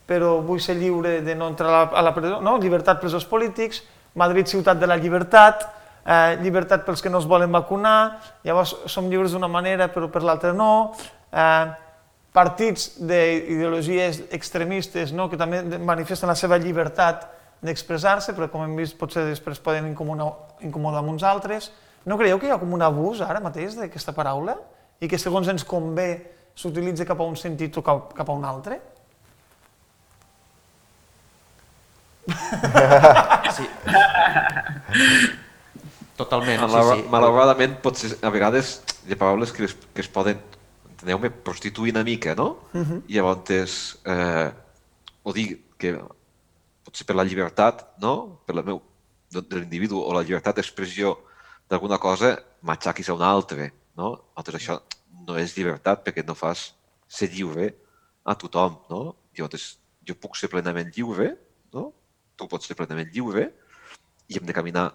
però 0.08 0.40
vull 0.42 0.58
ser 0.60 0.74
lliure 0.74 1.20
de 1.22 1.34
no 1.38 1.46
entrar 1.52 1.68
a 1.68 1.72
la, 1.72 1.82
a 1.98 2.02
la 2.02 2.12
presó, 2.14 2.40
no? 2.42 2.56
llibertat 2.58 2.98
presos 3.00 3.24
polítics, 3.24 3.82
Madrid 4.14 4.46
ciutat 4.50 4.76
de 4.80 4.86
la 4.90 4.96
llibertat, 4.98 5.62
eh, 6.04 6.36
llibertat 6.42 6.82
pels 6.84 7.00
que 7.00 7.08
no 7.08 7.18
es 7.22 7.26
volen 7.30 7.52
vacunar, 7.54 8.18
llavors 8.42 8.74
som 8.90 9.06
lliures 9.08 9.32
d'una 9.32 9.48
manera 9.48 9.86
però 9.88 10.10
per 10.10 10.22
l'altra 10.26 10.52
no, 10.52 10.92
eh, 11.32 11.70
partits 12.32 12.94
d'ideologies 12.96 14.22
extremistes 14.32 15.12
no? 15.12 15.28
que 15.28 15.38
també 15.40 15.62
manifesten 15.78 16.30
la 16.30 16.36
seva 16.38 16.58
llibertat 16.58 17.28
d'expressar-se, 17.62 18.34
però 18.34 18.48
com 18.50 18.64
hem 18.64 18.76
vist 18.80 18.96
potser 18.98 19.26
després 19.28 19.60
poden 19.62 19.90
incomodar, 19.92 20.32
incomodar 20.64 21.02
amb 21.02 21.12
uns 21.12 21.22
altres. 21.22 21.70
No 22.08 22.18
creieu 22.18 22.40
que 22.40 22.48
hi 22.48 22.54
ha 22.54 22.58
com 22.58 22.72
un 22.74 22.82
abús 22.82 23.20
ara 23.22 23.42
mateix 23.42 23.76
d'aquesta 23.78 24.14
paraula 24.16 24.56
i 25.00 25.10
que 25.10 25.20
segons 25.20 25.50
ens 25.52 25.64
convé 25.68 26.08
s'utilitza 26.54 27.06
cap 27.08 27.20
a 27.20 27.28
un 27.28 27.36
sentit 27.38 27.76
o 27.78 27.84
cap, 27.84 28.10
cap 28.16 28.28
a 28.28 28.34
un 28.36 28.48
altre? 28.48 28.80
Sí. 33.52 33.66
Totalment, 36.16 36.60
Malauradament, 36.60 37.00
sí, 37.00 37.02
sí. 37.02 37.10
malauradament, 37.10 37.72
potser, 37.82 38.10
a 38.22 38.30
vegades 38.32 38.76
hi 39.08 39.14
ha 39.14 39.18
paraules 39.18 39.52
que 39.52 39.66
es, 39.66 39.74
que 39.94 40.04
es 40.04 40.08
poden, 40.12 40.38
enteneu-me, 41.02 41.30
prostituir 41.42 41.92
una 41.92 42.04
mica, 42.06 42.36
no? 42.38 42.68
I 43.10 43.18
llavors, 43.18 43.98
eh, 44.06 44.52
o 45.22 45.32
dir 45.34 45.58
que 45.76 45.98
potser 46.86 47.06
per 47.06 47.16
la 47.16 47.26
llibertat, 47.26 47.82
no? 47.98 48.42
Per 48.46 48.54
la 48.54 48.62
meu, 48.62 48.80
de, 49.30 49.42
l'individu 49.58 49.98
o 49.98 50.14
la 50.14 50.22
llibertat 50.22 50.56
d'expressió 50.56 51.16
d'alguna 51.68 51.98
cosa, 51.98 52.36
m'aixaquis 52.62 53.08
a 53.10 53.14
un 53.14 53.22
altre, 53.22 53.72
no? 53.98 54.14
Altres 54.38 54.60
això 54.60 54.78
no 55.26 55.36
és 55.38 55.56
llibertat 55.56 56.04
perquè 56.06 56.24
no 56.26 56.38
fas 56.38 56.72
ser 57.08 57.28
lliure 57.34 57.72
a 58.24 58.34
tothom, 58.38 58.78
no? 58.90 59.16
Llavors, 59.34 59.78
jo 60.06 60.14
puc 60.14 60.38
ser 60.38 60.50
plenament 60.52 60.92
lliure, 60.94 61.34
no? 61.74 61.90
Tu 62.36 62.46
pots 62.46 62.66
ser 62.66 62.78
plenament 62.78 63.10
lliure 63.10 63.50
i 64.28 64.38
hem 64.38 64.46
de 64.46 64.54
caminar 64.54 64.92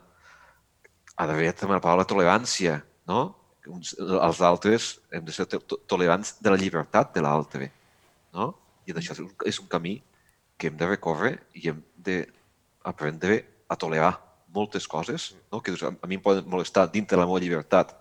ha 1.17 1.26
d'haver 1.26 1.52
també 1.58 1.76
la 1.76 1.84
paraula 1.84 2.08
tolerància, 2.08 2.80
no? 3.10 3.36
Uns, 3.67 3.93
els 3.99 4.41
altres 4.41 4.99
hem 5.12 5.25
de 5.25 5.34
ser 5.36 5.45
to 5.51 5.60
to- 5.60 5.80
tolerants 5.89 6.38
de 6.41 6.53
la 6.53 6.60
llibertat 6.60 7.13
de 7.15 7.21
l'altre, 7.21 7.71
no? 8.34 8.53
I 8.88 8.93
això 8.95 9.12
és 9.13 9.19
un, 9.19 9.32
és 9.45 9.60
un 9.60 9.67
camí 9.67 9.97
que 10.58 10.69
hem 10.69 10.77
de 10.77 10.88
recórrer 10.88 11.34
i 11.53 11.67
hem 11.69 11.82
d'aprendre 11.97 13.41
a 13.67 13.75
tolerar 13.75 14.13
moltes 14.53 14.88
coses, 14.88 15.36
no? 15.51 15.60
que 15.62 15.75
a 15.75 15.91
a 15.91 16.08
mi 16.08 16.15
em 16.15 16.23
poden 16.23 16.47
molestar 16.49 16.88
dintre 16.91 17.17
de 17.17 17.21
la 17.21 17.27
meva 17.27 17.39
llibertat 17.43 17.93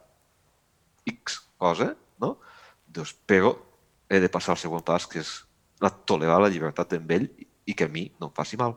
X 1.05 1.41
cosa, 1.59 1.95
no? 2.23 2.37
Doncs, 2.87 3.13
però 3.27 3.57
he 4.09 4.21
de 4.23 4.31
passar 4.31 4.55
al 4.55 4.63
següent 4.63 4.85
pas, 4.87 5.07
que 5.07 5.21
és 5.21 5.45
la 5.83 5.91
tolerar 5.91 6.39
la 6.41 6.49
llibertat 6.49 6.95
d'en 6.95 7.11
ell 7.11 7.29
i 7.67 7.75
que 7.75 7.85
a 7.85 7.93
mi 7.93 8.07
no 8.21 8.31
em 8.31 8.35
faci 8.35 8.57
mal. 8.57 8.77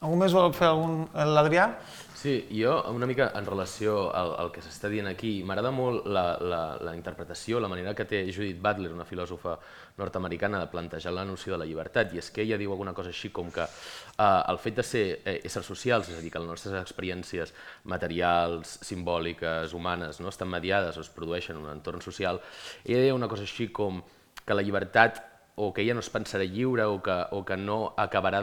Algú 0.00 0.16
més 0.20 0.34
vol 0.36 0.52
fer 0.56 0.68
algun... 0.68 1.06
L'Adrià? 1.14 1.68
Sí, 2.16 2.48
jo 2.50 2.82
una 2.88 3.04
mica 3.04 3.26
en 3.36 3.44
relació 3.44 4.06
al, 4.16 4.30
al 4.40 4.48
que 4.48 4.62
s'està 4.64 4.88
dient 4.88 5.04
aquí, 5.10 5.42
m'agrada 5.44 5.68
molt 5.68 6.06
la, 6.08 6.22
la, 6.40 6.60
la 6.80 6.94
interpretació, 6.96 7.58
la 7.60 7.68
manera 7.68 7.92
que 7.94 8.06
té 8.08 8.22
Judith 8.32 8.56
Butler, 8.64 8.88
una 8.94 9.04
filòsofa 9.04 9.52
nord-americana, 9.98 10.62
de 10.62 10.70
plantejar 10.72 11.12
la 11.12 11.26
noció 11.28 11.52
de 11.52 11.58
la 11.60 11.66
llibertat, 11.68 12.14
i 12.16 12.22
és 12.22 12.30
que 12.32 12.40
ella 12.46 12.56
diu 12.56 12.72
alguna 12.72 12.94
cosa 12.96 13.12
així 13.12 13.28
com 13.36 13.50
que 13.52 13.66
eh, 13.68 14.24
el 14.24 14.56
fet 14.62 14.78
de 14.78 14.84
ser 14.88 15.02
eh, 15.18 15.34
éssers 15.44 15.68
socials, 15.68 16.08
és 16.08 16.16
a 16.16 16.22
dir, 16.24 16.30
que 16.32 16.40
les 16.40 16.48
nostres 16.48 16.78
experiències 16.80 17.52
materials, 17.92 18.78
simbòliques, 18.88 19.74
humanes, 19.76 20.22
no 20.24 20.32
estan 20.32 20.48
mediades 20.48 20.96
o 20.96 21.04
es 21.04 21.10
produeixen 21.12 21.58
en 21.58 21.66
un 21.66 21.74
entorn 21.74 22.00
social, 22.00 22.40
ella 22.86 23.02
deia 23.02 23.18
una 23.18 23.28
cosa 23.28 23.44
així 23.44 23.68
com 23.68 24.00
que 24.40 24.56
la 24.56 24.64
llibertat 24.64 25.20
o 25.60 25.68
que 25.76 25.84
ella 25.84 25.98
no 26.00 26.00
es 26.00 26.08
pensarà 26.12 26.48
lliure 26.48 26.88
o 26.88 26.96
que, 27.04 27.18
o 27.36 27.42
que 27.44 27.60
no 27.60 27.92
acabarà 28.00 28.40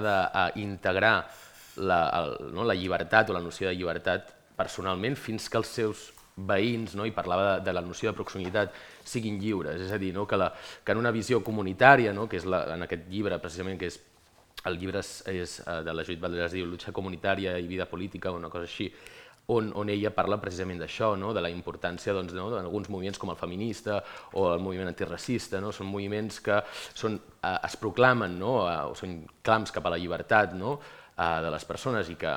d'integrar 0.53 1.15
la, 1.77 1.99
el, 2.19 2.35
no, 2.53 2.65
la 2.67 2.75
llibertat 2.77 3.29
o 3.29 3.37
la 3.37 3.43
noció 3.43 3.69
de 3.69 3.75
llibertat 3.77 4.33
personalment 4.57 5.17
fins 5.17 5.49
que 5.49 5.57
els 5.57 5.71
seus 5.79 6.11
veïns, 6.35 6.95
no, 6.97 7.05
i 7.05 7.13
parlava 7.13 7.57
de, 7.57 7.67
de 7.67 7.73
la 7.75 7.83
noció 7.85 8.11
de 8.11 8.17
proximitat, 8.17 8.73
siguin 9.05 9.39
lliures. 9.41 9.81
És 9.85 9.93
a 9.93 9.99
dir, 10.01 10.13
no, 10.15 10.25
que, 10.29 10.39
la, 10.39 10.49
que 10.85 10.95
en 10.95 11.01
una 11.01 11.13
visió 11.13 11.43
comunitària, 11.45 12.13
no, 12.13 12.27
que 12.29 12.39
és 12.41 12.47
la, 12.49 12.63
en 12.73 12.85
aquest 12.87 13.05
llibre 13.11 13.37
precisament, 13.41 13.77
que 13.81 13.91
és 13.91 13.99
el 14.69 14.79
llibre 14.79 15.01
és, 15.03 15.11
és 15.29 15.57
eh, 15.65 15.81
de 15.85 15.93
la 15.93 16.05
Judit 16.05 16.21
Baldrà, 16.23 16.47
es 16.47 16.55
diu 16.55 16.69
Lucha 16.69 16.93
comunitària 16.95 17.57
i 17.59 17.67
vida 17.69 17.85
política, 17.89 18.31
o 18.31 18.39
una 18.39 18.49
cosa 18.53 18.69
així, 18.69 18.89
on, 19.51 19.73
on 19.75 19.89
ella 19.91 20.13
parla 20.15 20.39
precisament 20.39 20.79
d'això, 20.79 21.13
no? 21.19 21.33
de 21.35 21.41
la 21.43 21.51
importància 21.51 22.15
doncs, 22.15 22.31
no? 22.37 22.47
d'alguns 22.53 22.87
moviments 22.93 23.19
com 23.19 23.33
el 23.33 23.39
feminista 23.39 23.99
o 24.39 24.47
el 24.53 24.63
moviment 24.63 24.87
antiracista, 24.87 25.59
no? 25.61 25.73
són 25.75 25.89
moviments 25.91 26.39
que 26.45 26.61
són, 26.95 27.19
eh, 27.41 27.57
es 27.67 27.75
proclamen, 27.81 28.37
no? 28.39 28.55
eh, 28.69 28.77
o 28.87 28.95
són 28.95 29.19
clams 29.43 29.75
cap 29.75 29.89
a 29.89 29.93
la 29.93 29.99
llibertat 29.99 30.55
no? 30.55 30.77
Eh, 31.17 31.39
de 31.45 31.53
les 31.53 31.65
persones 31.65 32.09
i 32.09 32.17
que 32.19 32.35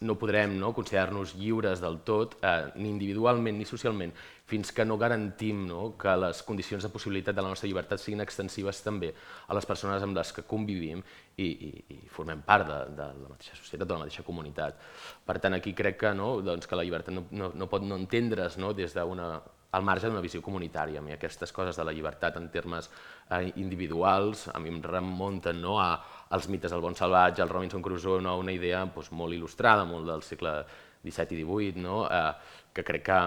no 0.00 0.16
podrem 0.20 0.58
no, 0.60 0.72
considerar-nos 0.76 1.34
lliures 1.38 1.80
del 1.80 2.00
tot, 2.04 2.36
eh, 2.44 2.68
ni 2.76 2.90
individualment 2.90 3.56
ni 3.56 3.64
socialment, 3.64 4.12
fins 4.46 4.70
que 4.72 4.84
no 4.84 4.98
garantim 4.98 5.64
no, 5.66 5.96
que 5.98 6.12
les 6.20 6.42
condicions 6.46 6.84
de 6.84 6.90
possibilitat 6.92 7.34
de 7.34 7.42
la 7.42 7.50
nostra 7.50 7.66
llibertat 7.66 8.02
siguin 8.02 8.22
extensives 8.22 8.82
també 8.84 9.10
a 9.48 9.56
les 9.56 9.66
persones 9.66 10.04
amb 10.04 10.16
les 10.16 10.32
que 10.36 10.44
convivim 10.46 11.00
i, 11.36 11.46
i, 11.48 11.70
i 11.96 11.98
formem 12.12 12.44
part 12.46 12.68
de, 12.68 12.78
de 12.98 13.08
la 13.24 13.32
mateixa 13.32 13.56
societat, 13.56 13.88
de 13.88 13.96
la 13.96 14.04
mateixa 14.04 14.26
comunitat. 14.26 14.78
Per 15.26 15.38
tant, 15.42 15.56
aquí 15.56 15.74
crec 15.74 15.98
que, 16.04 16.14
no, 16.14 16.36
doncs, 16.44 16.68
que 16.68 16.78
la 16.78 16.84
llibertat 16.86 17.16
no, 17.16 17.26
no, 17.32 17.50
no 17.54 17.70
pot 17.72 17.82
no 17.82 17.98
entendre's 17.98 18.60
no, 18.60 18.74
des 18.76 18.94
d'una 18.94 19.32
al 19.76 19.84
marge 19.84 20.08
d'una 20.08 20.22
visió 20.24 20.40
comunitària. 20.42 20.98
A 21.00 21.04
mi 21.04 21.12
aquestes 21.14 21.52
coses 21.52 21.76
de 21.76 21.84
la 21.84 21.92
llibertat 21.92 22.36
en 22.40 22.48
termes 22.50 22.88
eh, 23.30 23.52
individuals 23.60 24.46
a 24.52 24.58
mi 24.62 24.70
em 24.72 24.80
remunten 24.82 25.60
no, 25.62 25.78
a, 25.82 25.90
als 26.32 26.48
mites 26.48 26.72
del 26.72 26.80
bon 26.84 26.96
salvatge, 26.96 27.42
al 27.44 27.52
Robinson 27.52 27.82
Crusoe, 27.84 28.20
no, 28.24 28.38
una 28.40 28.52
idea 28.56 28.84
doncs, 28.86 29.10
molt 29.12 29.36
il·lustrada, 29.36 29.84
molt 29.88 30.08
del 30.08 30.22
segle 30.26 30.58
XVII 31.04 31.36
i 31.38 31.44
XVIII, 31.44 31.82
no, 31.84 32.06
eh, 32.10 32.32
que 32.74 32.84
crec 32.84 33.04
que, 33.06 33.20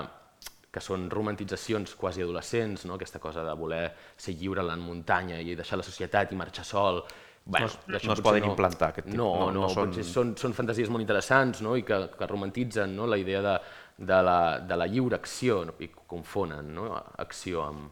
que 0.69 0.81
són 0.85 1.07
romantitzacions 1.09 1.95
quasi 1.97 2.21
adolescents, 2.21 2.83
no, 2.85 2.97
aquesta 2.99 3.17
cosa 3.21 3.41
de 3.45 3.53
voler 3.57 3.85
ser 4.17 4.35
lliure 4.37 4.61
en 4.61 4.67
la 4.69 4.75
muntanya 4.77 5.39
i 5.41 5.55
deixar 5.57 5.79
la 5.81 5.85
societat 5.87 6.31
i 6.33 6.39
marxar 6.39 6.65
sol, 6.65 7.03
Bueno, 7.49 7.65
No 7.87 7.97
es- 7.97 8.03
no 8.05 8.13
es 8.13 8.21
poden 8.21 8.43
implantar, 8.45 8.89
aquest 8.91 9.07
tipus. 9.07 9.17
No, 9.17 9.29
No, 9.39 9.45
no, 9.45 9.51
no 9.53 9.61
no 9.61 9.69
són- 9.73 10.03
són, 10.05 10.35
són 10.37 10.53
fantasies 10.53 10.89
molt 10.91 11.01
interessants 11.01 11.61
no? 11.65 11.71
i 11.79 11.81
que, 11.87 11.97
que 12.15 12.27
romantitzen 12.27 12.93
no? 12.95 13.07
la 13.07 13.17
idea 13.17 13.41
de, 13.41 13.53
de, 13.99 14.19
la, 14.23 14.59
de 14.63 14.75
la 14.79 14.87
lliure 14.87 15.19
acció 15.19 15.63
no? 15.67 15.75
i 15.83 15.89
confonen 16.07 16.73
no? 16.73 16.89
acció 17.19 17.65
amb, 17.67 17.89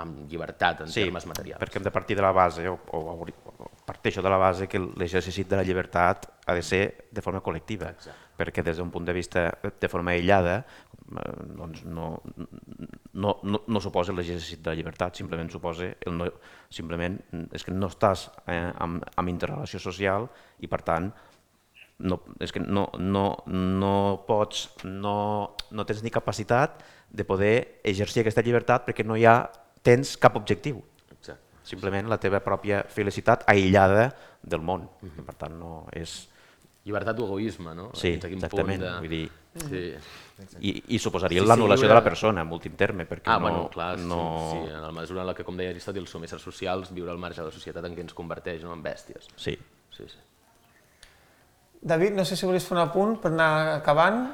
amb 0.00 0.22
llibertat 0.30 0.84
en 0.86 0.92
Sí, 0.92 1.02
termes 1.04 1.26
materials. 1.28 1.60
perquè 1.60 1.80
hem 1.80 1.84
de 1.88 1.92
partir 1.92 2.16
de 2.16 2.22
la 2.24 2.32
base, 2.32 2.64
o, 2.70 2.78
o, 2.96 3.18
o 3.18 3.70
parteixo 3.84 4.22
de 4.22 4.30
la 4.30 4.38
base 4.40 4.68
que 4.70 4.78
l'exercici 4.78 5.44
de 5.44 5.56
la 5.58 5.64
llibertat 5.66 6.28
ha 6.46 6.54
de 6.54 6.62
ser 6.62 7.08
de 7.10 7.22
forma 7.24 7.42
col·lectiva, 7.44 7.90
Exacte. 7.96 8.26
perquè 8.38 8.62
des 8.62 8.78
d'un 8.78 8.90
punt 8.94 9.04
de 9.04 9.12
vista 9.16 9.50
de 9.80 9.88
forma 9.90 10.12
aïllada 10.14 10.60
eh, 10.62 11.22
doncs 11.58 11.82
no, 11.84 12.12
no, 13.12 13.38
no, 13.42 13.62
no 13.66 13.80
suposa 13.82 14.12
l'exercici 14.14 14.60
de 14.62 14.70
la 14.70 14.76
llibertat, 14.78 15.16
simplement 15.18 15.50
suposa 15.50 15.90
el 16.06 16.16
no, 16.16 16.28
simplement 16.70 17.18
és 17.52 17.64
que 17.64 17.74
no 17.74 17.90
estàs 17.90 18.28
eh, 18.46 18.70
amb, 18.78 19.02
amb 19.16 19.28
interrelació 19.34 19.80
social 19.82 20.28
i 20.60 20.68
per 20.70 20.82
tant 20.86 21.10
no, 21.98 22.20
és 22.38 22.52
que 22.54 22.60
no, 22.62 22.86
no, 22.98 23.24
no 23.50 23.92
pots, 24.28 24.68
no, 24.86 25.56
no 25.74 25.86
tens 25.88 26.04
ni 26.04 26.12
capacitat 26.14 26.78
de 27.10 27.24
poder 27.26 27.80
exercir 27.82 28.22
aquesta 28.22 28.44
llibertat 28.46 28.86
perquè 28.86 29.06
no 29.06 29.16
hi 29.18 29.26
ha, 29.26 29.40
tens 29.82 30.16
cap 30.20 30.36
objectiu. 30.38 30.80
Exacte. 31.10 31.42
Simplement 31.66 32.08
la 32.08 32.20
teva 32.22 32.40
pròpia 32.44 32.84
felicitat 32.88 33.42
aïllada 33.50 34.12
del 34.42 34.62
món. 34.62 34.86
Per 35.26 35.34
tant, 35.34 35.58
no 35.58 35.86
és... 35.92 36.28
Llibertat 36.88 37.18
o 37.20 37.26
egoisme, 37.26 37.74
no? 37.76 37.90
Sí, 37.98 38.14
Fins 38.14 38.24
a 38.24 38.28
quin 38.30 38.38
exactament. 38.38 38.80
Punt 38.80 38.88
de... 38.88 38.96
Vull 39.02 39.14
dir, 39.16 39.26
Sí. 39.58 39.80
i, 40.62 40.70
i 40.94 40.98
suposaria 41.02 41.40
Sí, 41.40 41.42
sí, 41.42 41.48
l'anul·lació 41.50 41.88
de 41.90 41.94
la 41.96 42.02
persona, 42.04 42.44
en 42.46 42.52
últim 42.54 42.76
terme, 42.78 43.08
perquè 43.10 43.26
Ah, 43.32 43.40
no... 43.40 43.48
bueno, 43.48 43.64
clar, 43.74 43.98
no... 43.98 44.20
sí, 44.52 44.60
sí, 44.68 44.70
en 44.70 44.82
la 44.84 44.92
mesura 44.94 45.24
en 45.24 45.26
la 45.26 45.34
que, 45.34 45.42
com 45.42 45.56
deia 45.58 45.72
Aristòtil, 45.72 46.06
som 46.06 46.22
éssers 46.22 46.44
socials, 46.46 46.92
viure 46.94 47.10
al 47.10 47.18
marge 47.18 47.40
de 47.42 47.48
la 47.48 47.54
societat 47.54 47.88
en 47.88 47.96
què 47.96 48.04
ens 48.06 48.14
converteix 48.14 48.62
no? 48.62 48.70
en 48.76 48.84
bèsties. 48.84 49.26
sí. 49.34 49.56
Sí, 49.90 50.04
sí. 50.06 50.20
David, 51.80 52.14
no 52.14 52.24
sé 52.24 52.36
si 52.36 52.46
volies 52.46 52.66
fer 52.66 52.74
un 52.76 52.82
apunt 52.82 53.16
per 53.22 53.30
anar 53.30 53.50
acabant. 53.76 54.24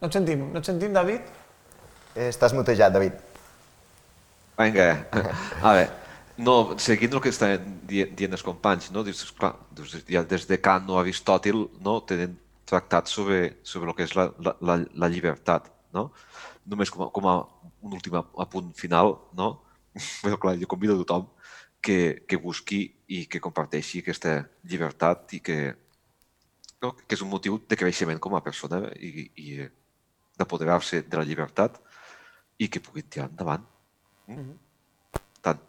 No 0.00 0.10
et 0.10 0.16
sentim, 0.16 0.48
no 0.52 0.60
et 0.60 0.68
sentim, 0.68 0.92
David? 0.92 1.30
Eh, 2.14 2.28
Estàs 2.28 2.52
mutejat, 2.52 2.92
David. 2.92 3.16
Vinga, 4.58 4.88
a 5.64 5.72
veure, 5.72 5.86
no, 6.36 6.56
seguint 6.78 7.16
el 7.16 7.22
que 7.24 7.32
estan 7.32 7.80
dient, 7.88 8.36
els 8.36 8.44
companys, 8.44 8.90
no? 8.94 9.02
Dius, 9.06 9.24
clar, 9.38 9.54
doncs 9.74 9.96
ja 10.10 10.22
des 10.28 10.46
de 10.50 10.60
Kant 10.62 10.92
o 10.92 11.00
Aristòtil 11.00 11.64
no? 11.82 12.00
tenen 12.06 12.36
tractat 12.68 13.08
sobre, 13.10 13.56
sobre 13.62 13.90
el 13.90 13.96
que 13.96 14.06
és 14.06 14.14
la, 14.18 14.28
la, 14.44 14.54
la, 14.60 14.78
la 14.98 15.10
llibertat. 15.10 15.70
No? 15.94 16.08
Només 16.68 16.90
com 16.90 17.06
a, 17.06 17.10
com 17.14 17.28
a 17.30 17.38
un 17.84 17.96
últim 17.96 18.16
apunt 18.18 18.72
final, 18.76 19.16
no? 19.38 19.54
Però 20.24 20.38
clar, 20.42 20.58
jo 20.60 20.68
convido 20.70 20.98
a 20.98 21.02
tothom 21.02 21.30
que, 21.84 22.24
que 22.24 22.40
busqui 22.40 22.80
i 23.12 23.24
que 23.28 23.42
comparteixi 23.44 24.00
aquesta 24.00 24.38
llibertat 24.64 25.34
i 25.36 25.40
que, 25.44 25.58
no? 26.80 26.94
que 26.96 27.16
és 27.16 27.24
un 27.24 27.30
motiu 27.32 27.58
de 27.68 27.76
creixement 27.76 28.20
com 28.24 28.36
a 28.36 28.42
persona 28.44 28.80
i, 28.96 29.26
i 29.36 29.66
d'apoderar-se 30.40 31.02
de 31.04 31.20
la 31.20 31.26
llibertat 31.28 31.76
i 32.58 32.70
que 32.72 32.80
pugui 32.80 33.04
tirar 33.04 33.28
endavant. 33.28 33.66
Tant. 35.44 35.60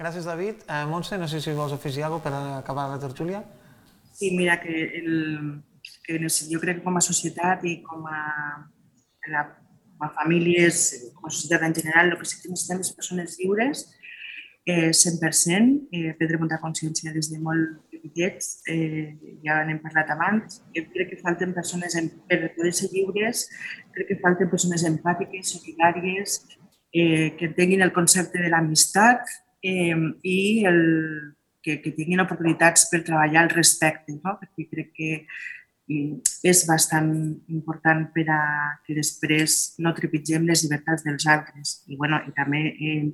Gràcies, 0.00 0.24
David. 0.26 0.64
Eh, 0.64 0.84
Montse, 0.88 1.18
no 1.20 1.28
sé 1.28 1.42
si 1.44 1.52
vols 1.54 1.74
afegir 1.76 2.06
alguna 2.06 2.22
cosa 2.24 2.40
per 2.40 2.56
acabar 2.62 2.88
la 2.90 3.02
tertúlia. 3.02 3.42
Sí, 4.14 4.30
mira, 4.38 4.56
que, 4.62 4.86
el, 5.02 5.60
que 6.06 6.18
no 6.22 6.30
sé, 6.30 6.48
jo 6.48 6.62
crec 6.62 6.80
que 6.80 6.86
com 6.86 6.96
a 6.96 7.04
societat 7.04 7.66
i 7.68 7.76
com 7.84 8.08
a 8.08 8.22
la 9.34 9.44
com 9.94 10.08
a 10.08 10.14
famílies, 10.16 11.12
com 11.14 11.28
a 11.28 11.32
societat 11.32 11.68
en 11.68 11.74
general, 11.76 12.10
el 12.10 12.18
que 12.18 12.26
sí 12.26 12.40
que 12.40 12.50
necessitem 12.50 12.80
és 12.82 12.94
persones 12.96 13.36
lliures, 13.38 13.84
eh, 14.66 14.92
100%, 14.92 15.88
eh, 15.92 16.14
prendre 16.18 16.40
molta 16.40 16.58
consciència 16.62 17.12
des 17.12 17.30
de 17.32 17.38
molt 17.38 17.76
petitets, 17.92 18.62
eh, 18.68 19.12
ja 19.44 19.60
n'hem 19.64 19.80
parlat 19.84 20.10
abans, 20.14 20.60
jo 20.74 20.84
crec 20.94 21.12
que 21.12 21.20
falten 21.20 21.52
persones 21.56 21.96
en, 22.00 22.10
per 22.28 22.54
poder 22.56 22.72
ser 22.72 22.90
lliures, 22.92 23.46
crec 23.92 24.12
que 24.12 24.20
falten 24.22 24.50
persones 24.50 24.84
empàtiques, 24.88 25.54
solidàries, 25.56 26.40
eh, 26.92 27.34
que 27.38 27.52
tinguin 27.56 27.82
el 27.82 27.92
concepte 27.92 28.40
de 28.40 28.48
l'amistat 28.48 29.28
eh, 29.62 29.96
i 30.22 30.64
el, 30.68 30.80
que, 31.64 31.80
que 31.80 31.92
tinguin 31.96 32.22
oportunitats 32.24 32.88
per 32.92 33.02
treballar 33.04 33.44
al 33.44 33.52
respecte, 33.52 34.16
no? 34.20 34.36
perquè 34.40 34.68
crec 34.70 34.90
que 34.96 35.12
és 35.84 36.60
bastant 36.64 37.10
important 37.52 38.06
per 38.14 38.24
a 38.32 38.42
que 38.86 38.96
després 38.96 39.74
no 39.84 39.92
trepitgem 39.96 40.46
les 40.48 40.62
llibertats 40.64 41.04
dels 41.04 41.26
altres. 41.28 41.74
I, 41.88 41.98
bueno, 42.00 42.22
i 42.28 42.32
també 42.36 42.62
eh, 42.72 43.10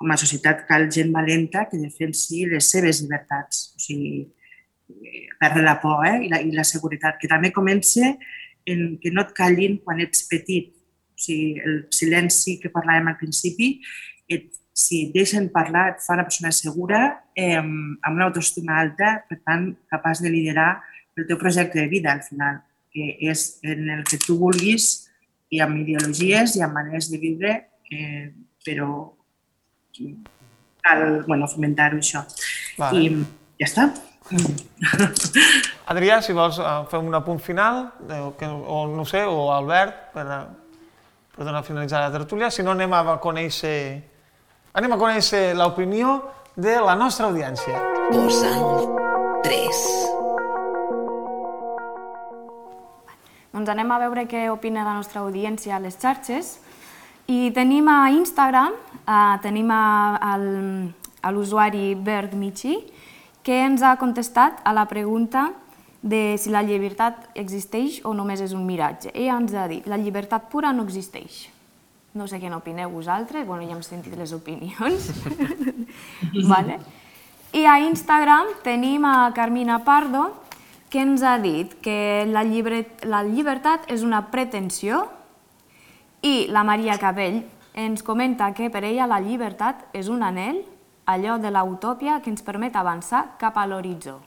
com 0.00 0.08
a 0.08 0.16
societat 0.16 0.64
cal 0.64 0.86
gent 0.88 1.10
valenta 1.12 1.66
que 1.68 1.76
defensi 1.76 2.46
les 2.48 2.70
seves 2.72 3.02
llibertats, 3.02 3.66
o 3.76 3.82
sigui, 3.84 4.22
eh, 4.88 5.26
perdre 5.38 5.64
la 5.66 5.74
por 5.82 6.06
eh? 6.08 6.14
I, 6.24 6.30
la, 6.32 6.40
i 6.40 6.54
la 6.56 6.64
seguretat, 6.64 7.18
que 7.20 7.28
també 7.28 7.50
comença 7.52 8.14
en 8.64 8.96
que 9.02 9.12
no 9.12 9.26
et 9.26 9.34
callin 9.36 9.76
quan 9.84 10.00
ets 10.00 10.24
petit. 10.30 10.72
O 10.72 11.20
sigui, 11.20 11.60
el 11.60 11.76
silenci 11.92 12.56
que 12.62 12.72
parlàvem 12.72 13.12
al 13.12 13.18
principi, 13.20 13.74
et, 14.24 14.48
si 14.72 15.02
et 15.04 15.12
deixen 15.12 15.50
parlar, 15.52 15.90
et 15.92 16.00
fa 16.00 16.16
una 16.16 16.24
persona 16.24 16.54
segura, 16.56 17.02
eh, 17.36 17.60
amb 17.60 18.14
una 18.14 18.30
autoestima 18.30 18.80
alta, 18.80 19.18
per 19.28 19.42
tant, 19.44 19.68
capaç 19.92 20.24
de 20.24 20.32
liderar 20.32 20.78
el 21.20 21.28
teu 21.28 21.36
projecte 21.36 21.76
de 21.76 21.88
vida 21.92 22.16
al 22.16 22.24
final, 22.24 22.62
que 22.88 23.18
és 23.20 23.58
en 23.68 23.84
el 23.98 24.04
que 24.08 24.16
tu 24.24 24.40
vulguis 24.40 25.10
i 25.52 25.60
amb 25.60 25.84
ideologies 25.84 26.56
i 26.56 26.64
amb 26.64 26.80
maneres 26.80 27.12
de 27.12 27.20
viure, 27.20 27.56
eh, 27.92 28.30
però 28.64 29.19
cal 30.82 31.24
bueno, 31.26 31.48
fomentar-ho 31.48 32.00
això. 32.00 32.24
Vale. 32.78 33.00
I 33.00 33.10
ja 33.60 33.68
està. 33.68 33.90
Adrià, 35.92 36.20
si 36.22 36.34
vols 36.36 36.60
eh, 36.62 36.72
fer 36.90 37.00
un 37.02 37.14
apunt 37.18 37.40
final, 37.42 37.82
eh, 38.08 38.20
o, 38.22 38.32
que, 38.38 38.46
o 38.46 38.84
no 38.90 39.04
sé, 39.08 39.24
o 39.26 39.50
Albert, 39.52 40.10
per, 40.14 40.26
eh, 40.26 40.44
per 41.34 41.44
donar 41.46 41.64
a 41.64 41.66
finalitzar 41.66 42.04
la 42.04 42.12
tertúlia, 42.14 42.50
si 42.50 42.62
no 42.66 42.74
anem 42.76 42.94
a 42.94 43.18
conèixer, 43.22 43.80
anem 44.78 44.94
a 44.94 45.00
conèixer 45.00 45.50
l'opinió 45.58 46.20
de 46.56 46.78
la 46.84 46.94
nostra 46.98 47.30
audiència. 47.30 47.82
Posant 48.10 48.96
3. 49.46 49.84
Doncs 53.50 53.70
anem 53.72 53.90
a 53.90 53.98
veure 54.04 54.26
què 54.30 54.46
opina 54.52 54.86
la 54.86 54.94
nostra 54.94 55.24
audiència 55.24 55.74
a 55.76 55.82
les 55.82 55.98
xarxes. 55.98 56.58
I 57.30 57.52
tenim 57.54 57.86
a 57.86 58.10
Instagram, 58.10 58.74
eh, 59.06 59.38
tenim 59.42 59.70
a, 59.70 60.16
al, 60.18 60.46
a 61.22 61.30
l'usuari 61.30 61.94
Bert 61.94 62.34
Michi, 62.34 62.74
que 63.46 63.60
ens 63.68 63.84
ha 63.86 63.94
contestat 64.00 64.58
a 64.66 64.72
la 64.74 64.88
pregunta 64.90 65.52
de 66.02 66.34
si 66.42 66.50
la 66.50 66.64
llibertat 66.66 67.28
existeix 67.38 68.00
o 68.02 68.16
només 68.18 68.42
és 68.42 68.50
un 68.56 68.64
miratge. 68.66 69.12
Ella 69.14 69.36
ens 69.38 69.54
ha 69.54 69.68
dit, 69.70 69.86
la 69.86 70.00
llibertat 70.00 70.48
pura 70.50 70.72
no 70.74 70.82
existeix. 70.88 71.44
No 72.18 72.26
sé 72.26 72.40
què 72.42 72.50
n'opineu 72.50 72.90
vosaltres, 72.90 73.46
bueno, 73.46 73.62
ja 73.62 73.76
hem 73.76 73.84
sentit 73.86 74.18
les 74.18 74.34
opinions. 74.34 75.12
vale. 76.50 76.80
I 77.54 77.62
a 77.62 77.78
Instagram 77.84 78.56
tenim 78.66 79.06
a 79.06 79.30
Carmina 79.38 79.84
Pardo, 79.86 80.32
que 80.90 80.98
ens 81.06 81.22
ha 81.22 81.38
dit 81.38 81.78
que 81.78 82.26
la, 82.26 82.42
llibre, 82.42 82.82
la 83.06 83.22
llibertat 83.22 83.86
és 83.86 84.02
una 84.02 84.24
pretensió 84.34 85.04
i 86.22 86.46
la 86.52 86.64
Maria 86.64 86.98
Cabell 87.00 87.42
ens 87.74 88.02
comenta 88.02 88.50
que 88.52 88.68
per 88.70 88.82
ella 88.84 89.08
la 89.08 89.20
llibertat 89.22 89.86
és 89.96 90.08
un 90.12 90.22
anel, 90.26 90.62
allò 91.06 91.38
de 91.40 91.50
l'utòpia 91.50 92.20
que 92.20 92.30
ens 92.30 92.42
permet 92.42 92.76
avançar 92.76 93.36
cap 93.38 93.56
a 93.56 93.66
l'horitzó. 93.66 94.18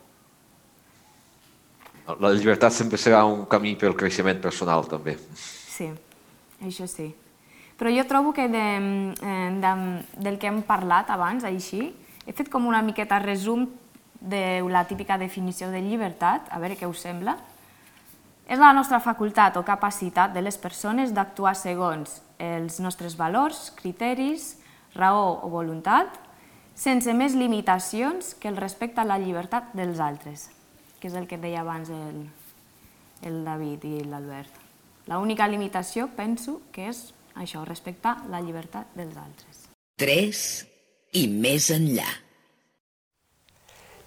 La 2.20 2.34
llibertat 2.36 2.74
sempre 2.76 3.00
serà 3.00 3.24
un 3.24 3.46
camí 3.48 3.78
pel 3.80 3.96
creixement 3.96 4.41
personal, 4.44 4.84
també. 4.91 5.16
Sí, 5.36 5.88
això 6.66 6.88
sí. 6.89 7.14
Però 7.80 7.91
jo 7.94 8.04
trobo 8.10 8.34
que 8.36 8.50
de, 8.52 8.66
eh, 9.24 9.52
de, 9.64 9.72
del 10.20 10.39
que 10.39 10.50
hem 10.52 10.62
parlat 10.68 11.10
abans, 11.14 11.46
així, 11.48 11.94
he 12.26 12.36
fet 12.36 12.52
com 12.52 12.68
una 12.68 12.84
miqueta 12.84 13.20
resum 13.24 13.70
de 14.20 14.62
la 14.72 14.84
típica 14.88 15.18
definició 15.18 15.72
de 15.72 15.82
llibertat, 15.84 16.48
a 16.52 16.60
veure 16.60 16.78
què 16.80 16.88
us 16.88 17.02
sembla. 17.04 17.38
És 18.48 18.60
la 18.60 18.74
nostra 18.76 19.00
facultat 19.00 19.56
o 19.58 19.64
capacitat 19.64 20.34
de 20.34 20.41
les 20.44 20.58
persones 20.60 21.14
d'actuar 21.16 21.56
segons 21.56 22.20
els 22.44 22.80
nostres 22.84 23.16
valors, 23.16 23.70
criteris, 23.78 24.58
raó 24.96 25.39
o 25.46 25.50
voluntat, 25.50 26.12
sense 26.76 27.14
més 27.14 27.38
limitacions 27.38 28.34
que 28.36 28.50
el 28.50 28.58
respecte 28.58 29.02
a 29.02 29.08
la 29.08 29.20
llibertat 29.22 29.72
dels 29.78 30.02
altres, 30.04 30.50
que 31.00 31.08
és 31.08 31.16
el 31.16 31.28
que 31.30 31.39
deia 31.39 31.62
abans 31.62 31.89
el, 31.94 32.26
el 33.24 33.44
David 33.46 33.86
i 33.88 34.04
l'Albert. 34.04 34.60
L'única 35.08 35.48
limitació, 35.48 36.10
penso, 36.16 36.62
que 36.72 36.89
és 36.91 37.06
això, 37.36 37.64
respectar 37.68 38.18
la 38.32 38.41
llibertat 38.41 38.91
dels 38.96 39.18
altres. 39.20 39.68
3 40.00 40.44
i 41.20 41.28
més 41.30 41.70
enllà. 41.74 42.22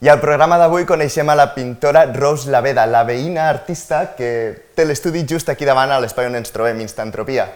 I 0.04 0.08
al 0.12 0.20
programa 0.20 0.58
d'avui 0.60 0.84
coneixem 0.84 1.28
a 1.32 1.34
la 1.38 1.46
pintora 1.54 2.02
Rose 2.12 2.50
Laveda, 2.52 2.84
la 2.86 3.00
veïna 3.08 3.46
artista 3.48 4.02
que 4.16 4.28
té 4.76 4.84
l'estudi 4.84 5.22
just 5.28 5.48
aquí 5.48 5.64
davant 5.64 5.90
a 5.94 6.00
l'espai 6.02 6.28
on 6.28 6.36
ens 6.36 6.52
trobem, 6.52 6.82
Instantropia. 6.84 7.46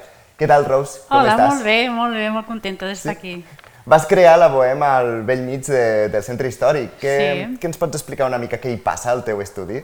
Què 0.41 0.49
tal, 0.49 0.64
Rose? 0.64 1.03
Com 1.09 1.18
Hola, 1.18 1.34
estàs? 1.34 1.51
molt 1.51 1.66
bé, 1.68 1.74
molt 1.93 2.16
bé, 2.16 2.30
molt 2.32 2.47
contenta 2.49 2.86
d'estar 2.88 3.12
aquí. 3.12 3.34
Vas 3.84 4.07
crear 4.09 4.38
la 4.41 4.49
Bohema 4.49 4.88
al 5.03 5.11
vell 5.28 5.43
mig 5.45 5.66
de, 5.68 6.09
del 6.12 6.22
centre 6.24 6.49
històric. 6.49 6.95
Què, 7.01 7.12
Sí. 7.20 7.59
què 7.61 7.68
ens 7.68 7.76
pots 7.80 7.99
explicar 7.99 8.26
una 8.28 8.38
mica 8.38 8.57
què 8.57 8.72
hi 8.72 8.78
passa 8.80 9.11
al 9.12 9.20
teu 9.24 9.41
estudi? 9.45 9.82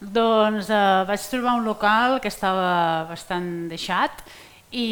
Doncs 0.00 0.70
eh, 0.72 1.04
vaig 1.08 1.26
trobar 1.28 1.58
un 1.58 1.64
local 1.66 2.20
que 2.24 2.28
estava 2.32 3.04
bastant 3.10 3.68
deixat 3.68 4.24
i, 4.70 4.86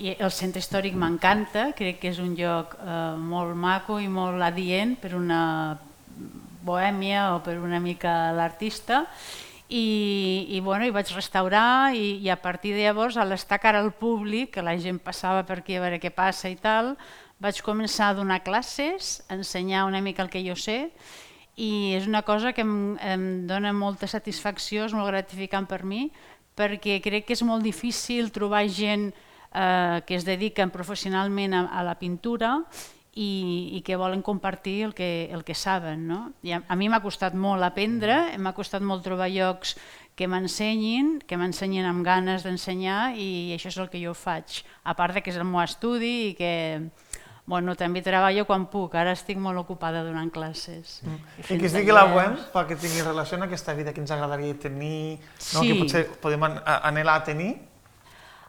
i 0.00 0.16
el 0.18 0.32
centre 0.32 0.62
històric 0.64 0.96
m'encanta, 0.96 1.72
crec 1.76 2.00
que 2.00 2.08
és 2.08 2.18
un 2.24 2.32
lloc 2.38 2.72
eh, 2.80 2.96
molt 3.20 3.52
maco 3.54 3.98
i 4.00 4.08
molt 4.08 4.40
adient 4.42 4.96
per 5.00 5.12
una 5.14 5.76
bohèmia 6.68 7.32
o 7.34 7.42
per 7.44 7.56
una 7.58 7.80
mica 7.80 8.30
l'artista. 8.36 9.06
I, 9.68 10.46
i, 10.48 10.60
bueno, 10.64 10.86
i 10.88 10.92
vaig 10.94 11.10
restaurar 11.12 11.92
i, 11.92 12.18
i 12.24 12.30
a 12.32 12.38
partir 12.40 12.72
de 12.76 12.86
llavors, 12.86 13.18
a 13.18 13.26
l'estar 13.28 13.58
cara 13.60 13.82
al 13.84 13.92
públic, 13.92 14.54
que 14.54 14.64
la 14.64 14.78
gent 14.80 15.00
passava 15.00 15.42
per 15.44 15.58
aquí 15.60 15.76
a 15.76 15.82
veure 15.82 16.00
què 16.00 16.12
passa 16.14 16.48
i 16.48 16.56
tal, 16.56 16.94
vaig 17.38 17.60
començar 17.66 18.08
a 18.10 18.16
donar 18.16 18.40
classes, 18.46 19.18
a 19.28 19.36
ensenyar 19.36 19.84
una 19.84 20.00
mica 20.00 20.24
el 20.24 20.32
que 20.32 20.44
jo 20.46 20.56
sé 20.56 20.86
i 21.58 21.94
és 21.98 22.06
una 22.06 22.22
cosa 22.22 22.52
que 22.54 22.62
em, 22.62 22.94
em 23.02 23.24
dona 23.50 23.72
molta 23.74 24.06
satisfacció, 24.06 24.86
és 24.86 24.94
molt 24.94 25.10
gratificant 25.10 25.66
per 25.66 25.82
mi, 25.82 26.06
perquè 26.58 27.00
crec 27.02 27.26
que 27.26 27.34
és 27.34 27.42
molt 27.46 27.66
difícil 27.66 28.30
trobar 28.34 28.62
gent 28.70 29.10
eh, 29.10 29.98
que 30.06 30.14
es 30.14 30.26
dediquen 30.26 30.70
professionalment 30.70 31.56
a, 31.58 31.64
a 31.80 31.82
la 31.86 31.96
pintura 31.98 32.60
i, 33.18 33.74
i 33.74 33.82
que 33.82 33.98
volen 33.98 34.22
compartir 34.22 34.84
el 34.86 34.94
que, 34.94 35.28
el 35.34 35.42
que 35.44 35.56
saben. 35.58 36.06
No? 36.06 36.20
I 36.46 36.54
a, 36.54 36.62
a 36.70 36.76
mi 36.78 36.88
m'ha 36.90 37.02
costat 37.02 37.34
molt 37.34 37.66
aprendre, 37.66 38.20
m'ha 38.38 38.54
costat 38.54 38.84
molt 38.84 39.02
trobar 39.06 39.30
llocs 39.32 39.74
que 40.18 40.28
m'ensenyin, 40.30 41.18
que 41.26 41.38
m'ensenyin 41.38 41.86
amb 41.86 42.06
ganes 42.06 42.46
d'ensenyar 42.46 43.14
i 43.18 43.54
això 43.54 43.70
és 43.70 43.78
el 43.78 43.90
que 43.90 44.02
jo 44.02 44.14
faig. 44.18 44.62
A 44.86 44.94
part 44.98 45.14
de 45.14 45.22
que 45.22 45.34
és 45.34 45.38
el 45.38 45.46
meu 45.46 45.62
estudi 45.64 46.14
i 46.30 46.32
que 46.38 46.52
bueno, 47.48 47.72
també 47.80 48.02
treballo 48.04 48.44
quan 48.44 48.66
puc, 48.68 48.92
ara 49.00 49.14
estic 49.16 49.38
molt 49.40 49.56
ocupada 49.62 50.02
donant 50.04 50.28
classes. 50.30 50.98
Mm. 51.00 51.22
I 51.40 51.56
que 51.62 51.70
es 51.70 51.74
digui 51.74 51.94
la 51.94 52.04
web 52.12 52.36
perquè 52.52 52.76
tingui 52.76 53.00
relació 53.06 53.38
amb 53.38 53.46
aquesta 53.46 53.72
vida 53.78 53.94
que 53.96 54.02
ens 54.04 54.12
agradaria 54.12 54.58
tenir, 54.60 55.16
no? 55.54 55.64
que 55.64 55.78
potser 55.80 56.04
podem 56.20 56.44
anhelar 56.44 57.22
a 57.22 57.24
tenir. 57.30 57.54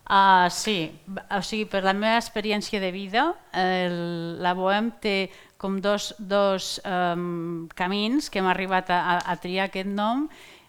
Uh, 0.09 0.49
sí, 0.49 0.89
o 1.29 1.37
sigui, 1.45 1.67
per 1.69 1.83
la 1.85 1.93
meva 1.93 2.17
experiència 2.17 2.79
de 2.81 2.89
vida, 2.89 3.27
el, 3.53 4.39
la 4.41 4.55
Bohem 4.57 4.89
té 5.03 5.29
com 5.61 5.75
dos, 5.83 6.15
dos 6.17 6.79
um, 6.87 7.67
camins 7.77 8.31
que 8.33 8.41
hem 8.41 8.47
arribat 8.49 8.89
a, 8.89 9.19
a, 9.19 9.35
triar 9.37 9.67
aquest 9.67 9.91
nom, 9.91 10.23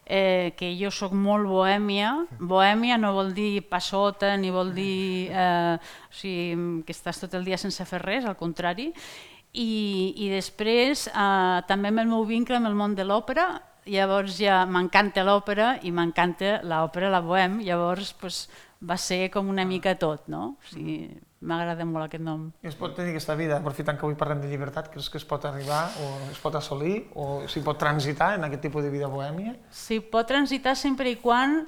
eh, 0.05 0.53
que 0.59 0.75
jo 0.77 0.91
sóc 0.93 1.15
molt 1.17 1.49
bohèmia. 1.49 2.11
Bohèmia 2.37 2.99
no 2.99 3.15
vol 3.17 3.31
dir 3.33 3.63
passota 3.71 4.35
ni 4.37 4.51
vol 4.53 4.75
dir 4.75 5.31
eh, 5.31 5.79
o 5.79 6.13
sigui, 6.21 6.83
que 6.85 6.93
estàs 6.93 7.23
tot 7.23 7.39
el 7.39 7.47
dia 7.47 7.57
sense 7.57 7.87
fer 7.87 8.03
res, 8.03 8.27
al 8.27 8.37
contrari. 8.37 8.91
I, 9.55 9.71
i 10.21 10.29
després 10.35 11.07
eh, 11.09 11.59
també 11.71 11.95
amb 11.95 12.03
el 12.03 12.11
meu 12.11 12.27
vincle 12.27 12.59
amb 12.59 12.69
el 12.69 12.77
món 12.77 12.99
de 12.99 13.07
l'òpera, 13.07 13.47
llavors 13.87 14.37
ja 14.43 14.65
m'encanta 14.67 15.25
l'òpera 15.25 15.77
i 15.87 15.95
m'encanta 15.95 16.59
l'òpera, 16.67 17.15
la 17.15 17.23
bohem, 17.25 17.61
llavors 17.65 18.13
pues, 18.21 18.49
va 18.81 18.97
ser 18.97 19.29
com 19.31 19.49
una 19.53 19.65
mica 19.69 19.95
tot, 20.01 20.29
no? 20.33 20.55
O 20.57 20.71
sigui, 20.73 21.11
m'agrada 21.41 21.85
molt 21.89 22.07
aquest 22.07 22.25
nom. 22.25 22.49
I 22.65 22.71
es 22.71 22.77
pot 22.77 22.95
tenir 22.97 23.13
aquesta 23.15 23.37
vida, 23.37 23.59
aprofitant 23.61 23.99
que 23.99 24.07
avui 24.07 24.17
parlem 24.19 24.41
de 24.43 24.49
llibertat, 24.49 24.91
creus 24.93 25.11
que 25.13 25.21
es 25.21 25.27
pot 25.29 25.45
arribar 25.49 25.83
o 26.01 26.09
es 26.31 26.41
pot 26.41 26.57
assolir 26.57 27.05
o 27.15 27.43
s'hi 27.49 27.63
pot 27.65 27.81
transitar 27.81 28.35
en 28.39 28.49
aquest 28.49 28.65
tipus 28.69 28.85
de 28.85 28.93
vida 28.93 29.09
bohèmia? 29.13 29.57
Sí, 29.73 30.01
pot 30.01 30.29
transitar 30.29 30.77
sempre 30.77 31.13
i 31.13 31.21
quan 31.21 31.63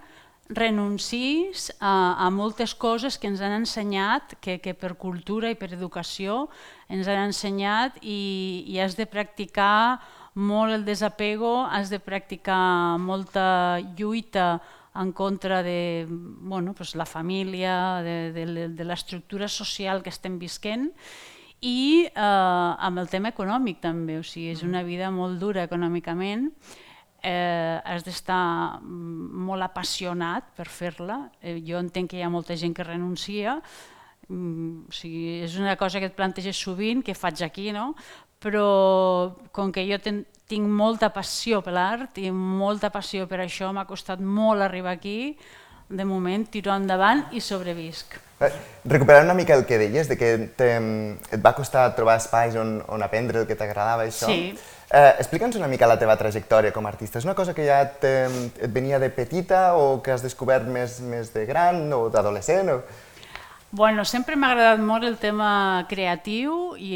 renuncis 0.52 1.70
a, 1.80 2.16
a 2.20 2.28
moltes 2.30 2.74
coses 2.74 3.16
que 3.16 3.28
ens 3.30 3.40
han 3.40 3.54
ensenyat, 3.60 4.36
que, 4.44 4.58
que 4.60 4.74
per 4.76 4.94
cultura 5.00 5.52
i 5.52 5.56
per 5.56 5.70
educació 5.72 6.46
ens 6.92 7.08
han 7.08 7.28
ensenyat 7.28 8.00
i, 8.02 8.64
i 8.68 8.80
has 8.82 8.98
de 8.98 9.06
practicar 9.08 10.00
molt 10.34 10.72
el 10.72 10.84
desapego, 10.84 11.62
has 11.68 11.92
de 11.92 12.00
practicar 12.00 12.98
molta 13.00 13.80
lluita 13.96 14.60
en 14.94 15.12
contra 15.12 15.62
de 15.62 16.06
bueno, 16.08 16.74
pues 16.74 16.94
la 16.94 17.06
família, 17.06 18.02
de, 18.02 18.32
de, 18.32 18.68
de 18.68 18.84
l'estructura 18.84 19.48
social 19.48 20.02
que 20.02 20.12
estem 20.12 20.38
visquent 20.38 20.90
i 21.62 22.08
eh, 22.10 22.20
amb 22.20 22.98
el 23.00 23.08
tema 23.08 23.30
econòmic 23.32 23.80
també, 23.80 24.18
o 24.18 24.24
sigui, 24.26 24.50
és 24.52 24.64
una 24.66 24.82
vida 24.82 25.10
molt 25.14 25.38
dura 25.40 25.64
econòmicament, 25.64 26.48
eh, 27.22 27.78
has 27.84 28.02
d'estar 28.04 28.82
molt 28.82 29.62
apassionat 29.62 30.50
per 30.58 30.66
fer-la. 30.66 31.20
Eh, 31.40 31.60
jo 31.64 31.78
entenc 31.78 32.10
que 32.10 32.18
hi 32.18 32.26
ha 32.26 32.32
molta 32.32 32.58
gent 32.58 32.74
que 32.74 32.84
renuncia, 32.84 33.60
mm, 34.28 34.88
o 34.90 34.92
sigui, 34.92 35.42
és 35.46 35.56
una 35.56 35.76
cosa 35.76 36.00
que 36.00 36.10
et 36.10 36.18
planteges 36.18 36.58
sovint, 36.58 37.02
que 37.02 37.14
faig 37.14 37.42
aquí, 37.46 37.70
no? 37.72 37.94
Però 38.42 39.32
com 39.54 39.72
que 39.72 39.86
jo 39.88 39.98
ten, 40.02 40.24
tinc 40.50 40.68
molta 40.68 41.12
passió 41.14 41.62
per 41.64 41.74
l'art 41.76 42.18
i 42.20 42.30
molta 42.34 42.90
passió 42.92 43.28
per 43.30 43.40
això, 43.44 43.70
m'ha 43.72 43.86
costat 43.88 44.20
molt 44.20 44.64
arribar 44.64 44.96
aquí, 44.98 45.36
de 45.92 46.04
moment 46.08 46.44
tiro 46.50 46.72
endavant 46.74 47.26
i 47.36 47.40
sobrevisc. 47.40 48.16
Eh, 48.42 48.50
recuperant 48.88 49.28
una 49.28 49.36
mica 49.38 49.54
el 49.54 49.66
que 49.68 49.78
deies, 49.78 50.08
de 50.08 50.16
que 50.18 50.32
et 50.34 51.42
va 51.44 51.54
costar 51.54 51.84
trobar 51.96 52.16
espais 52.18 52.56
on, 52.58 52.80
on 52.88 53.04
aprendre 53.04 53.42
el 53.42 53.46
que 53.46 53.56
t'agradava, 53.58 54.08
això. 54.08 54.26
Sí. 54.26 54.54
Eh, 54.92 55.12
Explica'ns 55.22 55.56
una 55.60 55.68
mica 55.72 55.88
la 55.88 55.98
teva 56.00 56.16
trajectòria 56.20 56.72
com 56.72 56.84
a 56.84 56.90
artista. 56.92 57.20
És 57.20 57.28
una 57.28 57.36
cosa 57.38 57.54
que 57.54 57.64
ja 57.68 57.78
et 57.84 58.68
venia 58.72 58.98
de 59.00 59.08
petita 59.14 59.72
o 59.78 60.02
que 60.02 60.12
has 60.12 60.24
descobert 60.24 60.66
més, 60.68 60.98
més 61.00 61.32
de 61.32 61.46
gran 61.48 61.86
o 61.96 62.08
d'adolescent? 62.12 62.72
O... 62.74 62.82
Bueno, 63.74 64.04
sempre 64.04 64.36
m'ha 64.36 64.50
agradat 64.52 64.82
molt 64.84 65.06
el 65.08 65.14
tema 65.16 65.86
creatiu 65.88 66.74
i, 66.76 66.90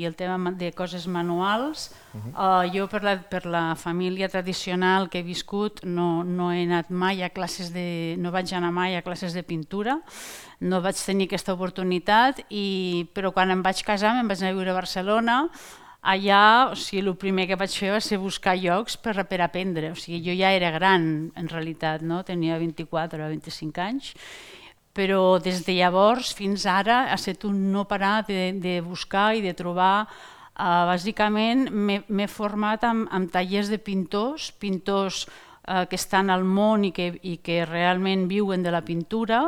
i 0.00 0.06
el 0.08 0.16
tema 0.18 0.50
de 0.50 0.72
coses 0.74 1.06
manuals. 1.06 1.92
Uh 2.12 2.18
-huh. 2.18 2.32
uh, 2.34 2.74
jo 2.74 2.88
per 2.88 3.04
la, 3.04 3.14
per 3.22 3.46
la 3.46 3.76
família 3.76 4.28
tradicional 4.28 5.08
que 5.08 5.20
he 5.20 5.22
viscut 5.22 5.84
no, 5.84 6.24
no 6.24 6.50
he 6.52 6.64
anat 6.64 6.90
mai 6.90 7.22
a 7.22 7.30
classes 7.30 7.72
de, 7.72 8.16
no 8.18 8.32
vaig 8.32 8.52
anar 8.52 8.72
mai 8.72 8.96
a 8.96 9.02
classes 9.02 9.32
de 9.32 9.44
pintura, 9.44 10.00
no 10.58 10.80
vaig 10.80 10.96
tenir 11.06 11.26
aquesta 11.26 11.52
oportunitat, 11.52 12.40
i, 12.50 13.06
però 13.14 13.30
quan 13.30 13.50
em 13.50 13.62
vaig 13.62 13.84
casar 13.84 14.14
me'n 14.14 14.26
vaig 14.26 14.42
anar 14.42 14.50
a 14.50 14.54
viure 14.54 14.70
a 14.70 14.80
Barcelona, 14.80 15.48
allà 16.02 16.70
o 16.72 16.74
sigui, 16.74 17.06
el 17.06 17.16
primer 17.16 17.46
que 17.46 17.56
vaig 17.56 17.70
fer 17.70 17.92
va 17.92 18.00
ser 18.00 18.18
buscar 18.18 18.56
llocs 18.56 18.96
per, 18.96 19.24
per 19.24 19.40
aprendre. 19.40 19.92
O 19.92 19.94
sigui, 19.94 20.22
jo 20.24 20.34
ja 20.34 20.50
era 20.50 20.70
gran 20.70 21.30
en 21.36 21.48
realitat, 21.48 22.02
no? 22.02 22.24
tenia 22.24 22.58
24 22.58 23.24
o 23.24 23.28
25 23.28 23.80
anys, 23.80 24.14
però 24.98 25.38
des 25.38 25.62
de 25.62 25.76
llavors 25.78 26.32
fins 26.34 26.66
ara 26.66 27.04
ha 27.06 27.14
estat 27.14 27.46
un 27.46 27.68
no 27.70 27.84
parar 27.86 28.24
de, 28.26 28.50
de 28.58 28.80
buscar 28.82 29.30
i 29.38 29.44
de 29.44 29.54
trobar. 29.54 30.08
Uh, 30.58 30.88
bàsicament 30.90 31.68
m'he 31.70 32.26
format 32.26 32.82
amb, 32.82 33.06
amb 33.14 33.30
tallers 33.30 33.70
de 33.70 33.78
pintors, 33.78 34.50
pintors 34.58 35.22
uh, 35.28 35.84
que 35.86 35.94
estan 35.94 36.34
al 36.34 36.42
món 36.42 36.88
i 36.88 36.90
que, 36.90 37.12
i 37.22 37.36
que 37.38 37.62
realment 37.68 38.26
viuen 38.26 38.66
de 38.66 38.74
la 38.74 38.82
pintura 38.82 39.44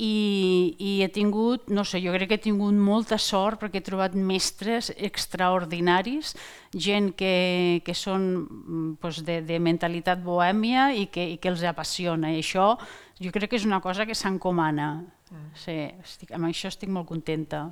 i, 0.00 0.74
i 0.80 0.90
he 1.04 1.08
tingut, 1.12 1.68
no 1.68 1.84
sé, 1.84 2.00
jo 2.00 2.14
crec 2.14 2.30
que 2.30 2.38
he 2.38 2.42
tingut 2.46 2.76
molta 2.76 3.18
sort 3.20 3.60
perquè 3.60 3.82
he 3.82 3.84
trobat 3.84 4.16
mestres 4.16 4.88
extraordinaris, 4.96 6.32
gent 6.72 7.12
que, 7.18 7.82
que 7.84 7.94
són 7.96 8.96
pues, 9.02 9.20
de, 9.26 9.40
de 9.44 9.60
mentalitat 9.60 10.22
bohèmia 10.24 10.90
i 10.96 11.06
que, 11.12 11.26
i 11.34 11.38
que 11.42 11.52
els 11.52 11.64
apassiona 11.68 12.32
i 12.32 12.40
això 12.40 12.72
jo 13.20 13.32
crec 13.34 13.52
que 13.52 13.60
és 13.60 13.68
una 13.68 13.82
cosa 13.84 14.08
que 14.08 14.16
s'encomana. 14.16 14.94
Mm. 15.30 15.48
Sí, 15.60 15.76
estic, 16.00 16.32
amb 16.32 16.48
això 16.48 16.72
estic 16.72 16.88
molt 16.90 17.10
contenta. 17.10 17.66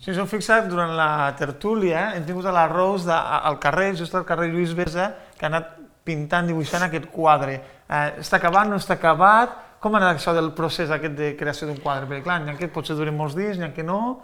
Si 0.00 0.10
us 0.10 0.18
heu 0.18 0.26
fixat, 0.26 0.66
durant 0.66 0.96
la 0.96 1.30
tertúlia 1.38 2.08
hem 2.16 2.26
tingut 2.26 2.48
a 2.48 2.56
la 2.56 2.66
Rose 2.70 3.06
de, 3.06 3.14
al 3.14 3.60
carrer, 3.62 3.92
just 4.00 4.16
al 4.16 4.26
carrer 4.26 4.50
Lluís 4.50 4.74
Besa, 4.74 5.10
que 5.36 5.46
ha 5.46 5.52
anat 5.52 5.76
pintant, 6.08 6.48
dibuixant 6.50 6.86
aquest 6.86 7.10
quadre. 7.12 7.60
Eh, 7.86 8.06
està 8.24 8.40
acabat, 8.40 8.66
no 8.66 8.80
està 8.80 8.96
acabat? 8.96 9.69
Com 9.80 9.96
ha 9.96 10.02
anat 10.02 10.18
això 10.18 10.34
del 10.36 10.52
procés 10.52 10.90
aquest 10.92 11.16
de 11.16 11.32
creació 11.40 11.68
d'un 11.68 11.80
quadre? 11.80 12.08
Perquè 12.08 12.24
clar, 12.26 12.40
n'hi 12.44 12.52
ha 12.52 12.58
que 12.58 12.68
potser 12.72 12.96
duren 12.98 13.16
molts 13.16 13.36
dies, 13.38 13.56
n'hi 13.56 13.70
ha 13.70 13.74
que 13.76 13.86
no... 13.86 14.20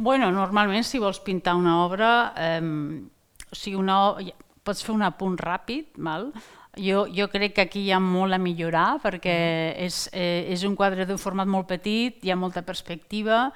Bueno, 0.00 0.30
normalment 0.32 0.86
si 0.86 0.98
vols 0.98 1.20
pintar 1.22 1.54
una 1.58 1.76
obra, 1.84 2.32
eh, 2.34 2.62
o 3.50 3.58
sigui, 3.58 3.76
una, 3.78 3.98
pots 4.66 4.82
fer 4.86 4.94
un 4.94 5.04
apunt 5.06 5.36
ràpid, 5.38 5.92
val? 6.02 6.30
Jo, 6.78 7.04
jo 7.10 7.26
crec 7.30 7.54
que 7.56 7.66
aquí 7.66 7.84
hi 7.86 7.92
ha 7.92 8.00
molt 8.02 8.34
a 8.34 8.38
millorar 8.38 9.00
perquè 9.02 9.36
és, 9.86 10.04
eh, 10.14 10.46
és 10.54 10.62
un 10.66 10.76
quadre 10.78 11.06
d'un 11.06 11.18
format 11.18 11.48
molt 11.50 11.66
petit, 11.70 12.20
hi 12.22 12.30
ha 12.30 12.38
molta 12.38 12.62
perspectiva 12.62 13.48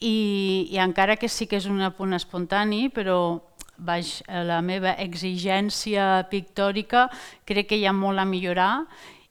i, 0.00 0.68
i 0.68 0.76
encara 0.80 1.16
que 1.16 1.28
sí 1.28 1.48
que 1.48 1.56
és 1.56 1.68
un 1.68 1.80
apunt 1.84 2.12
espontani, 2.16 2.88
però 2.92 3.40
baix 3.80 4.18
la 4.28 4.60
meva 4.60 4.92
exigència 5.00 6.26
pictòrica 6.28 7.06
crec 7.48 7.70
que 7.70 7.80
hi 7.80 7.86
ha 7.88 7.96
molt 7.96 8.20
a 8.20 8.28
millorar 8.28 8.74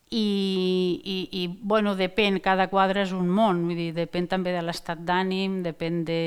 i, 0.09 1.01
i, 1.05 1.17
i 1.43 1.47
bueno, 1.61 1.93
depèn, 1.95 2.39
cada 2.41 2.67
quadre 2.71 3.03
és 3.05 3.13
un 3.13 3.29
món, 3.29 3.67
vull 3.67 3.77
dir, 3.77 3.91
depèn 3.93 4.29
també 4.29 4.55
de 4.55 4.63
l'estat 4.65 5.01
d'ànim, 5.05 5.61
depèn 5.65 6.01
de, 6.07 6.19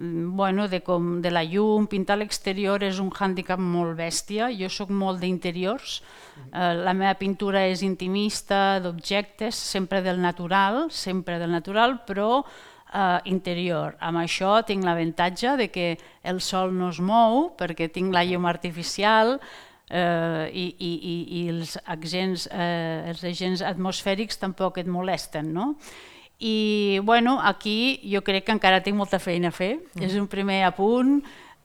bueno, 0.00 0.68
de, 0.68 0.80
com, 0.86 1.18
de 1.20 1.32
la 1.34 1.42
llum, 1.44 1.88
pintar 1.90 2.20
l'exterior 2.20 2.82
és 2.86 3.00
un 3.02 3.10
hàndicap 3.10 3.60
molt 3.60 3.98
bèstia, 3.98 4.48
jo 4.56 4.70
sóc 4.72 4.92
molt 4.94 5.20
d'interiors, 5.20 6.00
eh, 6.52 6.74
la 6.78 6.94
meva 6.94 7.16
pintura 7.20 7.66
és 7.68 7.82
intimista, 7.82 8.80
d'objectes, 8.80 9.58
sempre 9.58 10.00
del 10.06 10.22
natural, 10.22 10.86
sempre 10.90 11.38
del 11.42 11.50
natural, 11.52 11.98
però 12.06 12.44
eh, 12.94 13.18
interior. 13.24 13.96
Amb 14.00 14.22
això 14.22 14.60
tinc 14.66 14.86
l'avantatge 14.86 15.56
de 15.60 15.68
que 15.74 15.90
el 16.22 16.40
sol 16.40 16.72
no 16.72 16.90
es 16.94 17.00
mou 17.02 17.50
perquè 17.58 17.90
tinc 17.92 18.14
la 18.14 18.24
llum 18.24 18.46
artificial 18.46 19.38
eh, 19.90 20.46
i, 20.54 20.64
i, 20.78 20.92
i, 20.94 21.16
i 21.40 21.42
els, 21.50 21.76
agents, 21.84 22.46
eh, 22.52 23.10
els 23.10 23.24
agents 23.26 23.64
atmosfèrics 23.66 24.40
tampoc 24.40 24.80
et 24.80 24.88
molesten. 24.88 25.52
No? 25.52 25.74
I 26.40 27.00
bueno, 27.04 27.38
aquí 27.44 28.00
jo 28.06 28.24
crec 28.24 28.46
que 28.46 28.56
encara 28.56 28.80
tinc 28.80 28.96
molta 28.96 29.20
feina 29.20 29.50
a 29.50 29.56
fer. 29.56 29.76
Mm. 29.94 30.06
És 30.06 30.16
un 30.16 30.30
primer 30.30 30.62
apunt, 30.68 31.18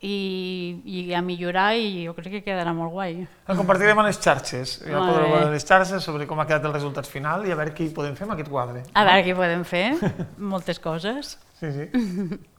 i, 0.05 0.82
i 0.86 1.13
a 1.15 1.21
millorar 1.26 1.69
i 1.80 2.05
jo 2.05 2.13
crec 2.17 2.38
que 2.38 2.41
quedarà 2.45 2.73
molt 2.76 2.93
guai. 2.93 3.21
El 3.47 3.59
compartirem 3.59 3.99
a 4.01 4.07
les 4.07 4.19
xarxes, 4.21 4.80
ja 4.84 4.99
podreu 4.99 5.32
veure 5.32 5.53
les 5.53 5.65
xarxes 5.65 6.03
sobre 6.05 6.28
com 6.30 6.41
ha 6.41 6.47
quedat 6.49 6.67
el 6.67 6.76
resultat 6.76 7.07
final 7.09 7.45
i 7.47 7.53
a 7.53 7.59
veure 7.59 7.73
què 7.76 7.88
podem 7.95 8.17
fer 8.17 8.28
amb 8.28 8.36
aquest 8.36 8.51
quadre. 8.51 8.84
A 8.93 9.05
veure 9.07 9.23
què 9.26 9.38
podem 9.38 9.63
fer, 9.67 9.86
moltes 10.53 10.82
coses. 10.84 11.38
Sí, 11.61 11.71
sí. 11.71 11.88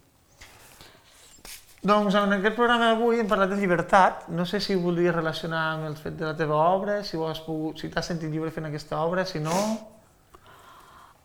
doncs 1.87 2.17
en 2.19 2.33
aquest 2.35 2.57
programa 2.59 2.91
d'avui 2.91 3.21
hem 3.23 3.29
parlat 3.31 3.53
de 3.53 3.59
llibertat. 3.61 4.27
No 4.35 4.47
sé 4.49 4.59
si 4.61 4.75
volies 4.75 5.15
relacionar 5.15 5.63
amb 5.75 5.91
el 5.91 5.99
fet 6.01 6.17
de 6.19 6.27
la 6.27 6.35
teva 6.35 6.59
obra, 6.75 7.03
si, 7.07 7.19
si 7.79 7.91
t'has 7.93 8.09
sentit 8.11 8.33
lliure 8.33 8.51
fent 8.51 8.67
aquesta 8.67 9.05
obra, 9.05 9.27
si 9.27 9.43
no... 9.43 9.55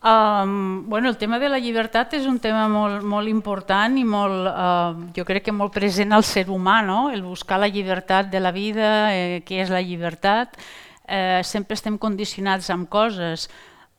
Um, 0.02 0.90
bueno, 0.90 1.10
el 1.10 1.18
tema 1.18 1.38
de 1.38 1.46
la 1.46 1.60
llibertat 1.62 2.16
és 2.18 2.24
un 2.26 2.40
tema 2.42 2.64
molt, 2.66 3.04
molt 3.06 3.30
important 3.30 4.00
i 4.02 4.02
molt, 4.02 4.48
uh, 4.50 4.96
jo 5.14 5.26
crec 5.28 5.46
que 5.46 5.54
molt 5.54 5.76
present 5.76 6.10
al 6.18 6.26
ser 6.26 6.48
humà, 6.50 6.80
no? 6.82 7.12
el 7.14 7.22
buscar 7.22 7.60
la 7.62 7.70
llibertat 7.70 8.32
de 8.34 8.42
la 8.42 8.50
vida, 8.50 9.12
eh, 9.14 9.44
què 9.46 9.62
és 9.62 9.70
la 9.70 9.82
llibertat. 9.86 10.58
Eh, 11.06 11.44
sempre 11.46 11.78
estem 11.78 12.00
condicionats 12.02 12.72
amb 12.74 12.90
coses 12.90 13.46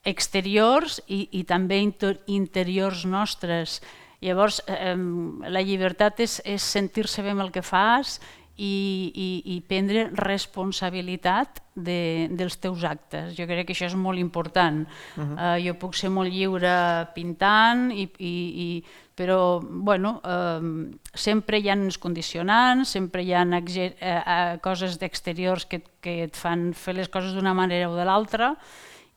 exteriors 0.03 0.99
i, 1.07 1.29
i 1.39 1.45
també 1.47 1.79
inter 1.79 2.17
interiors 2.27 3.07
nostres. 3.07 3.79
Llavors, 4.23 4.61
eh, 4.71 4.95
la 5.51 5.63
llibertat 5.67 6.21
és, 6.23 6.39
és 6.45 6.63
sentir-se 6.63 7.23
bé 7.23 7.35
amb 7.35 7.43
el 7.43 7.51
que 7.55 7.65
fas 7.67 8.21
i, 8.57 9.11
i, 9.15 9.29
i 9.55 9.61
prendre 9.67 10.09
responsabilitat 10.19 11.63
de, 11.75 12.29
dels 12.31 12.59
teus 12.61 12.85
actes. 12.85 13.33
Jo 13.37 13.47
crec 13.49 13.67
que 13.67 13.75
això 13.75 13.89
és 13.89 13.97
molt 13.97 14.21
important. 14.21 14.85
Uh 15.17 15.25
-huh. 15.25 15.37
uh, 15.37 15.59
jo 15.67 15.75
puc 15.75 15.95
ser 15.95 16.11
molt 16.11 16.31
lliure 16.31 17.09
pintant, 17.15 17.91
i, 17.91 18.09
i, 18.19 18.35
i, 18.67 18.85
però 19.17 19.61
bueno, 19.63 20.21
uh, 20.25 20.91
sempre 21.15 21.59
hi 21.59 21.71
ha 21.71 21.75
uns 21.75 21.99
condicionants, 21.99 22.89
sempre 22.89 23.23
hi 23.23 23.33
ha 23.33 23.45
uh, 23.45 23.59
uh, 23.59 24.61
coses 24.61 24.99
d'exteriors 24.99 25.65
que, 25.67 25.83
que 26.01 26.25
et 26.25 26.37
fan 26.37 26.73
fer 26.75 26.95
les 26.95 27.09
coses 27.09 27.33
d'una 27.35 27.55
manera 27.55 27.91
o 27.91 27.97
de 27.97 28.05
l'altra, 28.05 28.57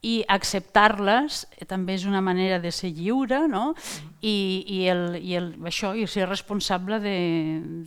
i 0.05 0.19
acceptar-les 0.29 1.45
també 1.69 1.95
és 1.97 2.05
una 2.05 2.21
manera 2.21 2.59
de 2.61 2.71
ser 2.71 2.91
lliure 2.93 3.45
no? 3.49 3.73
I, 4.21 4.63
i, 4.67 4.79
el, 4.91 5.17
i 5.21 5.35
el, 5.39 5.51
això, 5.65 5.95
i 5.97 6.05
ser 6.09 6.27
responsable 6.29 6.99
de, 6.99 7.17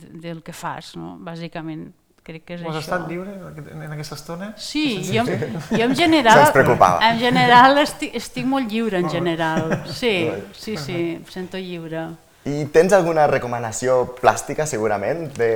de, 0.01 0.11
del 0.25 0.43
que 0.43 0.55
fas, 0.55 0.95
no? 0.99 1.17
bàsicament. 1.23 1.89
Crec 2.29 2.43
que 2.45 2.57
és 2.59 2.61
Has 2.61 2.75
això. 2.75 2.81
estat 2.83 3.07
lliure 3.09 3.31
en 3.33 3.93
aquesta 3.95 4.17
estona? 4.19 4.51
Sí, 4.59 4.99
jo, 5.07 5.23
jo 5.25 5.85
en 5.87 5.95
general, 5.97 6.43
en 6.53 7.19
general 7.19 7.79
estic, 7.81 8.13
estic 8.19 8.45
molt 8.45 8.69
lliure 8.69 8.99
en 8.99 9.09
general. 9.09 9.79
Sí, 9.87 10.29
sí, 10.53 10.75
sí, 10.77 10.97
em 11.15 11.25
sento 11.31 11.57
lliure. 11.57 12.05
I 12.45 12.67
tens 12.73 12.93
alguna 12.93 13.25
recomanació 13.27 14.01
plàstica 14.19 14.67
segurament 14.69 15.25
de, 15.39 15.49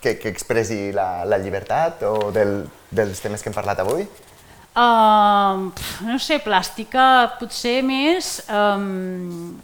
que, 0.00 0.18
que 0.18 0.28
expressi 0.28 0.92
la, 0.92 1.24
la 1.24 1.38
llibertat 1.42 2.04
o 2.06 2.30
del, 2.34 2.60
dels 2.90 3.22
temes 3.24 3.42
que 3.42 3.50
hem 3.50 3.56
parlat 3.56 3.80
avui? 3.82 4.04
Uh, 4.76 5.70
no 6.04 6.18
sé, 6.20 6.36
plàstica 6.44 7.32
potser 7.40 7.78
més... 7.86 8.42
Um, 8.52 9.56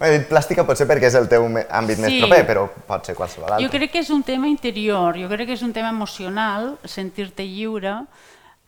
He 0.00 0.08
dit 0.10 0.24
plàstica 0.28 0.64
potser 0.66 0.86
perquè 0.88 1.10
és 1.10 1.16
el 1.18 1.28
teu 1.30 1.44
àmbit 1.46 2.00
més 2.00 2.10
Sí. 2.10 2.22
proper, 2.22 2.40
però 2.48 2.62
pot 2.88 3.04
ser 3.06 3.14
qualsevol 3.14 3.52
altre. 3.52 3.66
jo 3.66 3.70
crec 3.70 3.92
que 3.92 4.00
és 4.00 4.08
un 4.10 4.24
tema 4.24 4.48
interior, 4.48 5.18
jo 5.20 5.28
crec 5.28 5.46
que 5.50 5.54
és 5.54 5.62
un 5.62 5.72
tema 5.76 5.92
emocional, 5.92 6.78
sentir-te 6.84 7.44
lliure. 7.44 8.06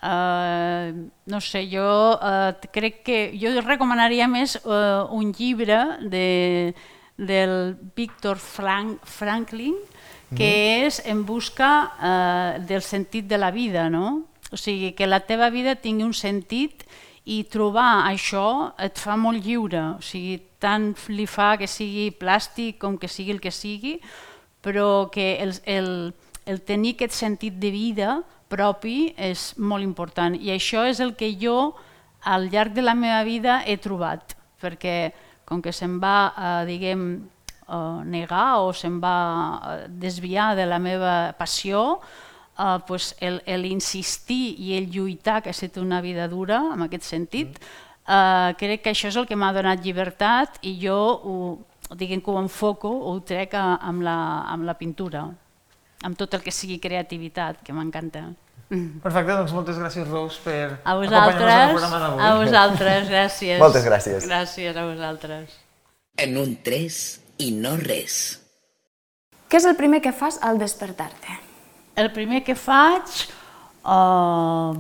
Uh, 0.05 1.09
no 1.33 1.41
sé, 1.41 1.65
jo 1.73 1.89
uh, 2.15 2.53
crec 2.71 3.01
que... 3.03 3.19
Jo 3.41 3.57
recomanaria 3.65 4.29
més 4.29 4.59
uh, 4.63 5.09
un 5.11 5.33
llibre 5.33 5.81
de, 6.13 6.75
del 7.17 7.77
Víctor 7.97 8.37
Frank, 8.37 9.01
Franklin, 9.09 9.75
que 10.37 10.85
és 10.85 11.01
En 11.07 11.25
busca 11.25 11.69
uh, 11.97 12.67
del 12.67 12.83
sentit 12.83 13.27
de 13.27 13.39
la 13.39 13.51
vida, 13.51 13.89
no? 13.89 14.27
O 14.53 14.57
sigui, 14.57 14.93
que 14.95 15.09
la 15.09 15.25
teva 15.27 15.51
vida 15.51 15.75
tingui 15.75 16.07
un 16.07 16.15
sentit 16.15 16.85
i 17.27 17.43
trobar 17.51 18.07
això 18.07 18.73
et 18.79 19.01
fa 19.03 19.17
molt 19.19 19.43
lliure, 19.43 19.97
o 19.99 20.03
sigui, 20.05 20.39
tant 20.63 20.93
li 21.11 21.27
fa 21.27 21.57
que 21.59 21.67
sigui 21.67 22.13
plàstic 22.15 22.79
com 22.79 22.95
que 22.99 23.11
sigui 23.11 23.35
el 23.35 23.43
que 23.43 23.51
sigui, 23.51 23.97
però 24.63 25.09
que 25.11 25.37
el, 25.43 25.55
el, 25.67 25.91
el 26.47 26.63
tenir 26.63 26.95
aquest 26.95 27.19
sentit 27.19 27.59
de 27.59 27.73
vida 27.75 28.21
propi 28.49 29.13
és 29.19 29.53
molt 29.59 29.83
important. 29.83 30.37
I 30.39 30.55
això 30.55 30.85
és 30.87 31.03
el 31.03 31.17
que 31.19 31.33
jo 31.41 31.75
al 32.27 32.49
llarg 32.51 32.75
de 32.75 32.83
la 32.83 32.95
meva 32.95 33.23
vida 33.27 33.61
he 33.67 33.77
trobat, 33.83 34.37
perquè 34.63 35.13
com 35.47 35.63
que 35.63 35.73
se'm 35.75 35.99
va, 36.03 36.33
eh, 36.35 36.63
diguem, 36.67 37.03
eh, 37.67 37.99
negar 38.07 38.63
o 38.63 38.73
se'm 38.75 39.01
va 39.03 39.17
eh, 39.63 39.87
desviar 39.89 40.55
de 40.59 40.67
la 40.67 40.79
meva 40.83 41.35
passió, 41.39 42.01
uh, 42.59 42.81
pues 42.87 43.15
el, 43.21 43.43
el 43.47 43.65
insistir 43.67 44.55
i 44.59 44.77
el 44.79 44.91
lluitar, 44.91 45.43
que 45.43 45.51
ha 45.51 45.57
estat 45.57 45.77
una 45.83 46.01
vida 46.01 46.29
dura 46.29 46.61
en 46.75 46.83
aquest 46.87 47.05
sentit, 47.05 47.59
uh, 48.09 48.53
crec 48.59 48.83
que 48.85 48.93
això 48.95 49.11
és 49.13 49.17
el 49.17 49.27
que 49.29 49.37
m'ha 49.37 49.53
donat 49.57 49.85
llibertat 49.85 50.59
i 50.63 50.77
jo 50.81 50.97
ho, 50.97 51.37
diguem 51.95 52.21
que 52.21 52.31
ho 52.33 52.41
enfoco, 52.41 52.91
ho 53.11 53.19
trec 53.21 53.55
a, 53.55 53.77
amb, 53.83 54.03
la, 54.07 54.17
amb 54.53 54.67
la 54.67 54.75
pintura, 54.75 55.27
amb 56.03 56.19
tot 56.19 56.35
el 56.35 56.43
que 56.43 56.55
sigui 56.55 56.81
creativitat, 56.83 57.63
que 57.63 57.77
m'encanta. 57.77 58.29
Perfecte, 58.67 59.31
doncs 59.31 59.53
moltes 59.55 59.77
gràcies, 59.79 60.09
Rose, 60.11 60.41
per 60.43 60.81
A 60.83 60.97
acompanyar-nos 60.97 60.97
al 60.97 60.99
vosaltres, 60.99 61.71
programa 61.71 62.01
d'avui. 62.03 62.25
a 62.25 62.35
vosaltres, 62.41 63.09
gràcies. 63.13 63.61
Moltes 63.63 63.85
gràcies. 63.87 64.27
Gràcies 64.27 64.77
a 64.77 64.87
vosaltres. 64.89 65.55
En 66.19 66.37
un 66.41 66.57
3 66.67 66.99
i 67.47 67.53
no 67.55 67.77
res. 67.79 68.41
Què 69.47 69.61
és 69.61 69.67
el 69.71 69.77
primer 69.79 70.01
que 70.03 70.11
fas 70.11 70.41
al 70.43 70.59
despertar-te? 70.59 71.46
El 71.97 72.11
primer 72.13 72.43
que 72.45 72.55
faig, 72.55 73.09
uh, 73.89 74.77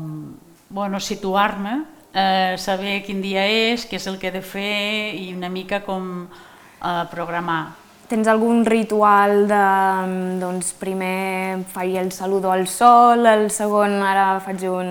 bueno, 0.68 1.00
situar-me, 1.00 1.78
eh, 2.12 2.56
saber 2.58 3.02
quin 3.06 3.22
dia 3.24 3.46
és, 3.48 3.86
què 3.88 3.96
és 3.96 4.06
el 4.08 4.18
que 4.20 4.28
he 4.28 4.34
de 4.34 4.42
fer 4.44 5.14
i 5.16 5.30
una 5.32 5.48
mica 5.52 5.82
com 5.84 6.26
uh, 6.26 7.04
programar. 7.12 7.76
Tens 8.10 8.28
algun 8.28 8.66
ritual 8.68 9.46
de, 9.48 9.62
doncs, 10.40 10.74
primer 10.78 11.64
faig 11.72 11.96
el 12.00 12.12
saludo 12.12 12.52
al 12.52 12.66
sol, 12.68 13.24
el 13.26 13.48
segon 13.50 13.96
ara 14.04 14.26
faig 14.44 14.66
un, 14.68 14.90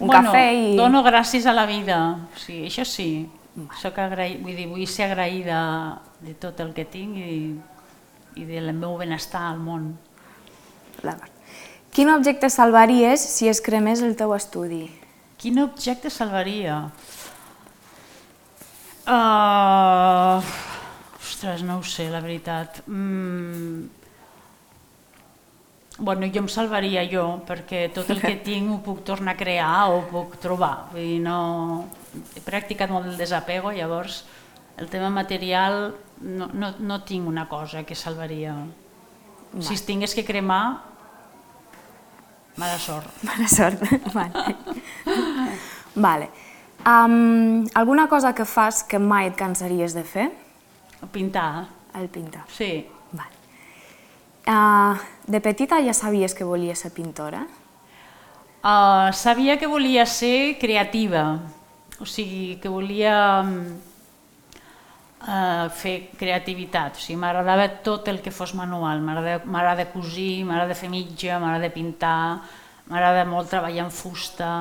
un 0.00 0.06
bueno, 0.06 0.30
cafè 0.32 0.46
i... 0.56 0.70
dono 0.80 1.04
gràcies 1.06 1.44
a 1.44 1.54
la 1.56 1.66
vida, 1.68 1.98
sigui, 2.40 2.70
això 2.70 2.86
sí. 2.88 3.10
Soc 3.80 4.00
agraï... 4.00 4.38
vull, 4.40 4.56
dir, 4.56 4.68
vull 4.70 4.88
ser 4.88 5.10
agraïda 5.10 5.60
de 6.24 6.32
tot 6.40 6.60
el 6.64 6.72
que 6.72 6.86
tinc 6.88 7.20
i, 7.20 7.36
i 8.40 8.48
del 8.48 8.72
meu 8.72 8.96
benestar 9.00 9.44
al 9.50 9.60
món. 9.60 9.92
D'acord. 11.00 11.39
Quin 11.90 12.10
objecte 12.10 12.50
salvaries 12.50 13.20
si 13.20 13.48
es 13.50 13.60
cremés 13.60 14.02
el 14.06 14.14
teu 14.16 14.30
estudi? 14.36 14.84
Quin 15.40 15.58
objecte 15.58 16.10
salvaria? 16.10 16.84
Uh, 19.10 20.38
ostres, 21.18 21.64
no 21.66 21.80
ho 21.80 21.82
sé, 21.82 22.06
la 22.12 22.20
veritat. 22.22 22.82
Mm, 22.86 23.88
bueno, 25.98 26.28
jo 26.30 26.44
em 26.44 26.48
salvaria 26.48 27.02
jo, 27.10 27.24
perquè 27.48 27.88
tot 27.94 28.12
el 28.14 28.20
que 28.22 28.36
tinc 28.46 28.70
ho 28.70 28.78
puc 28.84 29.02
tornar 29.04 29.34
a 29.34 29.40
crear 29.40 29.88
o 29.88 29.98
ho 29.98 30.04
puc 30.12 30.38
trobar. 30.42 30.90
Vull 30.92 31.02
dir, 31.02 31.18
no... 31.24 31.40
He 32.36 32.42
practicat 32.42 32.90
molt 32.90 33.06
el 33.06 33.18
desapego, 33.18 33.70
llavors 33.74 34.24
el 34.80 34.88
tema 34.88 35.10
material 35.10 35.94
no, 36.20 36.48
no, 36.54 36.72
no 36.78 37.02
tinc 37.04 37.28
una 37.28 37.48
cosa 37.48 37.84
que 37.84 37.94
salvaria. 37.94 38.54
Si 39.58 39.74
es 39.74 39.84
tingués 39.84 40.14
que 40.14 40.24
cremar, 40.24 40.89
mala 42.60 42.78
sort. 42.78 43.08
Mala 43.28 43.48
sort. 43.48 43.80
vale. 44.12 44.56
vale. 45.96 46.28
Um, 46.86 47.66
alguna 47.74 48.06
cosa 48.08 48.34
que 48.34 48.44
fas 48.44 48.82
que 48.84 48.98
mai 48.98 49.26
et 49.28 49.36
cansaries 49.36 49.92
de 49.96 50.04
fer? 50.04 50.30
Pintar, 51.12 51.68
El 51.94 52.08
pintar. 52.08 52.44
sí. 52.48 52.86
Vale. 53.12 53.34
Uh, 54.46 54.96
de 55.26 55.40
petita 55.40 55.80
ja 55.84 55.92
sabies 55.94 56.34
que 56.34 56.44
volies 56.44 56.78
ser 56.78 56.92
pintora? 56.92 57.46
Uh, 58.62 59.12
sabia 59.12 59.56
que 59.58 59.66
volia 59.66 60.04
ser 60.06 60.58
creativa, 60.58 61.40
o 61.98 62.04
sigui, 62.06 62.58
que 62.60 62.68
volia 62.68 63.42
uh, 65.22 65.68
fer 65.70 66.10
creativitat. 66.18 66.96
O 66.96 67.00
sigui, 67.00 67.18
m'agradava 67.20 67.68
tot 67.84 68.08
el 68.08 68.20
que 68.20 68.30
fos 68.30 68.54
manual, 68.54 69.00
m'agrada 69.00 69.88
cosir, 69.92 70.44
m'agrada 70.44 70.74
fer 70.74 70.90
mitja, 70.92 71.38
m'agrada 71.42 71.70
pintar, 71.74 72.40
m'agrada 72.90 73.24
molt 73.28 73.50
treballar 73.50 73.86
en 73.86 73.90
fusta, 73.90 74.52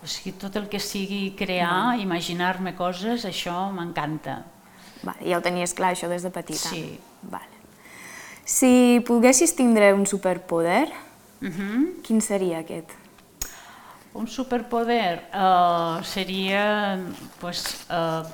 o 0.00 0.06
sigui, 0.08 0.32
tot 0.40 0.56
el 0.56 0.68
que 0.68 0.80
sigui 0.80 1.34
crear, 1.36 1.98
imaginar-me 2.00 2.74
coses, 2.76 3.24
això 3.28 3.70
m'encanta. 3.72 4.42
Vale, 5.02 5.24
ja 5.24 5.38
ho 5.38 5.44
tenies 5.44 5.72
clar, 5.76 5.94
això 5.94 6.08
des 6.08 6.22
de 6.22 6.30
petita? 6.30 6.68
Sí. 6.68 6.98
Vale. 7.22 7.48
Si 8.44 9.00
poguessis 9.06 9.54
tindre 9.56 9.94
un 9.94 10.06
superpoder, 10.06 10.88
Uh 11.40 11.48
-huh. 11.48 12.02
quin 12.02 12.20
seria 12.20 12.58
aquest? 12.58 12.90
Un 14.12 14.26
superpoder 14.26 15.22
uh, 15.32 16.02
seria 16.04 16.98
pues, 17.40 17.86
uh, 17.88 18.26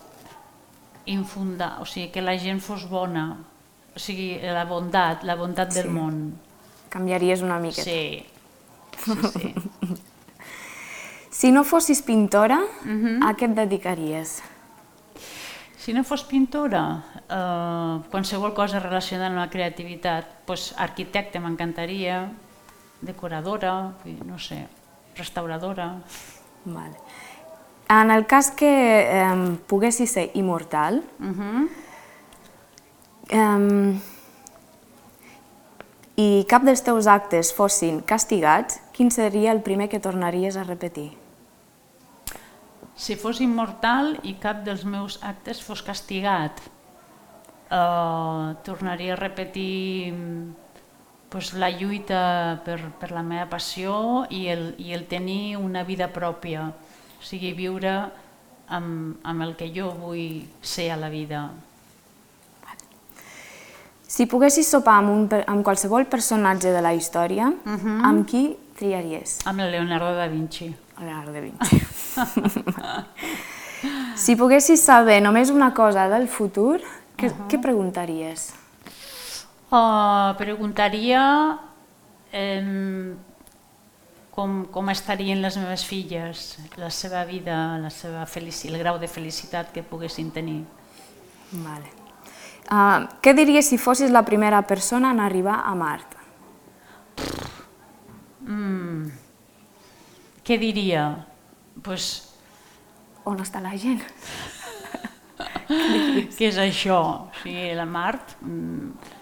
infundar, 1.07 1.81
o 1.81 1.87
sigui, 1.87 2.11
que 2.13 2.23
la 2.23 2.37
gent 2.39 2.61
fos 2.61 2.89
bona, 2.91 3.39
o 3.95 3.99
sigui, 3.99 4.39
la 4.43 4.65
bondat, 4.65 5.23
la 5.25 5.35
bondat 5.37 5.73
del 5.73 5.85
Sí. 5.89 5.91
món. 5.91 6.35
Canviaries 6.91 7.43
una 7.43 7.59
miqueta. 7.59 7.85
Sí, 7.85 8.27
sí, 9.05 9.13
sí. 9.33 9.55
Si 11.37 11.53
no 11.53 11.65
fossis 11.65 12.01
pintora, 12.03 12.59
Mhm. 12.85 13.23
a 13.23 13.35
què 13.37 13.45
et 13.45 13.55
dedicaries? 13.55 14.43
Si 15.77 15.93
no 15.93 16.03
fos 16.03 16.25
pintora, 16.25 17.05
uh, 17.29 18.03
qualsevol 18.11 18.55
cosa 18.55 18.81
relacionada 18.81 19.29
amb 19.29 19.37
la 19.37 19.51
creativitat, 19.51 20.25
pues, 20.47 20.73
arquitecte 20.79 21.39
m'encantaria, 21.39 22.31
decoradora, 23.03 23.93
no 24.25 24.39
sé, 24.39 24.67
restauradora. 25.15 26.01
Vale. 26.65 26.97
En 27.89 28.11
el 28.11 28.27
cas 28.27 28.51
que 28.51 28.67
eh, 29.07 29.59
poguessis 29.67 30.11
ser 30.11 30.31
immortal, 30.35 31.05
Uh 31.21 31.27
-huh. 31.27 31.69
eh, 33.29 34.01
i 36.17 36.47
cap 36.49 36.63
dels 36.63 36.83
teus 36.83 37.07
actes 37.07 37.53
fossin 37.55 38.01
castigats, 38.01 38.81
quin 38.93 39.11
seria 39.11 39.53
el 39.53 39.61
primer 39.61 39.89
que 39.89 40.01
tornaries 40.01 40.57
a 40.57 40.65
repetir? 40.65 41.13
Si 42.97 43.15
fos 43.17 43.41
immortal 43.41 44.19
i 44.23 44.35
cap 44.41 44.65
dels 44.65 44.85
meus 44.85 45.19
actes 45.23 45.63
fos 45.63 45.83
castigat, 45.83 46.61
eh, 47.71 48.55
tornaria 48.65 49.13
a 49.13 49.17
repetir 49.17 50.15
pues, 51.29 51.53
la 51.53 51.69
lluita 51.71 52.63
per, 52.65 52.81
per 52.99 53.11
la 53.13 53.23
meva 53.23 53.51
passió 53.51 54.25
i 54.31 54.49
el, 54.49 54.75
i 54.79 54.93
el 54.95 55.05
tenir 55.07 55.59
una 55.59 55.85
vida 55.85 56.09
pròpia, 56.13 56.73
o 57.19 57.25
sigui, 57.25 57.53
viure 57.57 57.95
amb, 58.69 59.17
amb 59.23 59.47
el 59.47 59.55
que 59.57 59.71
jo 59.75 59.91
vull 60.01 60.45
ser 60.63 60.91
a 60.93 60.99
la 61.01 61.09
vida. 61.13 61.49
Si 64.07 64.29
poguessis 64.31 64.69
sopar 64.71 65.01
amb, 65.01 65.11
un, 65.13 65.25
amb 65.51 65.65
qualsevol 65.67 66.07
personatge 66.09 66.71
de 66.73 66.83
la 66.83 66.95
història, 66.95 67.51
amb 67.67 68.27
qui 68.29 68.49
triaries? 68.79 69.41
Amb 69.49 69.65
el 69.65 69.73
Leonardo 69.75 70.13
da 70.15 70.29
Vinci. 70.31 70.71
Leonardo 71.01 71.33
da 71.35 71.43
Vinci. 71.43 71.81
si 74.25 74.37
poguessis 74.39 74.85
saber 74.85 75.19
només 75.25 75.51
una 75.51 75.73
cosa 75.75 76.07
del 76.13 76.29
futur, 76.31 76.79
què, 77.19 77.33
què 77.51 77.61
preguntaries? 77.63 78.53
Uh, 79.67 80.37
preguntaria 80.39 81.23
eh, 82.31 82.63
com, 84.37 84.67
com 84.69 84.91
estarien 84.93 85.41
les 85.41 85.57
meves 85.57 85.83
filles, 85.89 86.59
la 86.77 86.91
seva 86.93 87.25
vida, 87.25 87.57
la 87.81 87.91
seva 87.91 88.27
felici, 88.29 88.69
el 88.69 88.77
grau 88.83 88.99
de 89.01 89.09
felicitat 89.09 89.73
que 89.73 89.83
poguessin 89.83 90.29
tenir. 90.31 90.61
Vale. 91.65 91.89
Uh, 92.67 93.07
què 93.23 93.33
diries 93.39 93.71
si 93.71 93.79
fossis 93.79 94.13
la 94.13 94.27
primera 94.27 94.61
persona 94.67 95.15
en 95.15 95.23
arribar 95.25 95.63
a 95.65 95.73
Mart? 95.79 96.17
Mm. 98.45 99.09
Què 100.45 100.59
diria? 100.61 101.09
pues, 101.83 102.23
On 103.27 103.41
està 103.43 103.59
la 103.59 103.73
gent? 103.75 104.05
què 106.37 106.47
és 106.47 106.59
això? 106.63 106.99
O 107.27 107.41
sigui, 107.41 107.73
la 107.75 107.87
Mart 107.91 108.37
mm, 108.39 109.16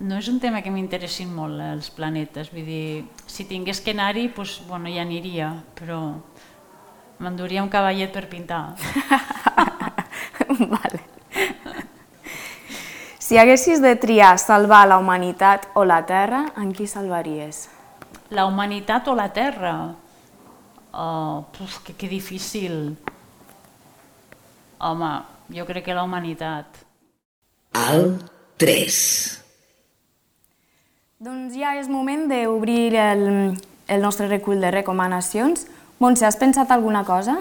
no 0.00 0.18
és 0.18 0.28
un 0.28 0.40
tema 0.42 0.62
que 0.62 0.72
m'interessin 0.74 1.30
molt, 1.30 1.60
eh, 1.60 1.72
els 1.76 1.90
planetes. 1.94 2.50
Vull 2.52 2.66
dir, 2.66 3.04
si 3.26 3.46
tingués 3.46 3.80
que 3.80 3.92
anar-hi, 3.94 4.28
pues, 4.28 4.60
bueno, 4.68 4.90
ja 4.90 5.02
aniria, 5.02 5.52
però 5.78 6.16
m'enduria 7.18 7.62
un 7.62 7.70
cavallet 7.70 8.12
per 8.12 8.28
pintar. 8.28 8.74
vale. 10.74 11.00
Si 13.18 13.38
haguessis 13.38 13.80
de 13.80 13.94
triar 13.96 14.38
salvar 14.38 14.86
la 14.88 14.98
humanitat 14.98 15.70
o 15.74 15.84
la 15.84 16.02
Terra, 16.06 16.44
en 16.60 16.74
qui 16.76 16.86
salvaries? 16.86 17.68
La 18.30 18.44
humanitat 18.46 19.08
o 19.08 19.14
la 19.14 19.30
Terra? 19.32 19.94
Oh, 20.92 21.46
puf, 21.56 21.80
que, 21.86 21.94
que 21.94 22.08
difícil. 22.08 22.98
Home, 24.78 25.14
jo 25.54 25.64
crec 25.64 25.86
que 25.86 25.94
la 25.94 26.04
humanitat. 26.04 26.84
Al 27.72 28.18
3. 28.58 29.43
Doncs 31.24 31.54
ja 31.56 31.70
és 31.78 31.86
moment 31.88 32.26
d'obrir 32.28 32.92
el, 33.00 33.22
el 33.88 34.02
nostre 34.04 34.26
recull 34.28 34.60
de 34.60 34.68
recomanacions. 34.74 35.62
Montse, 36.02 36.26
has 36.28 36.36
pensat 36.36 36.72
alguna 36.74 37.00
cosa? 37.08 37.38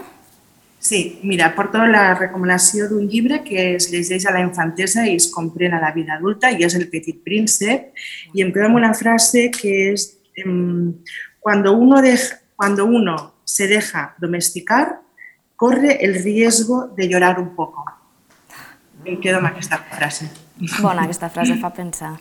Sí, 0.80 1.20
mira, 1.24 1.50
porto 1.56 1.82
la 1.84 2.14
recomanació 2.16 2.88
d'un 2.88 3.10
llibre 3.12 3.42
que 3.44 3.74
es 3.76 3.90
llegeix 3.92 4.24
a 4.28 4.32
la 4.36 4.44
infantesa 4.44 5.04
i 5.10 5.18
es 5.20 5.28
comprèn 5.34 5.76
a 5.76 5.82
la 5.84 5.92
vida 5.92 6.16
adulta 6.16 6.52
i 6.54 6.64
és 6.64 6.78
El 6.80 6.88
petit 6.92 7.20
príncep 7.26 7.92
i 8.32 8.46
em 8.46 8.54
quedo 8.56 8.70
amb 8.70 8.80
una 8.80 8.94
frase 8.96 9.50
que 9.52 9.74
és 9.92 10.06
cuando 11.44 11.74
uno, 11.76 12.00
deja, 12.02 12.40
cuando 12.56 12.86
uno 12.86 13.18
se 13.44 13.68
deja 13.68 14.14
domesticar, 14.18 15.02
corre 15.58 15.98
el 16.06 16.22
riesgo 16.24 16.88
de 16.96 17.10
llorar 17.10 17.36
un 17.40 17.52
poco. 17.56 17.84
Em 19.04 19.20
quedo 19.20 19.42
amb 19.42 19.52
aquesta 19.52 19.82
frase. 19.92 20.30
Bona, 20.80 21.04
aquesta 21.04 21.28
frase 21.28 21.60
fa 21.60 21.74
pensar. 21.76 22.14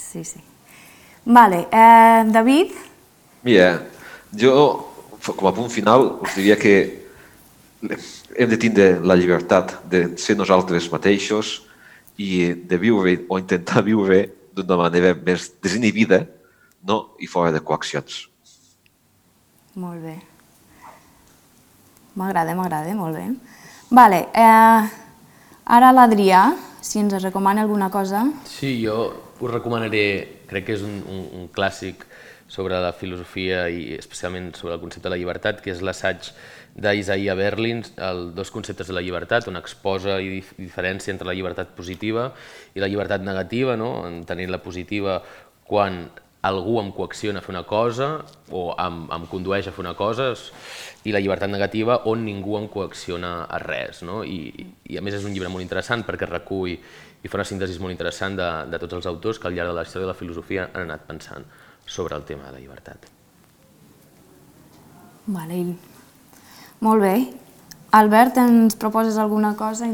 Sí, 0.00 0.24
sí. 0.24 0.40
Vale, 1.24 1.68
eh, 1.70 2.24
David? 2.32 2.72
Mira, 3.42 3.86
jo, 4.32 4.86
com 5.36 5.48
a 5.48 5.52
punt 5.52 5.70
final, 5.70 6.20
us 6.22 6.34
diria 6.34 6.56
que 6.56 6.74
hem 8.36 8.48
de 8.48 8.58
tindre 8.60 8.88
la 9.04 9.16
llibertat 9.16 9.78
de 9.90 10.16
ser 10.20 10.36
nosaltres 10.36 10.88
mateixos 10.92 11.60
i 12.20 12.52
de 12.52 12.78
viure 12.80 13.16
o 13.28 13.38
intentar 13.40 13.84
viure 13.84 14.26
d'una 14.56 14.76
manera 14.80 15.14
més 15.14 15.50
desinhibida 15.62 16.24
no? 16.84 17.16
i 17.20 17.28
fora 17.28 17.52
de 17.52 17.60
coaccions. 17.64 18.26
Molt 19.80 20.02
bé. 20.02 20.16
M'agrada, 22.18 22.56
m'agrada, 22.58 22.92
molt 22.96 23.16
bé. 23.16 23.28
Vale, 23.90 24.26
eh, 24.34 24.82
ara 25.64 25.92
l'Adrià, 25.94 26.50
si 26.80 26.98
ens 26.98 27.14
recomana 27.22 27.62
alguna 27.62 27.90
cosa. 27.90 28.24
Sí, 28.44 28.80
jo 28.84 29.30
us 29.40 29.50
recomanaré, 29.50 30.39
crec 30.50 30.68
que 30.68 30.76
és 30.78 30.84
un, 30.86 31.00
un, 31.06 31.24
un 31.40 31.48
clàssic 31.54 32.04
sobre 32.50 32.80
la 32.82 32.90
filosofia 32.92 33.68
i 33.70 33.94
especialment 33.94 34.50
sobre 34.58 34.74
el 34.74 34.80
concepte 34.82 35.06
de 35.06 35.14
la 35.14 35.18
llibertat, 35.20 35.60
que 35.62 35.70
és 35.70 35.84
l'assaig 35.86 36.32
d'Isaiah 36.74 37.36
Berlin, 37.38 37.84
el 38.02 38.32
dos 38.34 38.50
conceptes 38.50 38.90
de 38.90 38.96
la 38.96 39.02
llibertat, 39.06 39.46
on 39.50 39.58
exposa 39.60 40.18
i 40.22 40.40
dif 40.40 40.50
diferència 40.58 41.14
entre 41.14 41.28
la 41.28 41.36
llibertat 41.38 41.76
positiva 41.78 42.32
i 42.74 42.82
la 42.82 42.90
llibertat 42.90 43.22
negativa, 43.22 43.76
no? 43.78 43.92
entenent 44.08 44.50
la 44.50 44.62
positiva 44.62 45.20
quan 45.70 46.08
algú 46.42 46.78
em 46.80 46.88
coacciona 46.96 47.40
a 47.40 47.44
fer 47.44 47.52
una 47.52 47.66
cosa 47.68 48.08
o 48.48 48.70
em, 48.80 49.02
em 49.12 49.26
condueix 49.28 49.68
a 49.68 49.74
fer 49.76 49.82
una 49.84 49.92
cosa 49.94 50.30
i 51.04 51.12
la 51.12 51.20
llibertat 51.20 51.52
negativa 51.52 52.00
on 52.08 52.24
ningú 52.24 52.56
em 52.58 52.66
coacciona 52.72 53.44
a 53.44 53.60
res. 53.60 54.00
No? 54.06 54.22
I, 54.24 54.66
I 54.88 54.98
a 54.98 55.04
més 55.04 55.18
és 55.20 55.26
un 55.28 55.36
llibre 55.36 55.52
molt 55.52 55.64
interessant 55.64 56.06
perquè 56.08 56.28
recull 56.30 56.78
i 57.22 57.28
fa 57.28 57.40
una 57.40 57.46
síntesi 57.48 57.78
molt 57.80 57.92
interessant 57.92 58.36
de, 58.38 58.50
de 58.72 58.80
tots 58.80 58.96
els 59.00 59.08
autors 59.10 59.38
que 59.38 59.48
al 59.48 59.56
llarg 59.56 59.72
de 59.72 59.76
la 59.76 59.84
història 59.84 60.06
de 60.06 60.12
la 60.12 60.18
filosofia 60.18 60.68
han 60.72 60.88
anat 60.88 61.06
pensant 61.08 61.44
sobre 61.84 62.16
el 62.16 62.24
tema 62.24 62.48
de 62.48 62.52
la 62.56 62.60
llibertat. 62.62 63.06
Vale. 65.30 65.60
Molt 66.80 67.02
bé. 67.02 67.14
Albert, 67.92 68.38
ens 68.38 68.76
proposes 68.78 69.18
alguna 69.18 69.52
cosa? 69.58 69.88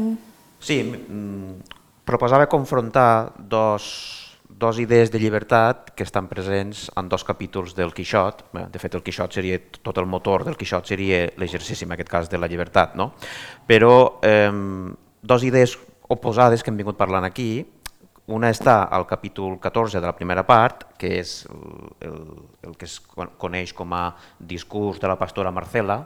Sí, 0.59 0.83
mm, 0.83 1.75
proposava 2.05 2.47
confrontar 2.47 3.33
dos, 3.37 4.37
dos 4.47 4.79
idees 4.79 5.11
de 5.11 5.19
llibertat 5.19 5.91
que 5.95 6.03
estan 6.03 6.29
presents 6.29 6.87
en 6.95 7.09
dos 7.09 7.25
capítols 7.25 7.75
del 7.75 7.93
Quixot. 7.93 8.45
De 8.53 8.79
fet, 8.79 8.95
el 8.95 9.03
Quixot 9.03 9.33
seria, 9.33 9.59
tot 9.81 9.97
el 9.97 10.05
motor 10.05 10.45
del 10.45 10.55
Quixot 10.55 10.85
seria 10.85 11.25
l'exercici, 11.37 11.85
en 11.85 11.91
aquest 11.91 12.09
cas, 12.09 12.29
de 12.29 12.37
la 12.37 12.47
llibertat. 12.47 12.95
No? 12.95 13.11
Però 13.67 14.19
eh, 14.23 14.51
dos 15.21 15.43
idees 15.43 15.77
oposades 16.07 16.63
que 16.63 16.71
hem 16.71 16.79
vingut 16.79 16.97
parlant 16.99 17.27
aquí, 17.27 17.65
una 18.27 18.49
està 18.51 18.81
al 18.91 19.05
capítol 19.07 19.55
14 19.59 20.01
de 20.01 20.07
la 20.07 20.15
primera 20.15 20.43
part, 20.43 20.83
que 20.99 21.13
és 21.21 21.45
el, 22.03 22.17
el, 22.67 22.73
que 22.75 22.87
es 22.87 22.99
coneix 23.39 23.71
com 23.73 23.93
a 23.95 24.17
discurs 24.39 24.99
de 24.99 25.07
la 25.07 25.15
pastora 25.19 25.53
Marcela, 25.55 26.01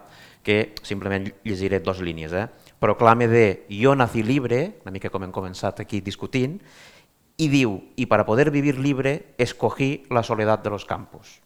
que 0.46 0.76
simplement 0.86 1.26
llegiré 1.44 1.80
dos 1.82 2.02
línies. 2.02 2.34
Eh? 2.34 2.46
Proclame 2.80 3.28
de 3.28 3.66
yo 3.70 3.96
nací 3.96 4.22
libre, 4.22 4.78
una 4.86 4.94
mica 4.94 5.10
com 5.10 5.26
hem 5.26 5.34
començat 5.34 5.82
aquí 5.82 6.02
discutint, 6.06 6.60
i 7.42 7.50
diu, 7.50 7.80
i 7.98 8.06
para 8.06 8.26
poder 8.28 8.52
vivir 8.54 8.78
libre, 8.78 9.34
escogí 9.42 10.04
la 10.14 10.22
soledad 10.22 10.62
de 10.62 10.70
los 10.70 10.86
campos. 10.86 11.40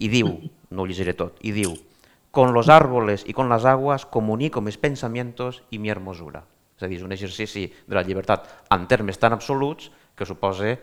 I 0.00 0.08
diu, 0.08 0.32
no 0.70 0.82
ho 0.84 0.88
llegiré 0.88 1.12
tot, 1.12 1.36
i 1.44 1.52
diu, 1.52 1.74
con 2.30 2.54
los 2.54 2.68
árboles 2.68 3.24
y 3.26 3.34
con 3.34 3.48
las 3.48 3.66
aguas 3.66 4.06
comunico 4.06 4.62
mis 4.62 4.78
pensamientos 4.78 5.64
y 5.70 5.80
mi 5.80 5.90
hermosura. 5.90 6.44
És 6.78 6.84
a 6.86 6.86
dir, 6.86 7.00
és 7.00 7.04
un 7.04 7.12
exercici 7.12 7.66
de 7.66 7.96
la 7.96 8.04
llibertat 8.06 8.46
en 8.70 8.86
termes 8.86 9.18
tan 9.18 9.34
absoluts 9.34 9.90
que 10.14 10.26
suposa, 10.26 10.76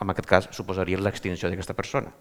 en 0.00 0.12
aquest 0.12 0.28
cas, 0.30 0.46
suposaria 0.54 1.00
l'extinció 1.02 1.50
d'aquesta 1.50 1.74
persona. 1.74 2.12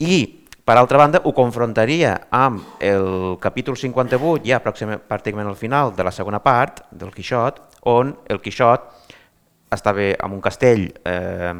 I, 0.00 0.46
per 0.64 0.78
altra 0.80 0.96
banda, 0.96 1.20
ho 1.24 1.34
confrontaria 1.36 2.14
amb 2.32 2.80
el 2.80 3.36
capítol 3.42 3.76
58, 3.76 4.46
ja 4.48 4.62
pràcticament 4.64 5.50
al 5.50 5.58
final 5.60 5.92
de 5.92 6.06
la 6.06 6.12
segona 6.14 6.40
part 6.40 6.86
del 6.90 7.12
Quixot, 7.12 7.60
on 7.92 8.14
el 8.32 8.40
Quixot 8.40 8.88
estava 9.76 10.08
en 10.14 10.32
un 10.32 10.40
castell, 10.40 10.86
eh, 11.04 11.52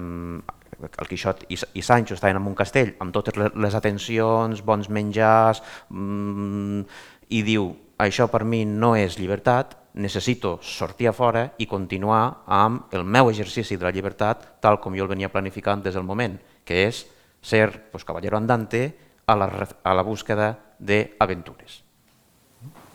el 0.88 1.10
Quixot 1.10 1.44
i, 1.52 1.58
i 1.76 1.84
Sancho 1.84 2.16
estaven 2.16 2.40
en 2.40 2.48
un 2.48 2.56
castell 2.56 2.94
amb 2.98 3.12
totes 3.12 3.36
les 3.36 3.76
atencions, 3.76 4.64
bons 4.64 4.88
menjars, 4.88 5.60
mmm, 5.92 6.80
i 7.28 7.44
diu, 7.44 7.68
això 8.00 8.30
per 8.32 8.46
mi 8.48 8.64
no 8.64 8.94
és 8.96 9.18
llibertat, 9.20 9.76
necessito 9.94 10.58
sortir 10.62 11.08
a 11.10 11.12
fora 11.12 11.44
i 11.58 11.66
continuar 11.66 12.44
amb 12.46 12.92
el 12.94 13.04
meu 13.04 13.30
exercici 13.30 13.76
de 13.76 13.86
la 13.86 13.92
llibertat 13.94 14.60
tal 14.62 14.78
com 14.80 14.94
jo 14.94 15.04
el 15.04 15.10
venia 15.10 15.32
planificant 15.32 15.82
des 15.82 15.94
del 15.94 16.06
moment, 16.06 16.38
que 16.64 16.86
és 16.86 17.04
ser 17.42 17.90
pues, 17.90 18.04
caballero 18.04 18.36
andante 18.36 18.84
a 19.26 19.36
la, 19.36 19.50
a 19.82 19.94
la 19.94 20.02
búsqueda 20.02 20.52
d'aventures. 20.78 21.82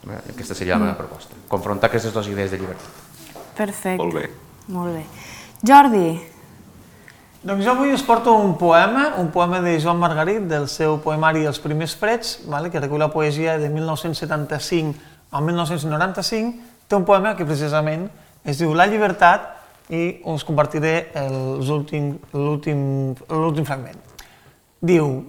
Aquesta 0.05 0.53
seria 0.53 0.77
la 0.77 0.85
meva 0.85 0.97
proposta, 0.97 1.33
confrontar 1.49 1.89
aquestes 1.89 2.13
dues 2.13 2.29
idees 2.29 2.53
de 2.53 2.61
llibertat. 2.61 3.03
Perfecte. 3.57 3.97
Molt 4.03 4.13
bé. 4.13 4.29
Molt 4.67 4.93
bé. 4.93 5.03
Jordi. 5.65 6.07
Doncs 7.45 7.61
jo 7.61 7.73
avui 7.75 7.93
us 7.93 8.01
porto 8.01 8.33
un 8.41 8.55
poema, 8.57 9.15
un 9.21 9.31
poema 9.33 9.61
de 9.61 9.75
Joan 9.81 9.99
Margarit, 10.01 10.47
del 10.49 10.67
seu 10.69 10.97
poemari 11.01 11.45
Els 11.45 11.59
primers 11.61 11.93
freds, 11.97 12.39
vale, 12.49 12.71
que 12.73 12.81
recull 12.81 13.01
la 13.01 13.11
poesia 13.13 13.59
de 13.61 13.69
1975 13.69 14.95
al 15.31 15.43
1995, 15.45 16.74
té 16.87 16.95
un 16.95 17.05
poema 17.05 17.35
que 17.35 17.45
precisament 17.47 18.09
es 18.45 18.59
diu 18.61 18.73
La 18.77 18.85
llibertat 18.87 19.51
i 19.89 20.21
us 20.25 20.43
compartiré 20.45 21.11
l'últim 21.61 22.19
fragment. 23.65 23.99
Diu, 24.81 25.23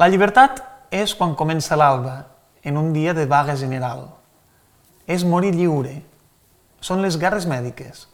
la 0.00 0.08
llibertat 0.08 0.60
és 0.92 1.14
quan 1.16 1.34
comença 1.36 1.76
l'alba, 1.76 2.26
en 2.64 2.76
un 2.76 2.92
dia 2.92 3.14
de 3.16 3.26
vaga 3.26 3.56
general. 3.56 4.08
És 5.08 5.24
morir 5.24 5.52
lliure. 5.56 6.02
Són 6.80 7.00
les 7.04 7.16
guerres 7.20 7.46
mèdiques. 7.48 8.06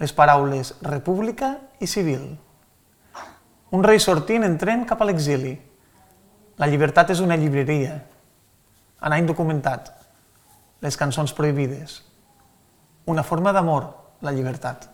Les 0.00 0.12
paraules 0.12 0.74
república 0.84 1.56
i 1.80 1.86
civil. 1.88 2.36
Un 3.72 3.84
rei 3.84 4.00
sortint 4.00 4.44
en 4.44 4.56
tren 4.60 4.84
cap 4.88 5.00
a 5.00 5.08
l'exili. 5.08 5.56
La 6.56 6.68
llibertat 6.68 7.10
és 7.12 7.20
una 7.20 7.36
llibreria. 7.36 8.02
Anar 9.00 9.20
indocumentat. 9.20 9.92
Les 10.86 10.94
cançons 10.94 11.32
prohibides. 11.34 11.98
Una 13.10 13.24
forma 13.26 13.50
d'amor, 13.50 13.88
la 14.22 14.30
llibertat. 14.30 14.86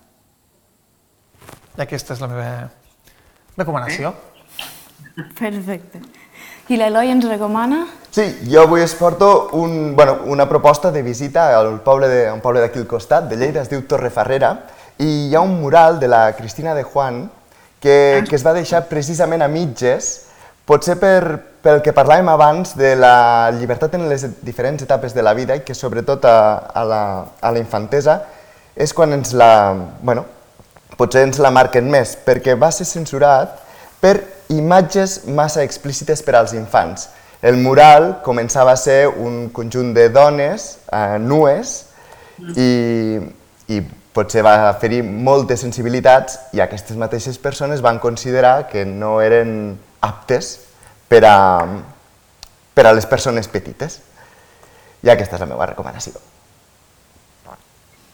I 1.76 1.82
aquesta 1.84 2.14
és 2.16 2.22
la 2.22 2.28
meva 2.30 2.46
recomanació. 3.58 4.14
Perfecte. 5.36 6.00
I 6.72 6.78
l'Eloi 6.80 7.12
ens 7.12 7.26
recomana? 7.28 7.82
Sí, 8.08 8.24
jo 8.48 8.62
avui 8.64 8.80
es 8.80 8.94
porto 8.96 9.50
un, 9.58 9.92
bueno, 9.96 10.22
una 10.32 10.48
proposta 10.48 10.92
de 10.94 11.02
visita 11.04 11.50
al 11.58 11.82
poble 11.84 12.08
de, 12.08 12.24
un 12.32 12.40
poble 12.40 12.64
d'aquí 12.64 12.80
al 12.80 12.88
costat, 12.88 13.28
de 13.28 13.36
Lleida, 13.36 13.60
es 13.60 13.68
diu 13.68 13.84
Torrefarrera, 13.84 14.54
i 14.96 15.28
hi 15.28 15.36
ha 15.36 15.44
un 15.44 15.58
mural 15.60 16.00
de 16.00 16.08
la 16.08 16.24
Cristina 16.38 16.72
de 16.74 16.84
Juan 16.88 17.26
que, 17.80 18.24
que 18.28 18.36
es 18.38 18.46
va 18.46 18.56
deixar 18.56 18.86
precisament 18.88 19.44
a 19.44 19.50
mitges, 19.52 20.12
potser 20.64 20.96
per, 20.96 21.51
pel 21.62 21.80
que 21.82 21.94
parlàvem 21.94 22.28
abans 22.32 22.74
de 22.76 22.96
la 22.98 23.50
llibertat 23.54 23.94
en 23.94 24.08
les 24.10 24.24
diferents 24.42 24.82
etapes 24.82 25.14
de 25.14 25.22
la 25.22 25.34
vida 25.38 25.56
i 25.56 25.62
que 25.62 25.76
sobretot 25.78 26.24
a, 26.26 26.36
a, 26.74 26.82
la, 26.84 27.02
a 27.38 27.52
la 27.54 27.62
infantesa 27.62 28.18
és 28.74 28.92
quan 28.96 29.14
ens 29.14 29.30
la, 29.38 29.52
bueno, 30.02 30.24
potser 30.98 31.22
ens 31.28 31.38
la 31.42 31.52
marquen 31.54 31.86
més, 31.90 32.16
perquè 32.26 32.56
va 32.58 32.72
ser 32.74 32.86
censurat 32.88 33.60
per 34.02 34.16
imatges 34.50 35.22
massa 35.30 35.62
explícites 35.62 36.22
per 36.26 36.34
als 36.40 36.56
infants. 36.58 37.08
El 37.42 37.58
mural 37.62 38.18
començava 38.26 38.74
a 38.74 38.78
ser 38.78 39.06
un 39.08 39.48
conjunt 39.54 39.92
de 39.94 40.08
dones 40.14 40.66
eh, 40.90 41.18
nues 41.22 41.74
i, 42.58 43.18
i 43.70 43.80
potser 44.14 44.42
va 44.46 44.74
ferir 44.82 45.02
moltes 45.02 45.62
sensibilitats 45.62 46.38
i 46.54 46.62
aquestes 46.62 46.98
mateixes 46.98 47.38
persones 47.38 47.82
van 47.82 48.02
considerar 48.02 48.66
que 48.70 48.84
no 48.86 49.20
eren 49.22 49.76
aptes 50.02 50.56
per 51.12 51.20
a, 51.28 51.36
per 52.74 52.86
a 52.88 52.92
les 52.96 53.04
persones 53.06 53.48
petites. 53.52 54.00
I 55.04 55.10
aquesta 55.12 55.36
és 55.36 55.42
la 55.44 55.50
meva 55.50 55.66
recomanació. 55.68 56.16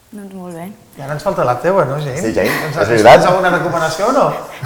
Doncs 0.09 0.33
molt 0.33 0.55
bé. 0.57 0.63
I 0.97 1.03
ara 1.05 1.13
ens 1.13 1.21
falta 1.23 1.43
la 1.45 1.53
teua, 1.61 1.83
no, 1.85 1.99
Jane? 2.01 2.17
Sí, 2.17 2.31
Jane, 2.33 2.49
Ens, 2.65 2.77
és 2.81 2.89
veritat. 2.89 3.19
tens 3.19 3.27
alguna 3.29 3.51
recomanació 3.53 4.07
o 4.09 4.13
no? 4.15 4.23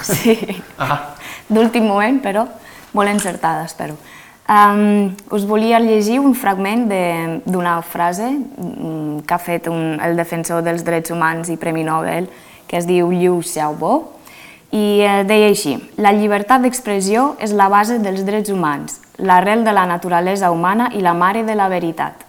Sí, 0.07 0.38
Ah, 0.79 1.15
d'últim 1.49 1.84
moment, 1.84 2.21
però 2.23 2.45
molt 2.95 3.11
encertada, 3.11 3.65
espero. 3.67 3.97
Um, 4.47 5.11
us 5.36 5.43
volia 5.47 5.79
llegir 5.84 6.21
un 6.23 6.34
fragment 6.36 6.88
de- 6.89 7.41
d'una 7.45 7.81
frase 7.81 8.29
mm, 8.31 9.19
que 9.27 9.34
ha 9.36 9.39
fet 9.39 9.67
un, 9.71 9.99
el 10.03 10.15
defensor 10.19 10.63
dels 10.63 10.84
drets 10.84 11.11
humans 11.11 11.49
i 11.51 11.57
Premi 11.57 11.84
Nobel, 11.84 12.29
que 12.67 12.77
es 12.79 12.88
diu 12.88 13.11
Liu 13.11 13.41
Xiaobo, 13.43 14.13
i 14.74 15.03
eh, 15.05 15.21
deia 15.30 15.51
així, 15.51 15.76
la 16.01 16.11
llibertat 16.17 16.63
d'expressió 16.65 17.36
és 17.43 17.53
la 17.53 17.69
base 17.69 17.99
dels 18.01 18.24
drets 18.26 18.49
humans, 18.49 18.97
l'arrel 19.21 19.61
de 19.61 19.74
la 19.76 19.86
naturalesa 19.86 20.49
humana 20.49 20.89
i 20.97 21.03
la 21.05 21.13
mare 21.13 21.43
de 21.45 21.53
la 21.53 21.69
veritat. 21.69 22.26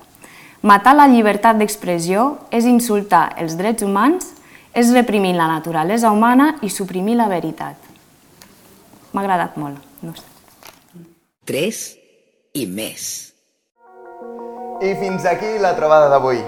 Matar 0.60 0.94
la 0.96 1.08
llibertat 1.08 1.56
d'expressió 1.56 2.34
és 2.52 2.68
insultar 2.68 3.30
els 3.40 3.56
drets 3.56 3.84
humans, 3.84 4.30
és 4.76 4.92
reprimir 4.92 5.32
la 5.38 5.48
naturalesa 5.48 6.12
humana 6.12 6.54
i 6.60 6.68
suprimir 6.68 7.16
la 7.16 7.30
veritat. 7.32 7.76
M'ha 9.12 9.22
agradat 9.22 9.56
molt. 9.56 9.80
No 10.02 10.12
sé. 10.12 10.24
Tres 11.48 11.94
i 12.52 12.66
més. 12.66 13.32
I 14.84 14.92
fins 15.00 15.24
aquí 15.24 15.56
la 15.62 15.72
trobada 15.78 16.12
d'avui. 16.12 16.44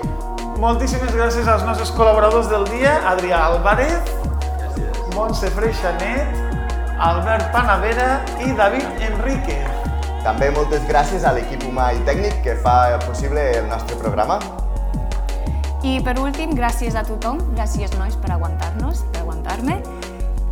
moltíssimes 0.61 1.13
gràcies 1.13 1.49
als 1.53 1.65
nostres 1.65 1.91
col·laboradors 1.93 2.49
del 2.49 2.65
dia, 2.73 2.97
Adrià 3.05 3.43
Álvarez, 3.45 4.26
Montse 5.17 5.49
Freixanet, 5.49 6.29
Albert 7.01 7.47
Panavera 7.49 8.19
i 8.45 8.51
David 8.53 9.01
Enríquez. 9.01 9.87
També 10.21 10.51
moltes 10.53 10.83
gràcies 10.91 11.25
a 11.25 11.33
l'equip 11.33 11.65
humà 11.65 11.87
i 11.97 12.03
tècnic 12.05 12.43
que 12.45 12.59
fa 12.61 12.99
possible 13.07 13.41
el 13.57 13.65
nostre 13.71 13.97
programa. 13.97 14.37
I 15.81 15.95
per 16.05 16.19
últim, 16.21 16.53
gràcies 16.59 16.99
a 17.01 17.07
tothom, 17.09 17.41
gràcies 17.57 17.97
nois 17.97 18.19
per 18.21 18.35
aguantar-nos, 18.35 19.07
per 19.15 19.23
aguantar-me. 19.23 19.79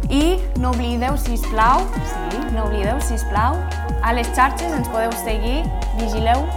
I 0.08 0.40
no 0.56 0.72
oblideu, 0.72 1.20
si 1.20 1.36
plau, 1.50 1.84
sí, 2.14 2.40
no 2.56 2.64
oblideu, 2.64 2.96
si 3.04 3.20
plau, 3.28 3.60
a 4.00 4.16
les 4.16 4.32
xarxes 4.32 4.72
ens 4.72 4.88
podeu 4.88 5.12
seguir, 5.26 5.60
vigileu, 6.00 6.48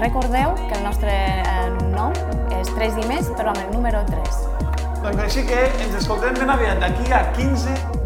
recordeu 0.00 0.58
que 0.66 0.74
el 0.80 0.82
nostre 0.82 1.14
eh, 1.14 1.70
nom 1.94 2.10
és 2.58 2.74
3 2.74 3.04
i 3.04 3.06
més, 3.06 3.30
però 3.38 3.54
amb 3.54 3.68
el 3.68 3.74
número 3.78 4.02
3. 4.10 4.65
Doncs 5.06 5.20
així 5.22 5.42
que 5.46 5.58
ens 5.84 5.92
escoltem 6.00 6.34
ben 6.34 6.50
aviat 6.50 6.80
d'aquí 6.82 7.12
a 7.14 7.20
15 7.36 8.05